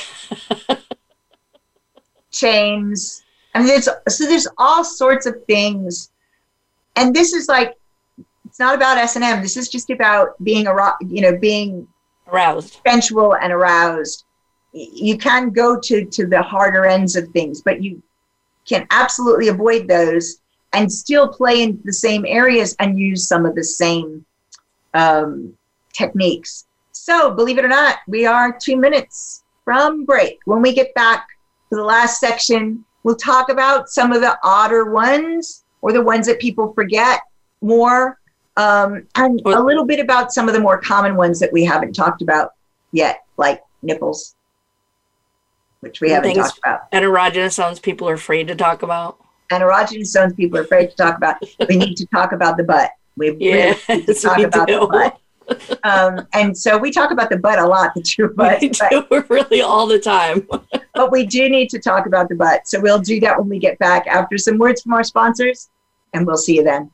Chains. 2.32 3.24
I 3.56 3.60
mean, 3.60 3.68
there's 3.68 3.86
so 3.86 4.26
there's 4.28 4.48
all 4.58 4.84
sorts 4.84 5.26
of 5.26 5.44
things, 5.46 6.12
and 6.98 7.16
this 7.16 7.34
is 7.34 7.48
like, 7.48 7.76
it's 8.46 8.60
not 8.60 8.76
about 8.76 8.98
S 8.98 9.16
and 9.16 9.24
M. 9.24 9.42
This 9.42 9.56
is 9.56 9.70
just 9.70 9.90
about 9.90 10.42
being 10.44 10.68
a 10.68 10.94
you 11.08 11.22
know 11.22 11.38
being 11.38 11.88
aroused, 12.28 12.82
sensual 12.86 13.36
and 13.36 13.54
aroused. 13.54 14.26
You 14.74 15.18
can 15.18 15.52
go 15.52 15.80
to 15.80 16.04
to 16.04 16.28
the 16.28 16.42
harder 16.42 16.86
ends 16.86 17.16
of 17.16 17.30
things, 17.30 17.62
but 17.62 17.82
you 17.82 18.04
can 18.66 18.86
absolutely 18.92 19.48
avoid 19.48 19.88
those 19.88 20.42
and 20.74 20.92
still 20.92 21.30
play 21.30 21.64
in 21.64 21.80
the 21.86 21.94
same 21.94 22.26
areas 22.28 22.76
and 22.80 23.00
use 23.00 23.26
some 23.26 23.46
of 23.46 23.56
the 23.56 23.64
same 23.64 24.26
um, 24.94 25.58
techniques. 25.94 26.66
So, 26.92 27.32
believe 27.32 27.58
it 27.58 27.64
or 27.64 27.70
not, 27.70 28.00
we 28.08 28.26
are 28.26 28.52
two 28.52 28.76
minutes 28.76 29.44
from 29.64 30.04
break. 30.04 30.40
When 30.44 30.62
we 30.62 30.74
get 30.74 30.94
back 30.94 31.28
to 31.70 31.78
the 31.78 31.84
last 31.84 32.20
section, 32.20 32.84
we'll 33.06 33.16
talk 33.16 33.50
about 33.50 33.88
some 33.88 34.12
of 34.12 34.20
the 34.20 34.36
odder 34.44 34.92
ones 34.92 35.64
or 35.82 35.94
the 35.94 36.02
ones 36.02 36.26
that 36.26 36.40
people 36.40 36.74
forget 36.74 37.22
more, 37.62 38.20
um, 38.58 39.08
and 39.14 39.40
a 39.46 39.62
little 39.62 39.86
bit 39.86 40.00
about 40.00 40.34
some 40.34 40.48
of 40.48 40.56
the 40.56 40.60
more 40.60 40.82
common 40.82 41.16
ones 41.16 41.40
that 41.40 41.54
we 41.54 41.64
haven't 41.64 41.94
talked 41.94 42.24
about 42.24 42.54
yet, 42.92 43.24
like 43.38 43.62
nipples, 43.84 44.36
which 45.82 46.02
we 46.02 46.10
haven't 46.10 46.34
talked 46.34 46.58
about 46.58 46.82
and 46.92 47.06
erogenous 47.06 47.54
sounds 47.54 47.80
people 47.80 48.10
are 48.10 48.16
afraid 48.16 48.48
to 48.48 48.56
talk 48.56 48.82
about. 48.82 49.20
and 49.52 49.62
erogenous 49.62 50.08
zones 50.08 50.34
people 50.34 50.58
are 50.58 50.64
afraid 50.64 50.90
to 50.90 50.96
talk 50.96 51.16
about. 51.16 51.36
We 51.70 51.78
need 51.78 51.96
to 51.98 52.08
talk 52.08 52.32
about 52.32 52.58
the 52.58 52.64
butt. 52.64 52.90
We 53.18 53.30
really 53.40 53.78
need 53.88 54.08
to 54.08 54.16
talk 54.16 54.40
about 54.40 54.68
do. 54.68 54.80
the 54.80 54.88
butt. 54.88 55.20
Um, 55.84 56.28
and 56.34 56.58
so 56.58 56.78
we 56.78 56.92
talk 56.92 57.12
about 57.12 57.30
the 57.30 57.38
butt 57.38 57.60
a 57.60 57.66
lot, 57.66 57.94
the 57.94 58.02
true 58.02 58.34
butt, 58.34 58.62
We 58.62 58.70
but, 58.70 58.90
do 59.10 59.26
really 59.30 59.62
all 59.62 59.88
the 59.88 60.00
time. 60.00 60.48
but 60.94 61.12
we 61.12 61.26
do 61.26 61.50
need 61.50 61.70
to 61.70 61.80
talk 61.80 62.06
about 62.06 62.30
the 62.30 62.36
butt. 62.36 62.68
So 62.68 62.80
we'll 62.80 63.00
do 63.00 63.20
that 63.22 63.38
when 63.38 63.50
we 63.50 63.60
get 63.60 63.78
back 63.80 64.08
after 64.08 64.38
some 64.38 64.58
words 64.58 64.82
from 64.82 64.94
our 64.94 65.04
sponsors, 65.04 65.70
and 66.14 66.26
we'll 66.26 66.38
see 66.38 66.56
you 66.58 66.64
then. 66.64 66.92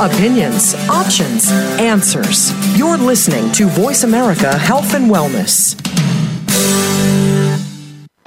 Opinions, 0.00 0.74
options, 0.88 1.50
answers. 1.78 2.50
You're 2.76 2.96
listening 2.96 3.52
to 3.52 3.66
Voice 3.68 4.02
America 4.02 4.58
Health 4.58 4.94
and 4.94 5.08
Wellness. 5.08 5.78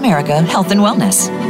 America 0.00 0.40
Health 0.40 0.70
and 0.70 0.80
Wellness. 0.80 1.49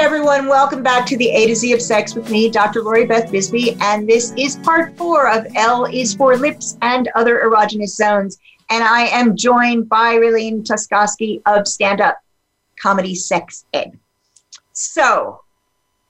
Everyone, 0.00 0.46
welcome 0.46 0.82
back 0.82 1.04
to 1.08 1.16
the 1.18 1.28
A 1.28 1.46
to 1.46 1.54
Z 1.54 1.74
of 1.74 1.82
Sex 1.82 2.14
with 2.14 2.30
me, 2.30 2.48
Dr. 2.48 2.80
Lori 2.80 3.04
Beth 3.04 3.30
Bisbey, 3.30 3.78
and 3.82 4.08
this 4.08 4.32
is 4.34 4.56
part 4.56 4.96
four 4.96 5.28
of 5.28 5.46
L 5.56 5.84
is 5.84 6.14
for 6.14 6.38
lips 6.38 6.78
and 6.80 7.10
other 7.14 7.42
erogenous 7.44 7.90
zones. 7.90 8.38
and 8.70 8.82
I 8.82 9.02
am 9.08 9.36
joined 9.36 9.90
by 9.90 10.14
Raylene 10.14 10.64
Tuskoski 10.64 11.42
of 11.44 11.68
Stand 11.68 12.00
Up 12.00 12.16
Comedy 12.80 13.14
Sex 13.14 13.66
Ed. 13.74 13.98
So 14.72 15.42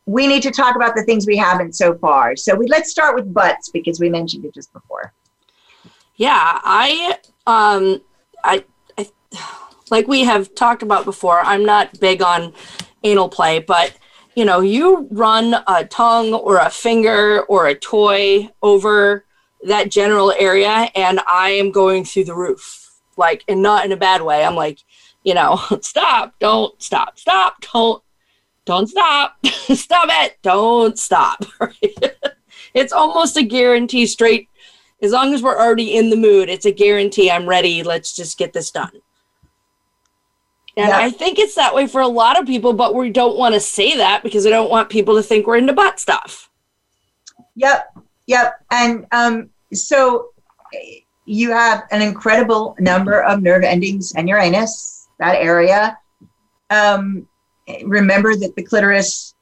we 0.06 0.28
need 0.28 0.44
to 0.44 0.52
talk 0.52 0.76
about 0.76 0.94
the 0.94 1.02
things 1.02 1.26
we 1.26 1.36
haven't 1.36 1.74
so 1.74 1.98
far. 1.98 2.36
So 2.36 2.54
we 2.54 2.68
let's 2.68 2.92
start 2.92 3.16
with 3.16 3.34
butts 3.34 3.70
because 3.70 3.98
we 3.98 4.08
mentioned 4.08 4.44
it 4.44 4.54
just 4.54 4.72
before. 4.72 5.12
Yeah, 6.14 6.60
I 6.62 7.18
um 7.48 8.00
I, 8.44 8.64
I 8.96 9.10
like 9.90 10.06
we 10.06 10.22
have 10.24 10.54
talked 10.54 10.84
about 10.84 11.04
before. 11.04 11.40
I'm 11.40 11.64
not 11.64 11.98
big 11.98 12.22
on 12.22 12.54
anal 13.04 13.28
play, 13.28 13.58
but 13.58 13.94
you 14.34 14.44
know, 14.44 14.60
you 14.60 15.08
run 15.10 15.56
a 15.66 15.84
tongue 15.84 16.32
or 16.32 16.58
a 16.58 16.70
finger 16.70 17.42
or 17.42 17.66
a 17.66 17.74
toy 17.74 18.48
over 18.62 19.24
that 19.62 19.90
general 19.90 20.32
area 20.38 20.88
and 20.94 21.20
I 21.26 21.50
am 21.50 21.70
going 21.70 22.04
through 22.04 22.24
the 22.24 22.34
roof. 22.34 22.76
Like 23.16 23.44
and 23.48 23.60
not 23.60 23.84
in 23.84 23.92
a 23.92 23.96
bad 23.96 24.22
way. 24.22 24.44
I'm 24.44 24.54
like, 24.54 24.78
you 25.24 25.34
know, 25.34 25.60
stop, 25.82 26.34
don't 26.38 26.80
stop, 26.80 27.18
stop, 27.18 27.60
don't 27.72 28.02
don't 28.66 28.86
stop. 28.86 29.36
stop 29.44 30.08
it. 30.10 30.38
Don't 30.42 30.98
stop. 30.98 31.44
it's 32.74 32.92
almost 32.92 33.36
a 33.36 33.42
guarantee 33.42 34.06
straight 34.06 34.48
as 35.02 35.12
long 35.12 35.32
as 35.32 35.42
we're 35.42 35.58
already 35.58 35.96
in 35.96 36.10
the 36.10 36.16
mood, 36.16 36.48
it's 36.48 36.66
a 36.66 36.72
guarantee 36.72 37.30
I'm 37.30 37.48
ready. 37.48 37.82
Let's 37.82 38.14
just 38.14 38.38
get 38.38 38.52
this 38.52 38.70
done. 38.70 39.00
And 40.76 40.88
yeah. 40.88 40.96
I 40.96 41.10
think 41.10 41.38
it's 41.38 41.56
that 41.56 41.74
way 41.74 41.86
for 41.86 42.00
a 42.00 42.08
lot 42.08 42.38
of 42.38 42.46
people, 42.46 42.72
but 42.72 42.94
we 42.94 43.10
don't 43.10 43.36
want 43.36 43.54
to 43.54 43.60
say 43.60 43.96
that 43.96 44.22
because 44.22 44.44
we 44.44 44.50
don't 44.50 44.70
want 44.70 44.88
people 44.88 45.16
to 45.16 45.22
think 45.22 45.46
we're 45.46 45.56
into 45.56 45.72
butt 45.72 45.98
stuff. 45.98 46.48
Yep. 47.56 47.98
Yep. 48.26 48.54
And 48.70 49.06
um, 49.10 49.50
so 49.72 50.30
you 51.24 51.50
have 51.50 51.84
an 51.90 52.02
incredible 52.02 52.76
number 52.78 53.22
of 53.22 53.42
nerve 53.42 53.64
endings 53.64 54.14
in 54.14 54.28
your 54.28 54.38
anus, 54.38 55.08
that 55.18 55.36
area. 55.36 55.98
Um, 56.70 57.28
remember 57.84 58.36
that 58.36 58.54
the 58.54 58.62
clitoris, 58.62 59.34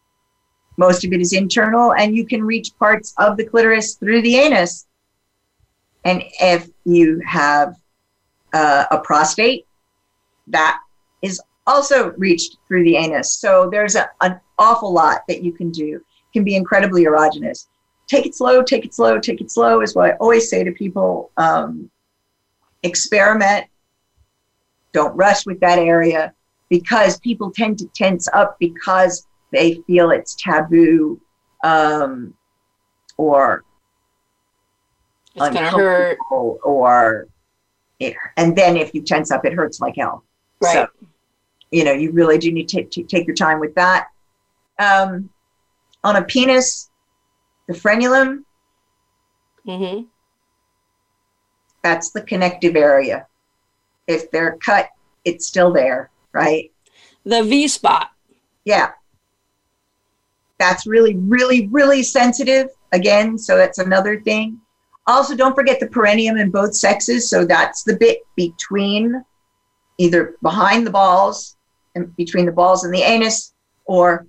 most 0.76 1.05
of 1.05 1.12
it 1.12 1.20
is 1.20 1.33
internal, 1.33 1.95
and 1.95 2.16
you 2.16 2.26
can 2.26 2.43
reach 2.43 2.76
parts 2.79 3.14
of 3.18 3.37
the 3.37 3.45
clitoris 3.45 3.95
through 3.95 4.22
the 4.22 4.37
anus. 4.37 4.87
And 6.05 6.22
if 6.41 6.68
you 6.85 7.20
have 7.26 7.76
uh, 8.53 8.87
a 8.91 8.99
prostate, 8.99 9.66
that 10.47 10.81
also 11.69 12.12
reached 12.12 12.57
through 12.66 12.85
the 12.85 12.97
anus. 12.97 13.33
So 13.33 13.69
there's 13.71 13.95
a, 13.95 14.09
an 14.21 14.41
awful 14.59 14.93
lot 14.93 15.23
that 15.29 15.43
you 15.43 15.53
can 15.53 15.71
do. 15.71 15.97
It 15.97 16.33
can 16.33 16.45
be 16.45 16.57
incredibly 16.57 17.05
erogenous. 17.05 17.66
Take 18.09 18.27
it 18.27 18.35
slow, 18.35 18.62
take 18.62 18.85
it 18.85 18.95
slow, 18.95 19.21
take 19.21 19.41
it 19.41 19.51
slow 19.51 19.83
is 19.83 19.95
what 19.95 20.11
I 20.11 20.12
always 20.14 20.49
say 20.49 20.64
to 20.64 20.73
people. 20.73 21.31
Um, 21.37 21.91
experiment. 22.83 23.66
Don't 24.93 25.14
rush 25.16 25.47
with 25.47 25.61
that 25.61 25.79
area 25.79 26.33
because 26.69 27.19
people 27.21 27.51
tend 27.51 27.79
to 27.79 27.87
tense 27.95 28.29
up 28.33 28.57
because 28.59 29.27
they 29.53 29.83
feel 29.87 30.11
it's 30.11 30.35
taboo 30.37 31.21
um, 31.64 32.35
or 33.16 33.64
it's 35.35 35.57
hurt 35.57 36.19
or 36.31 37.29
it, 38.01 38.14
and 38.37 38.57
then 38.57 38.77
if 38.77 38.95
you 38.95 39.03
tense 39.03 39.31
up 39.31 39.45
it 39.45 39.53
hurts 39.53 39.81
like 39.81 39.95
hell 39.97 40.25
right 40.61 40.89
so, 41.01 41.07
you 41.71 41.85
know 41.85 41.93
you 41.93 42.11
really 42.12 42.39
do 42.39 42.51
need 42.51 42.69
to, 42.69 42.85
to 42.85 43.03
take 43.03 43.27
your 43.27 43.37
time 43.37 43.61
with 43.61 43.75
that 43.75 44.09
um, 44.79 45.29
on 46.05 46.16
a 46.16 46.23
penis 46.23 46.91
the 47.66 47.75
frenulum 47.75 48.45
mm-hmm. 49.66 50.05
that's 51.83 52.11
the 52.11 52.23
connective 52.23 52.77
area 52.77 53.27
if 54.07 54.31
they're 54.31 54.57
cut 54.59 54.89
it's 55.25 55.47
still 55.47 55.73
there 55.73 56.11
right? 56.33 56.71
The 57.25 57.43
V 57.43 57.69
spot. 57.69 58.11
Yeah. 58.64 58.93
That's 60.59 60.87
really, 60.87 61.16
really, 61.16 61.69
really 61.69 62.03
sensitive. 62.03 62.69
Again, 62.93 63.39
so 63.39 63.57
that's 63.57 63.79
another 63.79 64.21
thing. 64.21 64.61
Also, 65.07 65.37
don't 65.37 65.55
forget 65.55 65.81
the 65.81 65.87
perineum 65.87 66.37
in 66.37 66.51
both 66.51 66.75
sexes. 66.75 67.29
So 67.29 67.45
that's 67.45 67.83
the 67.83 67.97
bit 67.97 68.21
between 68.35 69.25
either 69.99 70.37
behind 70.43 70.87
the 70.87 70.91
balls 70.91 71.57
between 72.16 72.46
the 72.46 72.53
balls 72.53 72.84
and 72.84 72.94
the 72.94 73.03
anus 73.03 73.53
or 73.84 74.26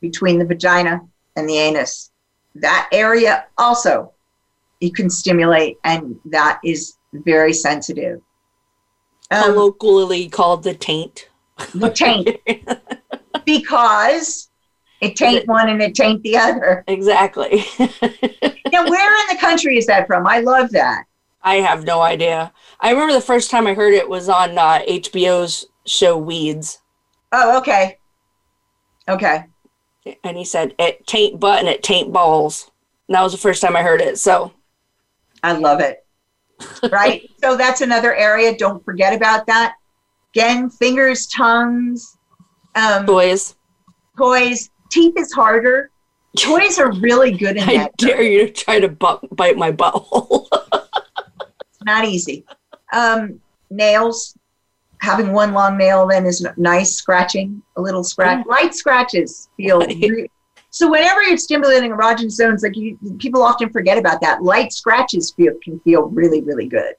between 0.00 0.38
the 0.38 0.44
vagina 0.44 1.00
and 1.36 1.48
the 1.48 1.56
anus. 1.56 2.10
That 2.56 2.88
area 2.92 3.46
also 3.58 4.12
you 4.80 4.92
can 4.92 5.08
stimulate, 5.08 5.78
and 5.84 6.16
that 6.26 6.60
is 6.64 6.94
very 7.12 7.52
sensitive 7.52 8.20
um, 9.32 9.54
colloquially 9.54 10.28
called 10.28 10.62
the 10.62 10.74
taint. 10.74 11.28
The 11.74 11.90
taint. 11.90 12.36
because 13.46 14.50
it 15.00 15.16
taint 15.16 15.48
one 15.48 15.68
and 15.68 15.82
it 15.82 15.94
taint 15.94 16.22
the 16.22 16.36
other. 16.36 16.84
Exactly. 16.86 17.64
now, 17.78 18.88
where 18.88 19.20
in 19.20 19.34
the 19.34 19.38
country 19.40 19.78
is 19.78 19.86
that 19.86 20.06
from? 20.06 20.26
I 20.26 20.40
love 20.40 20.70
that. 20.72 21.04
I 21.42 21.56
have 21.56 21.84
no 21.84 22.00
idea. 22.02 22.52
I 22.80 22.90
remember 22.90 23.14
the 23.14 23.20
first 23.20 23.50
time 23.50 23.66
I 23.66 23.74
heard 23.74 23.94
it 23.94 24.08
was 24.08 24.28
on 24.28 24.58
uh, 24.58 24.80
HBO's 24.88 25.66
show 25.86 26.16
Weeds. 26.16 26.78
Oh, 27.32 27.58
okay. 27.58 27.98
Okay. 29.08 29.44
And 30.24 30.36
he 30.36 30.44
said 30.44 30.74
it 30.78 31.06
taint 31.06 31.40
butt 31.40 31.60
and 31.60 31.68
it 31.68 31.82
taint 31.82 32.12
balls. 32.12 32.70
And 33.08 33.14
that 33.14 33.22
was 33.22 33.32
the 33.32 33.38
first 33.38 33.62
time 33.62 33.76
I 33.76 33.82
heard 33.82 34.00
it. 34.00 34.18
So 34.18 34.52
I 35.42 35.52
love 35.52 35.80
it 35.80 36.02
right? 36.90 37.28
so 37.42 37.56
that's 37.56 37.80
another 37.80 38.14
area. 38.14 38.56
Don't 38.56 38.84
forget 38.84 39.14
about 39.14 39.46
that. 39.46 39.74
Again, 40.34 40.70
fingers, 40.70 41.26
tongues, 41.26 42.16
um, 42.74 43.06
toys, 43.06 43.54
toys. 44.16 44.70
Teeth 44.90 45.14
is 45.16 45.32
harder. 45.32 45.90
Toys 46.38 46.78
are 46.78 46.92
really 46.92 47.32
good 47.32 47.56
in 47.56 47.62
I 47.68 47.76
that. 47.76 47.90
I 48.00 48.06
dare 48.06 48.22
you 48.22 48.46
to 48.46 48.52
try 48.52 48.80
to 48.80 48.88
bite 48.88 49.56
my 49.56 49.72
butthole. 49.72 50.46
it's 50.52 51.78
not 51.84 52.04
easy. 52.04 52.44
Um, 52.92 53.40
nails. 53.70 54.36
Having 55.02 55.32
one 55.32 55.52
long 55.52 55.76
nail 55.76 56.06
then 56.06 56.24
is 56.26 56.46
nice. 56.56 56.94
Scratching, 56.94 57.60
a 57.76 57.82
little 57.82 58.04
scratch. 58.04 58.46
Light 58.46 58.74
scratches 58.74 59.48
feel 59.56 59.80
really, 59.86 60.30
so 60.72 60.90
whenever 60.90 61.22
you're 61.22 61.36
stimulating 61.36 61.90
erogenous 61.90 62.30
zones, 62.30 62.62
like 62.62 62.76
you, 62.76 62.96
people 63.18 63.42
often 63.42 63.68
forget 63.68 63.98
about 63.98 64.22
that. 64.22 64.42
Light 64.42 64.72
scratches 64.72 65.30
feel 65.30 65.52
can 65.62 65.78
feel 65.80 66.04
really, 66.04 66.40
really 66.40 66.66
good. 66.66 66.94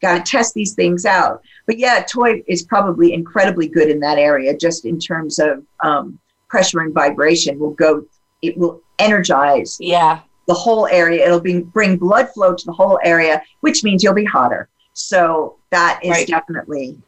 Got 0.00 0.24
to 0.24 0.30
test 0.30 0.54
these 0.54 0.72
things 0.72 1.04
out. 1.04 1.42
But 1.66 1.78
yeah, 1.78 2.02
toy 2.10 2.42
is 2.48 2.62
probably 2.62 3.12
incredibly 3.12 3.68
good 3.68 3.90
in 3.90 4.00
that 4.00 4.16
area, 4.16 4.56
just 4.56 4.86
in 4.86 4.98
terms 4.98 5.38
of 5.38 5.62
um, 5.84 6.18
pressure 6.48 6.80
and 6.80 6.94
vibration. 6.94 7.58
Will 7.58 7.72
go. 7.72 8.06
It 8.40 8.56
will 8.56 8.80
energize. 8.98 9.76
Yeah. 9.78 10.20
The 10.48 10.54
whole 10.54 10.86
area. 10.86 11.26
It'll 11.26 11.40
be, 11.40 11.60
bring 11.60 11.98
blood 11.98 12.30
flow 12.32 12.54
to 12.54 12.64
the 12.64 12.72
whole 12.72 12.98
area, 13.04 13.42
which 13.60 13.84
means 13.84 14.02
you'll 14.02 14.14
be 14.14 14.24
hotter. 14.24 14.70
So 15.00 15.56
that 15.70 16.00
is 16.02 16.10
right. 16.10 16.26
definitely 16.26 16.98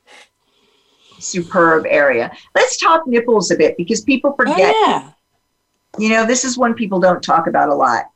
superb 1.18 1.86
area. 1.88 2.32
Let's 2.54 2.76
talk 2.78 3.06
nipples 3.06 3.50
a 3.50 3.56
bit 3.56 3.76
because 3.76 4.00
people 4.00 4.34
forget. 4.34 4.74
Oh, 4.76 4.86
yeah 4.86 5.12
you 5.98 6.08
know, 6.10 6.26
this 6.26 6.44
is 6.44 6.56
one 6.56 6.74
people 6.74 7.00
don't 7.00 7.22
talk 7.22 7.46
about 7.46 7.68
a 7.68 7.74
lot. 7.74 8.10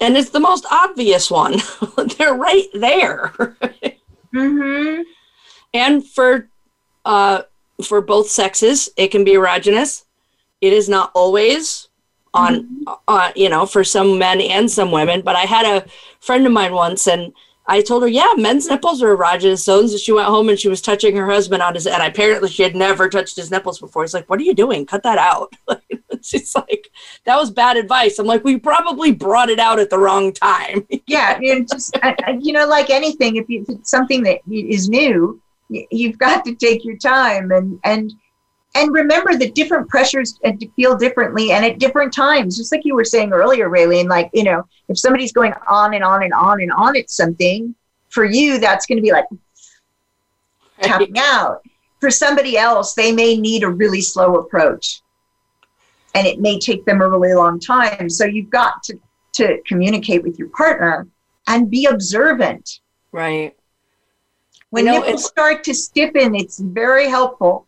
And 0.00 0.16
it's 0.16 0.30
the 0.30 0.40
most 0.40 0.66
obvious 0.70 1.30
one. 1.30 1.56
They're 2.18 2.34
right 2.34 2.66
there. 2.74 3.32
mm-hmm. 4.34 5.02
And 5.74 6.06
for 6.06 6.48
uh, 7.04 7.42
for 7.84 8.00
both 8.00 8.28
sexes, 8.28 8.88
it 8.96 9.08
can 9.08 9.24
be 9.24 9.32
erogenous. 9.32 10.04
It 10.60 10.72
is 10.72 10.88
not 10.88 11.10
always 11.14 11.88
on, 12.32 12.64
mm-hmm. 12.64 12.92
uh, 13.08 13.32
you 13.36 13.48
know, 13.48 13.66
for 13.66 13.84
some 13.84 14.18
men 14.18 14.40
and 14.40 14.70
some 14.70 14.90
women. 14.90 15.20
But 15.20 15.36
I 15.36 15.42
had 15.42 15.66
a 15.66 15.86
friend 16.20 16.46
of 16.46 16.52
mine 16.52 16.72
once, 16.72 17.06
and 17.06 17.32
I 17.70 17.82
told 17.82 18.02
her, 18.02 18.08
yeah, 18.08 18.32
men's 18.36 18.68
nipples 18.68 19.00
are 19.00 19.16
erogenous 19.16 19.62
zones. 19.62 19.92
And 19.92 20.00
she 20.00 20.10
went 20.10 20.26
home 20.26 20.48
and 20.48 20.58
she 20.58 20.68
was 20.68 20.82
touching 20.82 21.14
her 21.14 21.30
husband 21.30 21.62
on 21.62 21.74
his, 21.74 21.86
and 21.86 22.02
apparently 22.02 22.50
she 22.50 22.64
had 22.64 22.74
never 22.74 23.08
touched 23.08 23.36
his 23.36 23.52
nipples 23.52 23.78
before. 23.78 24.02
He's 24.02 24.12
like, 24.12 24.28
what 24.28 24.40
are 24.40 24.42
you 24.42 24.54
doing? 24.54 24.84
Cut 24.86 25.04
that 25.04 25.18
out. 25.18 25.54
She's 26.20 26.54
like, 26.56 26.90
that 27.26 27.36
was 27.36 27.52
bad 27.52 27.76
advice. 27.76 28.18
I'm 28.18 28.26
like, 28.26 28.42
we 28.42 28.58
probably 28.58 29.12
brought 29.12 29.50
it 29.50 29.60
out 29.60 29.78
at 29.78 29.88
the 29.88 30.00
wrong 30.00 30.32
time. 30.32 30.84
yeah. 31.06 31.38
You 31.40 31.64
just, 31.64 31.96
you 32.40 32.52
know, 32.52 32.66
like 32.66 32.90
anything, 32.90 33.36
if, 33.36 33.48
you, 33.48 33.62
if 33.62 33.68
it's 33.68 33.90
something 33.90 34.24
that 34.24 34.40
is 34.50 34.88
new, 34.88 35.40
you've 35.68 36.18
got 36.18 36.44
to 36.46 36.56
take 36.56 36.84
your 36.84 36.96
time 36.96 37.52
and, 37.52 37.78
and, 37.84 38.12
and 38.74 38.92
remember 38.92 39.36
that 39.36 39.54
different 39.54 39.88
pressures 39.88 40.38
uh, 40.44 40.52
feel 40.76 40.96
differently 40.96 41.52
and 41.52 41.64
at 41.64 41.78
different 41.78 42.12
times 42.12 42.56
just 42.56 42.72
like 42.72 42.84
you 42.84 42.94
were 42.94 43.04
saying 43.04 43.32
earlier 43.32 43.68
raylene 43.68 44.08
like 44.08 44.30
you 44.32 44.44
know 44.44 44.62
if 44.88 44.98
somebody's 44.98 45.32
going 45.32 45.52
on 45.68 45.94
and 45.94 46.04
on 46.04 46.22
and 46.22 46.32
on 46.32 46.60
and 46.60 46.72
on 46.72 46.96
at 46.96 47.10
something 47.10 47.74
for 48.10 48.24
you 48.24 48.58
that's 48.58 48.86
going 48.86 48.98
to 48.98 49.02
be 49.02 49.12
like 49.12 49.24
tapping 50.82 51.18
out. 51.18 51.62
For 52.00 52.10
somebody 52.10 52.56
else 52.56 52.94
they 52.94 53.12
may 53.12 53.36
need 53.36 53.62
a 53.62 53.68
really 53.68 54.00
slow 54.00 54.36
approach. 54.36 55.00
And 56.14 56.26
it 56.26 56.40
may 56.40 56.58
take 56.58 56.84
them 56.84 57.00
a 57.00 57.08
really 57.08 57.34
long 57.34 57.60
time. 57.60 58.10
So 58.10 58.24
you've 58.24 58.50
got 58.50 58.82
to 58.84 58.98
to 59.32 59.58
communicate 59.64 60.24
with 60.24 60.38
your 60.38 60.48
partner 60.48 61.06
and 61.46 61.70
be 61.70 61.86
observant. 61.86 62.80
Right. 63.12 63.56
When 64.70 64.86
You 64.86 64.92
know, 64.92 65.00
nipples 65.00 65.26
start 65.26 65.62
to 65.64 65.74
stiffen, 65.74 66.34
it's 66.34 66.58
very 66.58 67.08
helpful. 67.08 67.66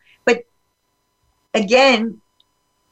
Again, 1.55 2.21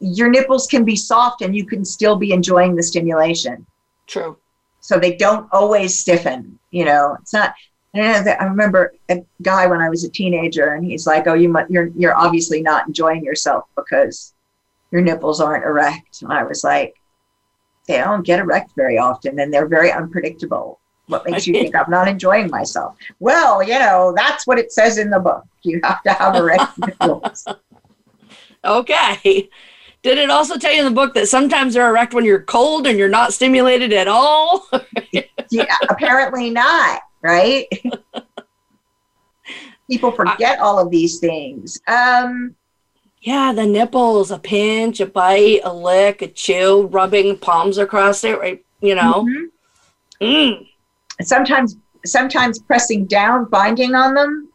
your 0.01 0.31
nipples 0.31 0.67
can 0.67 0.85
be 0.85 0.97
soft 0.97 1.43
and 1.43 1.55
you 1.55 1.67
can 1.67 1.85
still 1.85 2.17
be 2.17 2.33
enjoying 2.33 2.75
the 2.75 2.83
stimulation. 2.83 3.67
True. 4.07 4.37
So 4.81 4.99
they 4.99 5.17
don't 5.17 5.49
always 5.53 5.99
stiffen. 5.99 6.59
You 6.71 6.85
know, 6.87 7.17
it's 7.21 7.33
not. 7.33 7.55
I, 7.95 7.99
don't 7.99 8.13
know 8.13 8.23
that- 8.23 8.41
I 8.41 8.45
remember 8.45 8.93
a 9.09 9.25
guy 9.43 9.67
when 9.67 9.81
I 9.81 9.89
was 9.91 10.05
a 10.05 10.09
teenager, 10.09 10.75
and 10.75 10.85
he's 10.85 11.07
like, 11.07 11.27
"Oh, 11.27 11.35
you 11.35 11.49
mu- 11.49 11.67
you're 11.69 11.89
you're 11.97 12.17
obviously 12.17 12.63
not 12.63 12.87
enjoying 12.87 13.25
yourself 13.25 13.65
because 13.77 14.33
your 14.93 15.03
nipples 15.03 15.41
aren't 15.41 15.65
erect." 15.65 16.23
And 16.23 16.33
I 16.33 16.45
was 16.45 16.63
like, 16.65 16.95
"They 17.89 17.99
don't 17.99 18.25
get 18.25 18.39
erect 18.39 18.71
very 18.77 18.97
often, 18.97 19.39
and 19.41 19.53
they're 19.53 19.67
very 19.67 19.91
unpredictable. 19.93 20.79
What 21.09 21.29
makes 21.29 21.47
you 21.49 21.53
think 21.55 21.75
I'm 21.77 21.91
not 21.91 22.07
enjoying 22.09 22.49
myself?" 22.49 22.97
Well, 23.19 23.61
you 23.63 23.79
know, 23.79 24.15
that's 24.17 24.47
what 24.47 24.59
it 24.59 24.73
says 24.73 24.97
in 24.97 25.11
the 25.11 25.19
book. 25.19 25.45
You 25.63 25.81
have 25.83 26.03
to 26.05 26.13
have 26.13 26.37
erect 26.37 26.79
nipples. 26.79 27.45
Okay. 28.65 29.49
Did 30.03 30.17
it 30.17 30.31
also 30.31 30.57
tell 30.57 30.73
you 30.73 30.79
in 30.79 30.87
the 30.87 30.91
book 30.91 31.13
that 31.15 31.29
sometimes 31.29 31.75
they're 31.75 31.89
erect 31.89 32.15
when 32.15 32.25
you're 32.25 32.43
cold 32.43 32.87
and 32.87 32.99
you're 32.99 33.09
not 33.09 33.35
stimulated 33.35 33.93
at 33.93 34.09
all? 34.09 34.67
yeah, 35.51 35.67
apparently 35.89 36.49
not, 36.51 37.03
right? 37.23 37.67
People 39.91 40.13
forget 40.13 40.59
all 40.61 40.79
of 40.79 40.91
these 40.91 41.19
things. 41.19 41.79
Um, 41.87 42.55
yeah, 43.21 43.53
the 43.53 43.67
nipples, 43.67 44.31
a 44.31 44.39
pinch, 44.39 45.01
a 45.01 45.07
bite, 45.07 45.61
a 45.65 45.75
lick, 45.75 46.23
a 46.23 46.29
chew, 46.29 46.87
rubbing 46.91 47.37
palms 47.37 47.77
across 47.77 48.25
it, 48.25 48.39
right? 48.39 48.65
You 48.81 48.95
know? 48.95 49.29
Mm. 50.23 50.67
sometimes 51.23 51.77
sometimes 52.05 52.59
pressing 52.59 53.07
down 53.07 53.47
binding 53.47 53.95
on 53.95 54.15
them 54.15 54.51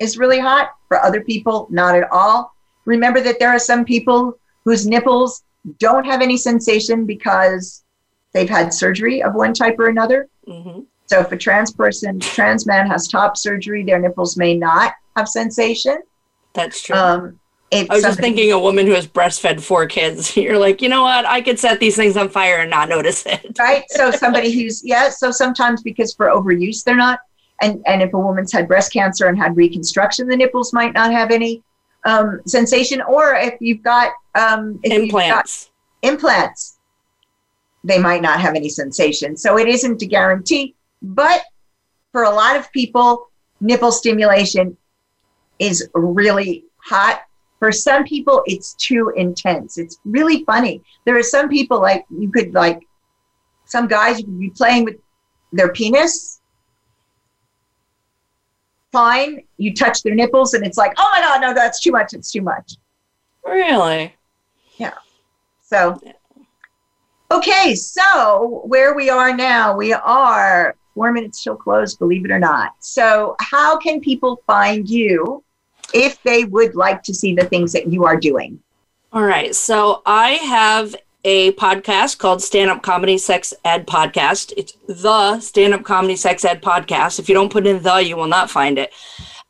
is 0.00 0.18
really 0.18 0.38
hot 0.40 0.70
for 0.88 1.00
other 1.00 1.20
people 1.20 1.68
not 1.70 1.94
at 1.94 2.10
all 2.10 2.53
remember 2.84 3.20
that 3.20 3.38
there 3.38 3.50
are 3.50 3.58
some 3.58 3.84
people 3.84 4.38
whose 4.64 4.86
nipples 4.86 5.42
don't 5.78 6.04
have 6.04 6.20
any 6.20 6.36
sensation 6.36 7.06
because 7.06 7.84
they've 8.32 8.48
had 8.48 8.72
surgery 8.72 9.22
of 9.22 9.34
one 9.34 9.54
type 9.54 9.78
or 9.78 9.88
another 9.88 10.28
hmm 10.46 10.80
so 11.06 11.20
if 11.20 11.30
a 11.32 11.36
trans 11.36 11.70
person 11.70 12.18
trans 12.18 12.66
man 12.66 12.86
has 12.86 13.08
top 13.08 13.36
surgery 13.36 13.84
their 13.84 13.98
nipples 13.98 14.38
may 14.38 14.54
not 14.54 14.94
have 15.16 15.28
sensation 15.28 15.98
That's 16.54 16.80
true. 16.82 16.96
um 16.96 17.40
I 17.72 17.86
was 17.90 18.02
just 18.04 18.20
thinking 18.20 18.52
a 18.52 18.58
woman 18.58 18.86
who 18.86 18.92
has 18.92 19.06
breastfed 19.08 19.60
four 19.60 19.86
kids. 19.86 20.36
You're 20.44 20.58
like, 20.60 20.80
you 20.80 20.88
know 20.88 21.02
what? 21.02 21.26
I 21.26 21.40
could 21.40 21.58
set 21.58 21.80
these 21.80 21.96
things 21.96 22.16
on 22.16 22.28
fire 22.28 22.58
and 22.58 22.70
not 22.70 22.88
notice 22.88 23.26
it. 23.26 23.58
right 23.58 23.84
so 23.88 24.10
somebody 24.12 24.52
who's 24.52 24.84
yeah 24.84 25.08
so 25.08 25.30
sometimes 25.32 25.82
because 25.82 26.14
for 26.14 26.26
overuse 26.28 26.84
they're 26.84 26.94
not 26.94 27.18
and 27.60 27.82
and 27.86 28.00
if 28.00 28.14
a 28.14 28.18
woman's 28.18 28.52
had 28.52 28.68
breast 28.68 28.92
cancer 28.92 29.26
and 29.26 29.36
had 29.36 29.56
reconstruction 29.56 30.26
the 30.28 30.36
nipples 30.36 30.72
might 30.72 30.92
not 30.94 31.10
have 31.12 31.30
any 31.32 31.62
um, 32.04 32.40
sensation 32.46 33.00
or 33.02 33.34
if 33.34 33.54
you've 33.60 33.82
got 33.82 34.12
um, 34.34 34.78
if 34.82 34.92
you've 34.92 35.12
got 35.12 35.22
Implants. 35.22 35.70
implants 36.02 36.78
they 37.82 37.98
might 37.98 38.22
not 38.22 38.40
have 38.40 38.54
any 38.54 38.70
sensation. 38.70 39.36
So 39.36 39.58
it 39.58 39.68
isn't 39.68 40.02
a 40.02 40.06
guarantee 40.06 40.74
but 41.02 41.42
for 42.12 42.24
a 42.24 42.30
lot 42.30 42.56
of 42.56 42.70
people 42.72 43.30
nipple 43.60 43.92
stimulation 43.92 44.76
is 45.58 45.88
really 45.94 46.64
hot. 46.76 47.22
For 47.58 47.72
some 47.72 48.04
people 48.04 48.42
it's 48.46 48.74
too 48.74 49.12
intense. 49.16 49.78
It's 49.78 49.98
really 50.04 50.44
funny. 50.44 50.82
There 51.04 51.16
are 51.18 51.22
some 51.22 51.48
people 51.48 51.80
like 51.80 52.04
you 52.10 52.30
could 52.30 52.52
like 52.54 52.86
some 53.64 53.88
guys 53.88 54.18
you 54.18 54.26
could 54.26 54.40
be 54.40 54.50
playing 54.50 54.84
with 54.84 54.96
their 55.52 55.72
penis 55.72 56.33
fine 58.94 59.42
you 59.58 59.74
touch 59.74 60.02
their 60.02 60.14
nipples 60.14 60.54
and 60.54 60.64
it's 60.64 60.78
like 60.78 60.92
oh 60.96 61.08
my 61.12 61.20
god 61.20 61.40
no 61.40 61.52
that's 61.52 61.80
too 61.80 61.92
much 61.92 62.14
it's 62.14 62.30
too 62.30 62.42
much 62.42 62.76
Really? 63.44 64.14
Yeah. 64.76 64.94
So, 65.62 66.00
okay, 67.30 67.74
so 67.74 68.62
where 68.66 68.94
we 68.94 69.10
are 69.10 69.34
now, 69.34 69.76
we 69.76 69.92
are 69.92 70.76
four 70.94 71.12
minutes 71.12 71.42
till 71.42 71.56
close, 71.56 71.94
believe 71.94 72.24
it 72.24 72.30
or 72.30 72.38
not. 72.38 72.72
So, 72.80 73.36
how 73.40 73.78
can 73.78 74.00
people 74.00 74.42
find 74.46 74.88
you 74.88 75.42
if 75.92 76.22
they 76.22 76.44
would 76.44 76.74
like 76.74 77.02
to 77.04 77.14
see 77.14 77.34
the 77.34 77.44
things 77.44 77.72
that 77.72 77.92
you 77.92 78.04
are 78.04 78.16
doing? 78.16 78.60
All 79.12 79.22
right. 79.22 79.54
So 79.54 80.02
I 80.04 80.32
have 80.32 80.96
a 81.24 81.52
podcast 81.52 82.18
called 82.18 82.42
Stand 82.42 82.70
Up 82.70 82.82
Comedy 82.82 83.16
Sex 83.18 83.54
Ed 83.64 83.86
Podcast. 83.86 84.52
It's 84.56 84.74
the 84.86 85.40
Stand 85.40 85.74
Up 85.74 85.82
Comedy 85.82 86.16
Sex 86.16 86.44
Ed 86.44 86.62
Podcast. 86.62 87.18
If 87.18 87.28
you 87.28 87.34
don't 87.34 87.50
put 87.50 87.66
in 87.66 87.82
the, 87.82 87.96
you 87.96 88.16
will 88.16 88.28
not 88.28 88.50
find 88.50 88.78
it. 88.78 88.92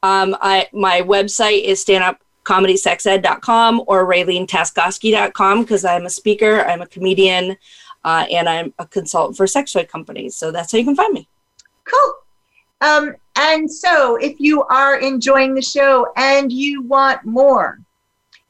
Um, 0.03 0.37
I 0.41 0.69
my 0.73 1.01
website 1.01 1.65
is 1.65 1.85
standupcomedysexed.com 1.85 3.83
or 3.87 4.07
RayleneTaskoski.com 4.09 5.63
because 5.63 5.85
I'm 5.85 6.07
a 6.07 6.11
speaker, 6.11 6.61
I'm 6.61 6.83
a 6.83 6.87
comedian, 6.87 7.57
uh, 8.05 8.27
and 8.31 8.49
I'm 8.49 8.73
a 8.79 8.87
consultant 8.87 9.37
for 9.37 9.47
sex 9.47 9.73
toy 9.73 9.85
companies. 9.85 10.37
So 10.37 10.53
that's 10.53 10.71
how 10.71 10.79
you 10.79 10.85
can 10.85 10.95
find 10.95 11.13
me. 11.13 11.29
Cool. 11.85 12.15
Um, 12.81 13.15
and 13.37 13.71
so, 13.71 14.17
if 14.17 14.39
you 14.39 14.63
are 14.65 14.99
enjoying 14.99 15.55
the 15.55 15.63
show 15.63 16.13
and 16.17 16.53
you 16.53 16.83
want 16.83 17.25
more, 17.25 17.81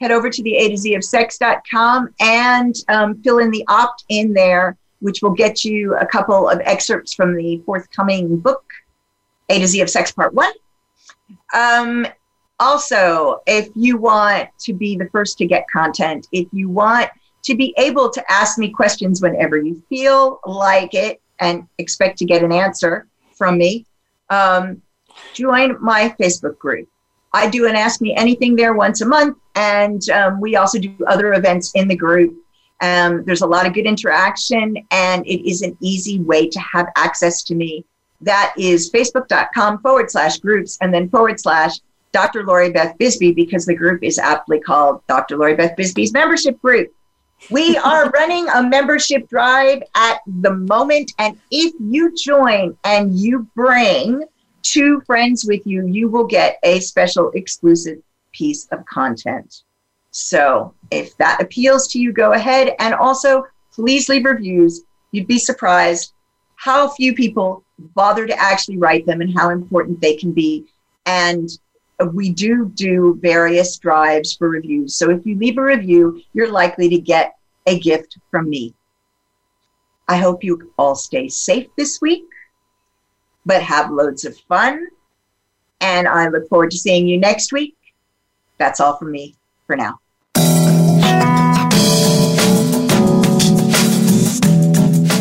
head 0.00 0.10
over 0.10 0.28
to 0.28 0.42
the 0.42 0.56
A 0.56 0.68
to 0.70 0.76
Z 0.76 0.94
of 0.94 1.04
sex.com 1.04 2.14
and 2.20 2.74
um, 2.88 3.22
fill 3.22 3.38
in 3.38 3.50
the 3.50 3.64
opt 3.68 4.04
in 4.08 4.32
there, 4.32 4.76
which 5.00 5.22
will 5.22 5.30
get 5.30 5.64
you 5.64 5.96
a 5.96 6.06
couple 6.06 6.48
of 6.48 6.60
excerpts 6.64 7.14
from 7.14 7.36
the 7.36 7.62
forthcoming 7.64 8.38
book, 8.38 8.64
A 9.48 9.58
to 9.58 9.66
Z 9.66 9.80
of 9.80 9.90
Sex 9.90 10.12
Part 10.12 10.34
One. 10.34 10.52
Um, 11.54 12.06
also, 12.60 13.40
if 13.46 13.68
you 13.74 13.96
want 13.96 14.48
to 14.60 14.72
be 14.72 14.96
the 14.96 15.08
first 15.10 15.38
to 15.38 15.46
get 15.46 15.66
content, 15.72 16.26
if 16.32 16.46
you 16.52 16.68
want 16.68 17.10
to 17.44 17.54
be 17.54 17.74
able 17.76 18.10
to 18.10 18.32
ask 18.32 18.58
me 18.58 18.70
questions 18.70 19.20
whenever 19.20 19.58
you 19.58 19.82
feel 19.88 20.40
like 20.46 20.94
it 20.94 21.20
and 21.40 21.66
expect 21.78 22.18
to 22.18 22.24
get 22.24 22.42
an 22.42 22.52
answer 22.52 23.06
from 23.36 23.58
me, 23.58 23.86
um, 24.30 24.80
join 25.34 25.76
my 25.82 26.14
Facebook 26.18 26.58
group. 26.58 26.88
I 27.32 27.50
do 27.50 27.66
an 27.66 27.74
Ask 27.74 28.00
Me 28.00 28.14
Anything 28.14 28.56
there 28.56 28.74
once 28.74 29.00
a 29.00 29.06
month, 29.06 29.36
and 29.54 30.08
um, 30.10 30.40
we 30.40 30.56
also 30.56 30.78
do 30.78 30.94
other 31.06 31.34
events 31.34 31.72
in 31.74 31.88
the 31.88 31.96
group. 31.96 32.36
Um, 32.80 33.24
there's 33.24 33.42
a 33.42 33.46
lot 33.46 33.66
of 33.66 33.72
good 33.72 33.86
interaction, 33.86 34.76
and 34.90 35.26
it 35.26 35.48
is 35.48 35.62
an 35.62 35.76
easy 35.80 36.20
way 36.20 36.48
to 36.48 36.60
have 36.60 36.88
access 36.96 37.42
to 37.44 37.54
me. 37.54 37.84
That 38.20 38.54
is 38.58 38.90
facebook.com 38.90 39.80
forward 39.80 40.10
slash 40.10 40.38
groups 40.38 40.78
and 40.80 40.92
then 40.92 41.08
forward 41.08 41.40
slash 41.40 41.78
Dr. 42.12 42.44
Lori 42.44 42.70
Beth 42.70 42.96
Bisbey 42.98 43.34
because 43.34 43.66
the 43.66 43.74
group 43.74 44.02
is 44.02 44.18
aptly 44.18 44.60
called 44.60 45.02
Dr. 45.08 45.36
Lori 45.36 45.56
Beth 45.56 45.76
Bisbey's 45.76 46.12
membership 46.12 46.60
group. 46.60 46.92
We 47.50 47.76
are 47.78 48.08
running 48.14 48.48
a 48.48 48.62
membership 48.62 49.28
drive 49.28 49.82
at 49.94 50.20
the 50.26 50.54
moment, 50.54 51.12
and 51.18 51.38
if 51.50 51.74
you 51.80 52.14
join 52.14 52.76
and 52.84 53.18
you 53.18 53.48
bring 53.54 54.24
two 54.62 55.00
friends 55.02 55.44
with 55.44 55.66
you, 55.66 55.86
you 55.86 56.08
will 56.08 56.26
get 56.26 56.58
a 56.62 56.80
special 56.80 57.30
exclusive 57.34 57.98
piece 58.34 58.66
of 58.72 58.84
content. 58.84 59.62
So 60.10 60.74
if 60.90 61.16
that 61.16 61.40
appeals 61.42 61.88
to 61.88 61.98
you, 61.98 62.12
go 62.12 62.32
ahead. 62.32 62.74
And 62.78 62.94
also, 62.94 63.44
please 63.72 64.08
leave 64.08 64.24
reviews. 64.24 64.82
You'd 65.10 65.26
be 65.26 65.38
surprised 65.38 66.12
how 66.56 66.88
few 66.88 67.14
people 67.14 67.64
bother 67.78 68.26
to 68.26 68.40
actually 68.40 68.78
write 68.78 69.06
them 69.06 69.20
and 69.20 69.36
how 69.36 69.50
important 69.50 70.00
they 70.00 70.16
can 70.16 70.32
be. 70.32 70.66
And 71.06 71.48
we 72.12 72.30
do 72.30 72.70
do 72.74 73.18
various 73.20 73.76
drives 73.78 74.34
for 74.34 74.48
reviews. 74.48 74.94
So 74.94 75.10
if 75.10 75.24
you 75.26 75.36
leave 75.36 75.58
a 75.58 75.62
review, 75.62 76.20
you're 76.32 76.50
likely 76.50 76.88
to 76.88 76.98
get 76.98 77.34
a 77.66 77.78
gift 77.78 78.18
from 78.30 78.48
me. 78.48 78.74
I 80.08 80.16
hope 80.18 80.44
you 80.44 80.72
all 80.78 80.94
stay 80.94 81.28
safe 81.28 81.68
this 81.76 82.00
week, 82.00 82.24
but 83.46 83.62
have 83.62 83.90
loads 83.90 84.24
of 84.24 84.36
fun. 84.48 84.86
And 85.80 86.06
I 86.06 86.28
look 86.28 86.48
forward 86.48 86.70
to 86.72 86.78
seeing 86.78 87.08
you 87.08 87.18
next 87.18 87.52
week. 87.52 87.76
That's 88.64 88.80
all 88.80 88.96
from 88.96 89.12
me 89.12 89.36
for 89.66 89.76
now. 89.76 89.98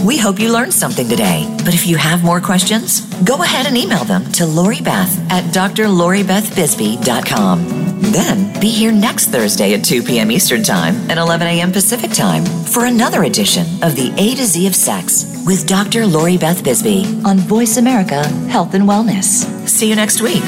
We 0.06 0.18
hope 0.18 0.40
you 0.40 0.54
learned 0.54 0.74
something 0.74 1.10
today. 1.10 1.54
But 1.66 1.74
if 1.74 1.86
you 1.86 1.98
have 1.98 2.24
more 2.24 2.40
questions, 2.40 3.02
go 3.26 3.44
ahead 3.44 3.66
and 3.66 3.76
email 3.76 4.06
them 4.06 4.24
to 4.34 4.46
Lori 4.46 4.80
Beth 4.80 5.20
at 5.30 5.44
drloribethbisbey.com. 5.54 7.68
Then 8.14 8.58
be 8.62 8.70
here 8.70 8.94
next 8.94 9.28
Thursday 9.28 9.74
at 9.74 9.84
2 9.84 10.04
p.m. 10.04 10.32
Eastern 10.32 10.64
Time 10.64 10.96
and 11.10 11.20
11 11.20 11.46
a.m. 11.46 11.74
Pacific 11.74 12.12
Time 12.12 12.46
for 12.46 12.86
another 12.86 13.24
edition 13.24 13.66
of 13.84 13.98
the 13.98 14.14
A 14.18 14.36
to 14.36 14.46
Z 14.46 14.68
of 14.68 14.76
Sex 14.76 15.44
with 15.46 15.68
Dr. 15.68 16.08
Lori 16.08 16.38
Beth 16.38 16.64
Bisbey 16.64 17.26
on 17.26 17.40
Voice 17.40 17.76
America 17.76 18.26
Health 18.48 18.74
and 18.74 18.88
Wellness. 18.88 19.44
See 19.68 19.90
you 19.90 19.98
next 19.98 20.22
week. 20.22 20.44